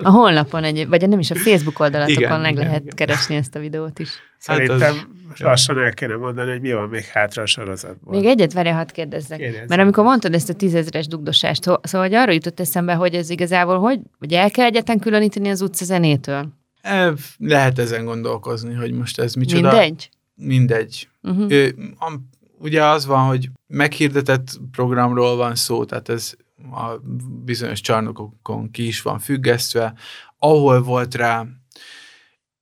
A 0.02 0.10
honlapon 0.10 0.64
egy, 0.64 0.88
vagy 0.88 1.08
nem 1.10 1.20
is 1.20 1.32
a 1.32 1.36
Facebook 1.36 1.80
oldalatokon 1.80 2.24
Igen, 2.24 2.40
meg 2.42 2.52
igen, 2.52 2.66
lehet 2.66 2.82
igen. 2.82 2.96
keresni 2.96 3.36
ezt 3.36 3.56
a 3.56 3.60
videót 3.60 4.00
is. 4.00 4.10
Szerintem 4.40 4.80
Hát 4.80 4.92
az- 4.92 5.40
lassan 5.40 5.80
el 5.80 5.94
kéne 5.94 6.16
mondani, 6.16 6.52
hogy 6.52 6.62
mi 6.62 6.72
van 6.74 6.90
még 6.90 7.04
hátra 7.04 7.42
a 7.42 7.46
sorozatból. 7.46 8.14
Még 8.16 8.26
egyet 8.26 8.54
várja, 8.54 8.74
hadd 8.74 8.92
kérdezzek. 8.94 9.38
Kérdezz. 9.40 9.68
Mert 9.70 9.82
amikor 9.82 10.04
mondtad 10.04 10.34
ezt 10.34 10.50
a 10.50 10.54
tízezres 10.54 11.08
dugdosást, 11.08 11.64
szóval 11.64 12.08
hogy 12.08 12.14
arra 12.14 12.32
jutott 12.32 12.60
eszembe, 12.60 12.94
hogy 12.94 13.14
ez 13.14 13.30
igazából, 13.30 13.80
hogy, 13.80 14.00
hogy 14.18 14.34
el 14.34 14.52
kell 14.52 14.66
egyetlen 14.66 15.00
különíteni 15.00 15.50
az 15.50 15.62
utca 15.62 15.86
zenétől. 15.86 16.50
E, 16.82 17.14
lehet 17.38 17.80
ezen 17.80 18.06
gondolkozni, 18.06 18.74
hogy 18.74 18.92
most 18.92 19.20
ez 19.20 19.34
micsoda. 19.34 19.70
Mindegy? 19.72 20.10
Mindegy. 20.36 21.08
Uh-huh. 21.22 21.52
Ö, 21.52 21.68
am- 21.98 22.30
ugye 22.60 22.86
az 22.86 23.06
van, 23.06 23.28
hogy 23.28 23.50
meghirdetett 23.68 24.60
programról 24.72 25.36
van 25.36 25.56
szó, 25.56 25.86
tehát 25.86 26.10
ez 26.10 26.34
a 26.72 27.00
bizonyos 27.44 27.82
csarnokokon 27.82 28.72
ki 28.72 28.88
is 28.88 29.02
van 29.02 29.20
függesztve, 29.20 29.94
ahol 30.38 30.82
volt 30.82 31.16
rá, 31.16 31.46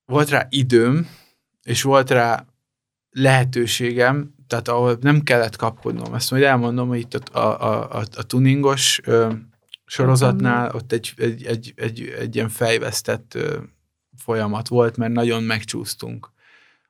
volt 0.05 0.29
rá 0.29 0.47
időm, 0.49 1.07
és 1.67 1.81
volt 1.81 2.09
rá 2.09 2.45
lehetőségem, 3.09 4.33
tehát 4.47 4.67
ahol 4.67 4.97
nem 5.01 5.21
kellett 5.21 5.55
kapkodnom. 5.55 6.13
Ezt 6.13 6.31
majd 6.31 6.43
elmondom, 6.43 6.87
hogy 6.87 6.99
itt 6.99 7.13
a, 7.13 7.61
a, 7.61 7.97
a, 7.99 8.03
a 8.15 8.23
tuningos 8.23 9.01
ö, 9.03 9.31
sorozatnál 9.85 10.71
ott 10.75 10.91
egy, 10.91 11.13
egy, 11.17 11.45
egy, 11.45 11.73
egy, 11.75 12.15
egy 12.19 12.35
ilyen 12.35 12.49
fejvesztett 12.49 13.35
ö, 13.35 13.57
folyamat 14.17 14.67
volt, 14.67 14.97
mert 14.97 15.11
nagyon 15.13 15.43
megcsúsztunk 15.43 16.31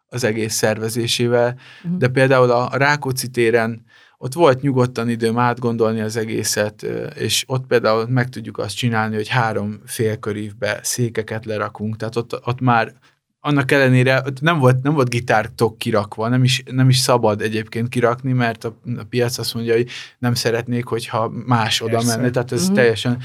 az 0.07 0.23
egész 0.23 0.53
szervezésével, 0.53 1.57
Mhm. 1.83 1.97
de 1.97 2.07
például 2.07 2.51
a 2.51 2.71
a 2.71 2.77
Rákóczi 2.77 3.27
téren 3.27 3.85
ott 4.17 4.33
volt 4.33 4.61
nyugodtan 4.61 5.09
időm 5.09 5.37
átgondolni 5.37 6.01
az 6.01 6.15
egészet, 6.15 6.83
és 7.15 7.43
ott 7.47 7.65
például 7.67 8.07
meg 8.07 8.29
tudjuk 8.29 8.57
azt 8.57 8.75
csinálni, 8.75 9.15
hogy 9.15 9.27
három 9.27 9.81
félkörívbe 9.85 10.79
székeket 10.83 11.45
lerakunk, 11.45 11.95
tehát 11.95 12.15
ott, 12.15 12.47
ott 12.47 12.59
már 12.59 12.93
annak 13.39 13.71
ellenére 13.71 14.23
nem 14.41 14.59
volt, 14.59 14.83
nem 14.83 14.93
volt 14.93 15.09
gitártok 15.09 15.77
kirakva, 15.77 16.27
nem 16.27 16.43
is, 16.43 16.63
nem 16.71 16.89
is 16.89 16.97
szabad 16.97 17.41
egyébként 17.41 17.89
kirakni, 17.89 18.31
mert 18.31 18.63
a, 18.63 18.77
a 18.97 19.03
piac 19.09 19.37
azt 19.37 19.53
mondja, 19.53 19.73
hogy 19.75 19.89
nem 20.19 20.33
szeretnék, 20.33 20.85
hogyha 20.85 21.29
más 21.45 21.81
oda 21.81 21.91
Persze. 21.97 22.17
menne, 22.17 22.29
tehát 22.29 22.51
ez 22.51 22.65
Mhm. 22.65 22.73
teljesen 22.75 23.21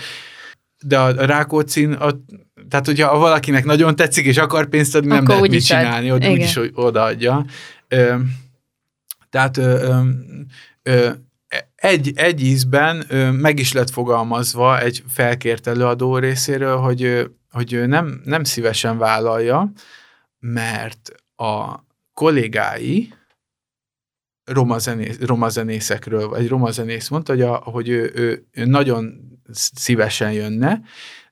de 0.84 0.98
a 0.98 1.06
a 1.06 1.24
Rákóczin, 1.24 1.92
ott, 1.92 2.24
tehát 2.68 2.86
hogyha 2.86 3.18
valakinek 3.18 3.64
nagyon 3.64 3.96
tetszik 3.96 4.24
és 4.26 4.36
akar 4.36 4.66
pénzt 4.68 4.94
adni, 4.94 5.08
nem 5.08 5.16
Akkor 5.16 5.28
lehet 5.28 5.42
úgy 5.44 5.50
mit 5.50 5.60
is 5.60 5.70
ad. 5.70 5.78
csinálni, 5.80 6.12
ott 6.12 6.26
úgyis 6.26 6.54
hogy 6.54 6.70
odaadja. 6.74 7.44
Ö, 7.88 8.14
tehát 9.30 9.56
ö, 9.56 9.98
ö, 10.82 11.10
egy, 11.74 12.12
egy 12.14 12.42
ízben 12.42 13.04
ö, 13.08 13.30
meg 13.30 13.58
is 13.58 13.72
lett 13.72 13.90
fogalmazva 13.90 14.80
egy 14.80 15.02
felkért 15.08 15.66
előadó 15.66 16.18
részéről, 16.18 16.76
hogy, 16.76 17.30
hogy 17.50 17.72
ő 17.72 17.86
nem, 17.86 18.20
nem 18.24 18.44
szívesen 18.44 18.98
vállalja, 18.98 19.72
mert 20.42 21.12
a 21.36 21.84
kollégái 22.14 23.14
roma, 24.44 24.78
zenész, 24.78 25.18
roma 25.20 25.48
zenészekről, 25.48 26.28
vagy 26.28 26.48
roma 26.48 26.70
zenész 26.70 27.08
mondta, 27.08 27.32
hogy, 27.32 27.42
a, 27.42 27.56
hogy 27.56 27.88
ő, 27.88 28.12
ő, 28.14 28.46
ő 28.52 28.64
nagyon 28.64 29.20
szívesen 29.52 30.32
jönne, 30.32 30.82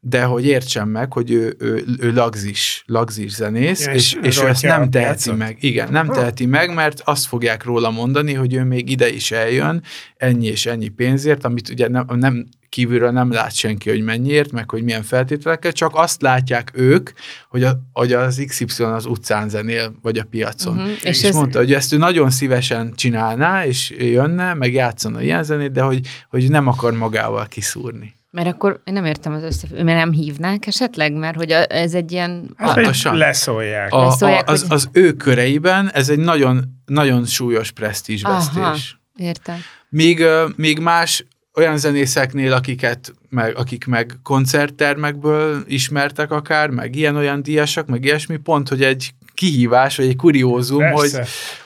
de 0.02 0.22
hogy 0.24 0.46
értsem 0.46 0.88
meg, 0.88 1.12
hogy 1.12 1.30
ő, 1.30 1.54
ő, 1.58 1.84
ő 1.98 2.12
lagzis, 2.12 2.82
lagzis 2.86 3.30
zenész, 3.32 3.86
Ja, 3.86 3.92
és, 3.92 4.12
és 4.12 4.18
és 4.22 4.42
ő 4.42 4.46
ezt 4.46 4.62
nem 4.62 4.90
teheti 4.90 5.22
piacot? 5.22 5.36
meg. 5.36 5.56
Igen, 5.60 5.88
nem 5.92 6.06
teheti 6.06 6.46
meg, 6.46 6.74
mert 6.74 7.00
azt 7.04 7.26
fogják 7.26 7.64
róla 7.64 7.90
mondani, 7.90 8.34
hogy 8.34 8.54
ő 8.54 8.64
még 8.64 8.90
ide 8.90 9.10
is 9.10 9.30
eljön, 9.30 9.82
ennyi 10.16 10.46
és 10.46 10.66
ennyi 10.66 10.88
pénzért, 10.88 11.44
amit 11.44 11.68
ugye 11.68 11.88
nem, 11.88 12.04
nem 12.08 12.48
kívülről 12.68 13.10
nem 13.10 13.32
lát 13.32 13.54
senki, 13.54 13.90
hogy 13.90 14.02
mennyiért, 14.02 14.52
meg 14.52 14.70
hogy 14.70 14.82
milyen 14.82 15.02
feltételekkel, 15.02 15.72
csak 15.72 15.90
azt 15.94 16.22
látják 16.22 16.70
ők, 16.74 17.10
hogy, 17.48 17.62
a, 17.62 17.80
hogy 17.92 18.12
az 18.12 18.42
XY 18.46 18.82
az 18.82 19.06
utcán 19.06 19.48
zenél, 19.48 19.94
vagy 20.02 20.18
a 20.18 20.24
piacon. 20.24 20.78
És, 20.88 21.02
és 21.02 21.18
és 21.18 21.22
ez- 21.22 21.34
mondta, 21.34 21.58
hogy 21.58 21.72
ezt 21.72 21.92
ő 21.92 21.96
nagyon 21.96 22.30
szívesen 22.30 22.92
csinálná, 22.94 23.66
és 23.66 23.94
jönne, 23.98 24.54
meg 24.54 24.72
játszana 24.72 25.22
ilyen 25.22 25.42
zenét, 25.42 25.72
de 25.72 25.82
hogy, 25.82 26.06
hogy 26.28 26.50
nem 26.50 26.66
akar 26.66 26.92
magával 26.92 27.46
kiszúrni. 27.46 28.18
Mert 28.30 28.48
akkor 28.48 28.80
én 28.84 28.92
nem 28.92 29.04
értem 29.04 29.32
az 29.32 29.42
összefüggést, 29.42 29.84
mert 29.84 29.98
nem 29.98 30.12
hívnák 30.12 30.66
esetleg, 30.66 31.12
mert 31.12 31.36
hogy 31.36 31.52
a, 31.52 31.72
ez 31.72 31.94
egy 31.94 32.12
ilyen... 32.12 32.54
Hát, 32.56 32.74
Pontosan. 32.74 33.16
leszólják. 33.16 33.92
A, 33.92 34.06
a, 34.06 34.10
szólják, 34.10 34.48
az, 34.48 34.60
hogy- 34.60 34.70
az 34.72 34.88
ő 34.92 35.12
köreiben 35.12 35.90
ez 35.92 36.08
egy 36.08 36.18
nagyon, 36.18 36.64
nagyon 36.86 37.24
súlyos 37.24 37.70
presztízsvesztés. 37.70 38.56
Aha, 38.62 38.76
értem. 39.16 39.56
Míg, 39.88 40.20
ö, 40.20 40.48
míg 40.56 40.78
más 40.78 41.24
olyan 41.54 41.78
zenészeknél, 41.78 42.52
akiket 42.52 43.12
meg, 43.28 43.56
akik 43.56 43.86
meg 43.86 44.18
koncerttermekből 44.22 45.64
ismertek 45.66 46.30
akár, 46.30 46.68
meg 46.70 46.96
ilyen-olyan 46.96 47.42
díjasak, 47.42 47.86
meg 47.86 48.04
ilyesmi, 48.04 48.36
pont, 48.36 48.68
hogy 48.68 48.82
egy 48.82 49.10
kihívás, 49.34 49.96
vagy 49.96 50.06
egy 50.06 50.16
kuriózum, 50.16 50.78
Persze. 50.78 51.18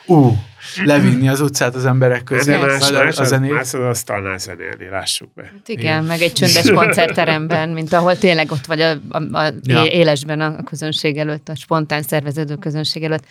hogy 0.05 0.15
ú, 0.15 0.37
levinni 0.83 1.29
az 1.29 1.41
utcát 1.41 1.75
az 1.75 1.85
emberek 1.85 2.23
közé, 2.23 2.53
Ezért 2.53 2.61
más, 2.61 2.91
más, 2.91 3.17
a 3.17 3.21
az, 3.21 3.27
zenét. 3.27 3.51
más 3.51 3.73
az 3.73 3.73
asztalnál 3.73 4.37
zenélni, 4.37 4.89
lássuk 4.89 5.33
be. 5.33 5.43
Hát 5.43 5.67
igen, 5.67 6.03
meg 6.03 6.21
egy 6.21 6.33
csöndes 6.33 6.69
koncertteremben, 6.83 7.69
mint 7.69 7.93
ahol 7.93 8.17
tényleg 8.17 8.51
ott 8.51 8.65
vagy 8.65 8.81
a, 8.81 8.91
a, 9.09 9.37
a 9.37 9.53
Ja. 9.63 9.85
élesben 9.85 10.41
a 10.41 10.63
közönség 10.63 11.17
előtt, 11.17 11.49
a 11.49 11.55
spontán 11.55 12.01
szerveződő 12.01 12.55
közönség 12.55 13.03
előtt. 13.03 13.23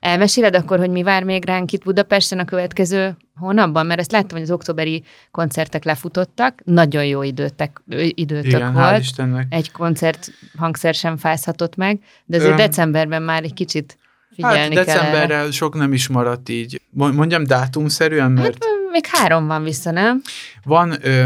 Elmeséled 0.00 0.54
akkor, 0.56 0.78
hogy 0.78 0.90
mi 0.90 1.02
vár 1.02 1.22
még 1.22 1.44
ránk 1.44 1.72
itt 1.72 1.84
Budapesten 1.84 2.38
a 2.38 2.44
következő 2.44 3.16
hónapban? 3.36 3.86
Mert 3.86 4.00
ezt 4.00 4.12
láttam, 4.12 4.30
hogy 4.30 4.42
az 4.42 4.50
októberi 4.50 5.02
koncertek 5.30 5.84
lefutottak, 5.84 6.60
nagyon 6.64 7.04
jó 7.06 7.22
időtek, 7.22 7.82
időtök 8.08 8.44
Igen, 8.44 8.72
hál' 8.74 8.88
volt. 8.90 8.98
Istennek. 9.00 9.46
Egy 9.50 9.72
koncert 9.72 10.30
hangszer 10.58 10.94
sem 10.94 11.16
fázhatott 11.16 11.76
meg, 11.76 11.98
de 12.24 12.36
azért 12.36 12.50
Öm, 12.52 12.56
decemberben 12.56 13.22
már 13.22 13.42
egy 13.42 13.54
kicsit 13.54 13.98
figyelni 14.34 14.58
Hát 14.76 14.84
kell 14.84 14.98
erre. 14.98 15.10
decemberre 15.10 15.50
sok 15.50 15.74
nem 15.74 15.92
is 15.92 16.08
maradt 16.08 16.48
így. 16.48 16.80
Mo- 16.90 17.12
Mondjam 17.14 17.44
dátumszerűen, 17.44 18.30
mert 18.32 18.46
Hát 18.64 18.72
még 18.92 19.06
három 19.06 19.46
van 19.46 19.62
vissza, 19.62 19.90
nem? 19.90 20.22
Van 20.64 21.06
ö, 21.06 21.24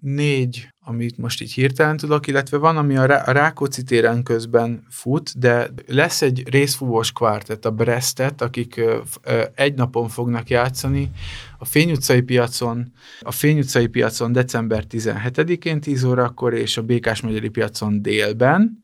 négy, 0.00 0.68
amit 0.84 1.18
most 1.18 1.40
így 1.42 1.52
hirtelen 1.52 1.96
tudok, 1.96 2.26
illetve 2.26 2.56
van, 2.56 2.76
ami 2.76 2.96
a, 2.96 3.04
Rá- 3.04 3.28
a 3.28 3.32
Rákóczi 3.32 3.82
téren 3.82 4.22
közben 4.22 4.86
fut, 4.90 5.38
de 5.38 5.68
lesz 5.86 6.22
egy 6.22 6.42
részfúvós 6.50 7.12
kvártett, 7.12 7.64
a 7.64 7.70
Brestet, 7.70 8.42
akik 8.42 8.76
ö, 8.76 8.98
ö, 9.22 9.42
egy 9.54 9.74
napon 9.74 10.08
fognak 10.08 10.48
játszani 10.48 11.10
a 11.58 11.64
Fény 11.64 11.90
utcai 11.92 12.20
piacon, 12.20 12.92
a 13.20 13.30
Fény 13.32 13.58
utcai 13.58 13.86
piacon 13.86 14.32
december 14.32 14.84
17-én 14.90 15.80
10 15.80 16.04
órakor, 16.04 16.54
és 16.54 16.76
a 16.76 16.82
Békás 16.82 17.20
megyeri 17.20 17.48
piacon 17.48 18.02
délben. 18.02 18.82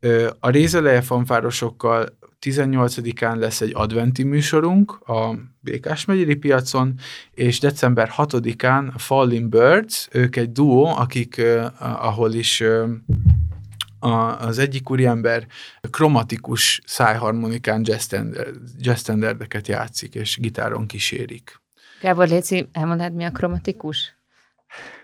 Ö, 0.00 0.30
A 0.40 0.50
Rézeleje 0.50 1.00
fanfárosokkal 1.02 2.18
18-án 2.42 3.36
lesz 3.36 3.60
egy 3.60 3.72
adventi 3.74 4.22
műsorunk 4.22 5.00
a 5.08 5.34
Békás 5.60 6.04
megyeri 6.04 6.34
piacon, 6.34 6.94
és 7.30 7.60
december 7.60 8.12
6-án 8.16 8.92
a 8.94 8.98
Falling 8.98 9.48
Birds, 9.48 10.08
ők 10.12 10.36
egy 10.36 10.52
duó, 10.52 10.86
akik, 10.86 11.36
uh, 11.38 11.66
ahol 11.80 12.32
is 12.32 12.60
uh, 12.60 12.88
a, 13.98 14.40
az 14.40 14.58
egyik 14.58 14.90
úriember 14.90 15.46
kromatikus 15.90 16.80
szájharmonikán 16.84 17.82
jazz 17.84 18.02
standard- 18.02 18.58
jazz 18.80 19.00
standardeket 19.00 19.68
játszik, 19.68 20.14
és 20.14 20.36
gitáron 20.36 20.86
kísérik. 20.86 21.60
Gábor 22.00 22.28
Léci, 22.28 22.68
elmondod, 22.72 23.14
mi 23.14 23.24
a 23.24 23.30
kromatikus? 23.30 24.16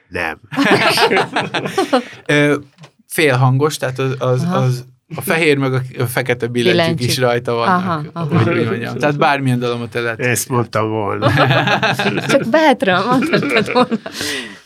Nem. 0.08 0.40
Félhangos, 3.06 3.76
tehát 3.76 3.98
az, 3.98 4.14
az, 4.18 4.42
Aha. 4.42 4.56
az 4.56 4.84
a 5.16 5.20
fehér 5.20 5.56
meg 5.56 5.72
a, 5.72 5.80
fekete 6.06 6.46
billentyűk 6.46 6.84
Billentyűk. 6.84 7.08
is 7.08 7.18
rajta 7.18 7.54
vannak. 7.54 7.84
Aha, 7.84 8.02
aha. 8.12 8.42
Hogy 8.42 8.64
mondjam. 8.64 8.96
Tehát 8.98 9.18
bármilyen 9.18 9.58
dalomot 9.58 9.94
el 9.94 10.02
lehet. 10.02 10.20
Ezt 10.20 10.48
mondtam 10.48 10.88
volna. 10.90 11.32
Csak 12.28 12.48
bátran 12.50 13.06
mondhatod 13.06 13.72
volna. 13.72 13.96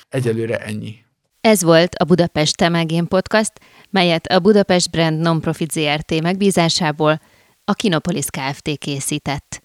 Egyelőre 0.08 0.56
ennyi. 0.58 0.94
Ez 1.40 1.62
volt 1.62 1.94
a 1.94 2.04
Budapest 2.04 2.56
Temegén 2.56 3.08
Podcast, 3.08 3.52
melyet 3.90 4.26
a 4.26 4.38
Budapest 4.38 4.90
Brand 4.90 5.20
Nonprofit 5.20 5.70
ZRT 5.70 6.20
megbízásából 6.22 7.20
a 7.64 7.72
Kinopolis 7.72 8.26
Kft. 8.30 8.70
készített. 8.78 9.62